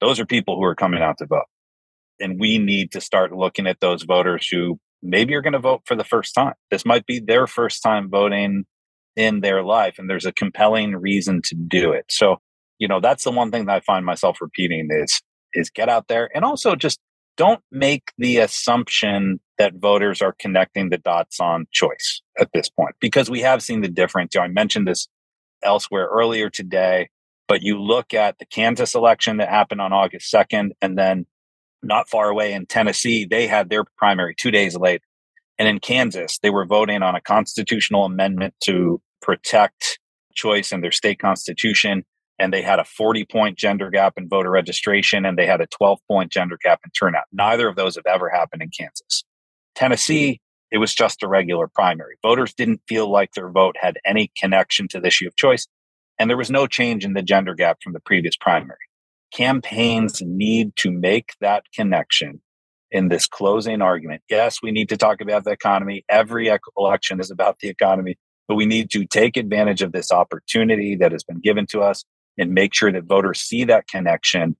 those 0.00 0.20
are 0.20 0.26
people 0.26 0.56
who 0.56 0.64
are 0.64 0.74
coming 0.74 1.02
out 1.02 1.18
to 1.18 1.26
vote. 1.26 1.46
And 2.20 2.38
we 2.38 2.58
need 2.58 2.92
to 2.92 3.00
start 3.00 3.32
looking 3.32 3.66
at 3.66 3.80
those 3.80 4.04
voters 4.04 4.46
who 4.48 4.78
maybe 5.02 5.34
are 5.34 5.42
going 5.42 5.52
to 5.52 5.58
vote 5.58 5.82
for 5.84 5.96
the 5.96 6.04
first 6.04 6.34
time. 6.34 6.54
This 6.70 6.84
might 6.84 7.06
be 7.06 7.20
their 7.20 7.46
first 7.46 7.82
time 7.82 8.08
voting 8.08 8.64
in 9.16 9.40
their 9.40 9.62
life, 9.62 9.98
and 9.98 10.08
there's 10.08 10.26
a 10.26 10.32
compelling 10.32 10.96
reason 10.96 11.40
to 11.42 11.54
do 11.54 11.92
it. 11.92 12.06
So, 12.08 12.36
you 12.78 12.88
know, 12.88 13.00
that's 13.00 13.24
the 13.24 13.30
one 13.30 13.50
thing 13.50 13.66
that 13.66 13.76
I 13.76 13.80
find 13.80 14.04
myself 14.04 14.38
repeating 14.40 14.88
is 14.90 15.22
is 15.52 15.70
get 15.70 15.88
out 15.88 16.08
there 16.08 16.28
and 16.34 16.44
also 16.44 16.74
just 16.74 16.98
don't 17.36 17.60
make 17.70 18.12
the 18.18 18.38
assumption 18.38 19.40
that 19.58 19.74
voters 19.74 20.20
are 20.20 20.34
connecting 20.38 20.90
the 20.90 20.98
dots 20.98 21.40
on 21.40 21.66
choice 21.72 22.22
at 22.38 22.48
this 22.52 22.68
point 22.68 22.94
because 23.00 23.30
we 23.30 23.40
have 23.40 23.62
seen 23.62 23.80
the 23.80 23.88
difference. 23.88 24.34
You 24.34 24.40
know, 24.40 24.46
I 24.46 24.48
mentioned 24.48 24.86
this 24.86 25.08
elsewhere 25.62 26.08
earlier 26.12 26.50
today, 26.50 27.08
but 27.48 27.62
you 27.62 27.80
look 27.80 28.14
at 28.14 28.38
the 28.38 28.46
Kansas 28.46 28.94
election 28.94 29.38
that 29.38 29.48
happened 29.48 29.80
on 29.80 29.92
August 29.92 30.32
2nd, 30.32 30.70
and 30.80 30.96
then 30.98 31.26
not 31.82 32.08
far 32.08 32.28
away 32.28 32.52
in 32.52 32.66
Tennessee, 32.66 33.24
they 33.24 33.46
had 33.46 33.68
their 33.68 33.84
primary 33.96 34.34
two 34.34 34.50
days 34.50 34.76
late. 34.76 35.02
And 35.58 35.68
in 35.68 35.78
Kansas, 35.78 36.38
they 36.42 36.50
were 36.50 36.66
voting 36.66 37.02
on 37.02 37.14
a 37.14 37.20
constitutional 37.20 38.04
amendment 38.04 38.54
to 38.64 39.00
protect 39.22 39.98
choice 40.34 40.72
in 40.72 40.80
their 40.80 40.90
state 40.90 41.18
constitution 41.18 42.04
and 42.38 42.52
they 42.52 42.62
had 42.62 42.78
a 42.78 42.84
40 42.84 43.24
point 43.26 43.58
gender 43.58 43.90
gap 43.90 44.14
in 44.16 44.28
voter 44.28 44.50
registration 44.50 45.24
and 45.24 45.38
they 45.38 45.46
had 45.46 45.60
a 45.60 45.66
12 45.66 45.98
point 46.08 46.32
gender 46.32 46.58
gap 46.62 46.80
in 46.84 46.90
turnout. 46.90 47.24
Neither 47.32 47.68
of 47.68 47.76
those 47.76 47.96
have 47.96 48.06
ever 48.06 48.28
happened 48.28 48.62
in 48.62 48.70
Kansas. 48.76 49.24
Tennessee, 49.74 50.40
it 50.70 50.78
was 50.78 50.94
just 50.94 51.22
a 51.22 51.28
regular 51.28 51.68
primary. 51.68 52.16
Voters 52.22 52.54
didn't 52.54 52.82
feel 52.88 53.10
like 53.10 53.32
their 53.32 53.50
vote 53.50 53.76
had 53.78 53.98
any 54.04 54.30
connection 54.38 54.88
to 54.88 55.00
the 55.00 55.08
issue 55.08 55.26
of 55.26 55.36
choice, 55.36 55.66
and 56.18 56.28
there 56.28 56.36
was 56.36 56.50
no 56.50 56.66
change 56.66 57.04
in 57.04 57.14
the 57.14 57.22
gender 57.22 57.54
gap 57.54 57.78
from 57.82 57.92
the 57.92 58.00
previous 58.00 58.36
primary. 58.36 58.78
Campaigns 59.32 60.20
need 60.22 60.74
to 60.76 60.90
make 60.90 61.32
that 61.40 61.64
connection 61.74 62.40
in 62.94 63.08
this 63.08 63.26
closing 63.26 63.82
argument. 63.82 64.22
Yes, 64.30 64.58
we 64.62 64.70
need 64.70 64.88
to 64.88 64.96
talk 64.96 65.20
about 65.20 65.42
the 65.42 65.50
economy. 65.50 66.04
Every 66.08 66.48
election 66.78 67.18
is 67.18 67.28
about 67.28 67.58
the 67.58 67.68
economy, 67.68 68.16
but 68.46 68.54
we 68.54 68.66
need 68.66 68.88
to 68.92 69.04
take 69.04 69.36
advantage 69.36 69.82
of 69.82 69.90
this 69.90 70.12
opportunity 70.12 70.94
that 70.94 71.10
has 71.10 71.24
been 71.24 71.40
given 71.40 71.66
to 71.66 71.82
us 71.82 72.04
and 72.38 72.54
make 72.54 72.72
sure 72.72 72.92
that 72.92 73.02
voters 73.02 73.40
see 73.40 73.64
that 73.64 73.88
connection. 73.88 74.56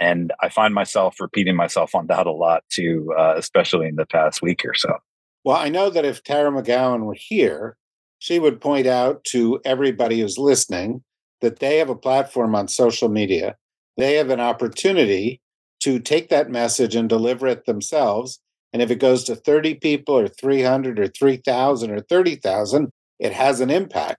And 0.00 0.32
I 0.42 0.48
find 0.48 0.74
myself 0.74 1.20
repeating 1.20 1.54
myself 1.54 1.94
on 1.94 2.08
that 2.08 2.26
a 2.26 2.32
lot 2.32 2.64
too, 2.70 3.14
uh, 3.16 3.34
especially 3.36 3.86
in 3.86 3.94
the 3.94 4.04
past 4.04 4.42
week 4.42 4.64
or 4.64 4.74
so. 4.74 4.96
Well, 5.44 5.56
I 5.56 5.68
know 5.68 5.88
that 5.88 6.04
if 6.04 6.24
Tara 6.24 6.50
McGowan 6.50 7.04
were 7.04 7.16
here, 7.16 7.76
she 8.18 8.40
would 8.40 8.60
point 8.60 8.88
out 8.88 9.22
to 9.26 9.60
everybody 9.64 10.20
who's 10.20 10.38
listening 10.38 11.04
that 11.40 11.60
they 11.60 11.78
have 11.78 11.88
a 11.88 11.94
platform 11.94 12.56
on 12.56 12.66
social 12.66 13.08
media. 13.08 13.54
They 13.96 14.14
have 14.14 14.30
an 14.30 14.40
opportunity 14.40 15.40
to 15.86 16.00
take 16.00 16.30
that 16.30 16.50
message 16.50 16.96
and 16.96 17.08
deliver 17.08 17.46
it 17.46 17.64
themselves. 17.64 18.40
And 18.72 18.82
if 18.82 18.90
it 18.90 18.98
goes 18.98 19.22
to 19.22 19.36
30 19.36 19.74
people 19.74 20.18
or 20.18 20.26
300 20.26 20.98
or 20.98 21.06
3,000 21.06 21.90
or 21.92 22.00
30,000, 22.00 22.90
it 23.20 23.32
has 23.32 23.60
an 23.60 23.70
impact. 23.70 24.18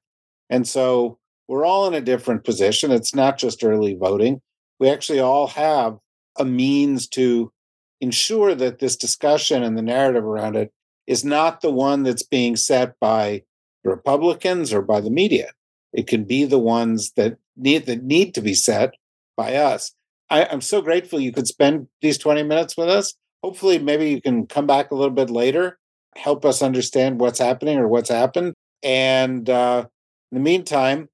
And 0.50 0.66
so 0.66 1.20
we're 1.50 1.66
all 1.66 1.86
in 1.86 1.94
a 1.94 2.00
different 2.00 2.46
position. 2.46 2.94
It's 2.94 3.14
not 3.14 3.38
just 3.38 3.66
early 3.66 3.96
voting. 3.96 4.40
We 4.80 4.90
actually 4.90 5.20
all 5.20 5.48
have 5.48 5.98
a 6.40 6.46
means 6.46 7.06
to 7.10 7.52
ensure 8.00 8.56
that 8.56 8.80
this 8.80 8.96
discussion 8.96 9.62
and 9.62 9.78
the 9.78 9.82
narrative 9.82 10.24
around 10.24 10.56
it 10.56 10.72
is 11.06 11.26
not 11.26 11.60
the 11.60 11.70
one 11.70 12.04
that's 12.04 12.24
being 12.24 12.56
set 12.56 12.98
by 13.02 13.44
the 13.84 13.90
Republicans 13.90 14.72
or 14.72 14.82
by 14.82 15.02
the 15.02 15.12
media. 15.12 15.52
It 15.92 16.08
can 16.08 16.24
be 16.24 16.46
the 16.46 16.60
ones 16.60 17.12
that 17.18 17.40
need 17.58 17.88
that 17.88 18.04
need 18.04 18.34
to 18.36 18.42
be 18.42 18.54
set 18.54 18.94
by 19.36 19.56
us. 19.56 19.94
I, 20.30 20.46
I'm 20.46 20.62
so 20.62 20.82
grateful 20.82 21.20
you 21.20 21.32
could 21.32 21.48
spend 21.48 21.88
these 22.02 22.18
20 22.18 22.44
minutes 22.44 22.76
with 22.78 22.90
us. 22.90 23.14
Hopefully, 23.44 23.80
maybe 23.80 24.10
you 24.10 24.22
can 24.22 24.48
come 24.48 24.68
back 24.68 24.92
a 24.92 24.96
little 24.96 25.14
bit 25.14 25.30
later, 25.30 25.78
help 26.16 26.44
us 26.44 26.62
understand 26.62 27.20
what's 27.20 27.40
happening 27.40 27.78
or 27.78 27.88
what's 27.88 28.10
happened. 28.10 28.54
And 28.84 29.50
uh, 29.50 29.86
in 30.32 30.38
the 30.38 30.44
meantime, 30.44 31.10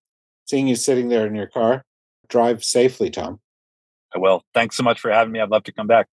seeing 0.46 0.68
you 0.68 0.76
sitting 0.76 1.10
there 1.10 1.28
in 1.28 1.36
your 1.36 1.48
car. 1.48 1.84
Drive 2.30 2.64
safely, 2.64 3.10
Tom. 3.10 3.40
I 4.16 4.20
will. 4.20 4.44
Thanks 4.54 4.78
so 4.78 4.84
much 4.84 5.00
for 5.00 5.12
having 5.12 5.32
me. 5.32 5.40
I'd 5.40 5.50
love 5.50 5.64
to 5.64 5.72
come 5.72 5.88
back. 5.88 6.08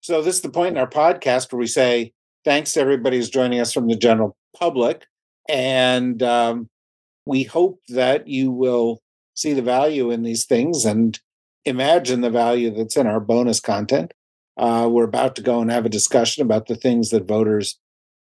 So, 0.00 0.22
this 0.22 0.36
is 0.36 0.42
the 0.42 0.50
point 0.50 0.76
in 0.76 0.78
our 0.78 0.88
podcast 0.88 1.52
where 1.52 1.58
we 1.58 1.66
say 1.66 2.12
thanks 2.44 2.72
to 2.72 2.80
everybody 2.80 3.16
who's 3.16 3.30
joining 3.30 3.60
us 3.60 3.72
from 3.72 3.88
the 3.88 3.96
general 3.96 4.36
public. 4.56 5.06
And 5.48 6.22
um, 6.22 6.68
we 7.26 7.42
hope 7.42 7.80
that 7.88 8.28
you 8.28 8.50
will 8.50 9.00
see 9.34 9.54
the 9.54 9.62
value 9.62 10.10
in 10.10 10.22
these 10.22 10.46
things 10.46 10.84
and 10.84 11.18
imagine 11.64 12.20
the 12.20 12.30
value 12.30 12.70
that's 12.70 12.96
in 12.96 13.06
our 13.06 13.20
bonus 13.20 13.60
content. 13.60 14.12
Uh, 14.56 14.88
we're 14.90 15.04
about 15.04 15.36
to 15.36 15.42
go 15.42 15.60
and 15.60 15.70
have 15.70 15.86
a 15.86 15.90
discussion 15.90 16.42
about 16.42 16.66
the 16.66 16.74
things 16.74 17.10
that 17.10 17.28
voters 17.28 17.78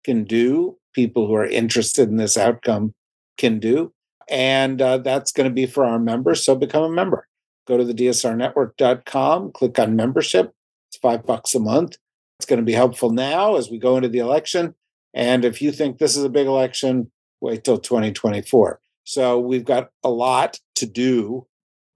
can 0.03 0.23
do, 0.23 0.77
people 0.93 1.27
who 1.27 1.34
are 1.34 1.45
interested 1.45 2.09
in 2.09 2.17
this 2.17 2.38
outcome 2.38 2.93
can 3.38 3.59
do 3.59 3.93
and 4.30 4.82
uh, 4.82 4.99
that's 4.99 5.32
going 5.32 5.49
to 5.49 5.53
be 5.53 5.65
for 5.65 5.84
our 5.84 5.99
members. 5.99 6.43
So 6.43 6.55
become 6.55 6.84
a 6.84 6.89
member. 6.89 7.27
Go 7.67 7.77
to 7.77 7.84
the 7.84 7.93
dsrnetwork.com, 7.93 9.51
click 9.51 9.80
on 9.80 9.95
membership. 9.95 10.53
It's 10.89 10.97
five 10.97 11.25
bucks 11.25 11.55
a 11.55 11.59
month. 11.59 11.97
It's 12.39 12.45
going 12.45 12.59
to 12.59 12.65
be 12.65 12.73
helpful 12.73 13.11
now 13.11 13.55
as 13.55 13.69
we 13.69 13.77
go 13.77 13.97
into 13.97 14.09
the 14.09 14.19
election. 14.19 14.75
And 15.13 15.43
if 15.43 15.61
you 15.61 15.71
think 15.71 15.97
this 15.97 16.15
is 16.15 16.23
a 16.23 16.30
big 16.30 16.47
election, 16.47 17.11
wait 17.41 17.63
till 17.63 17.80
2024. 17.80 18.80
So 19.03 19.39
we've 19.39 19.65
got 19.65 19.89
a 20.03 20.09
lot 20.09 20.59
to 20.75 20.86
do. 20.86 21.47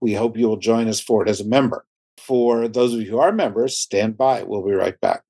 We 0.04 0.12
hope 0.12 0.36
you 0.36 0.48
will 0.48 0.58
join 0.58 0.86
us 0.86 1.00
for 1.00 1.22
it 1.22 1.30
as 1.30 1.40
a 1.40 1.46
member. 1.46 1.86
For 2.18 2.68
those 2.68 2.92
of 2.92 3.00
you 3.00 3.12
who 3.12 3.18
are 3.20 3.32
members, 3.32 3.78
stand 3.78 4.18
by. 4.18 4.42
We'll 4.42 4.62
be 4.62 4.72
right 4.72 5.00
back. 5.00 5.22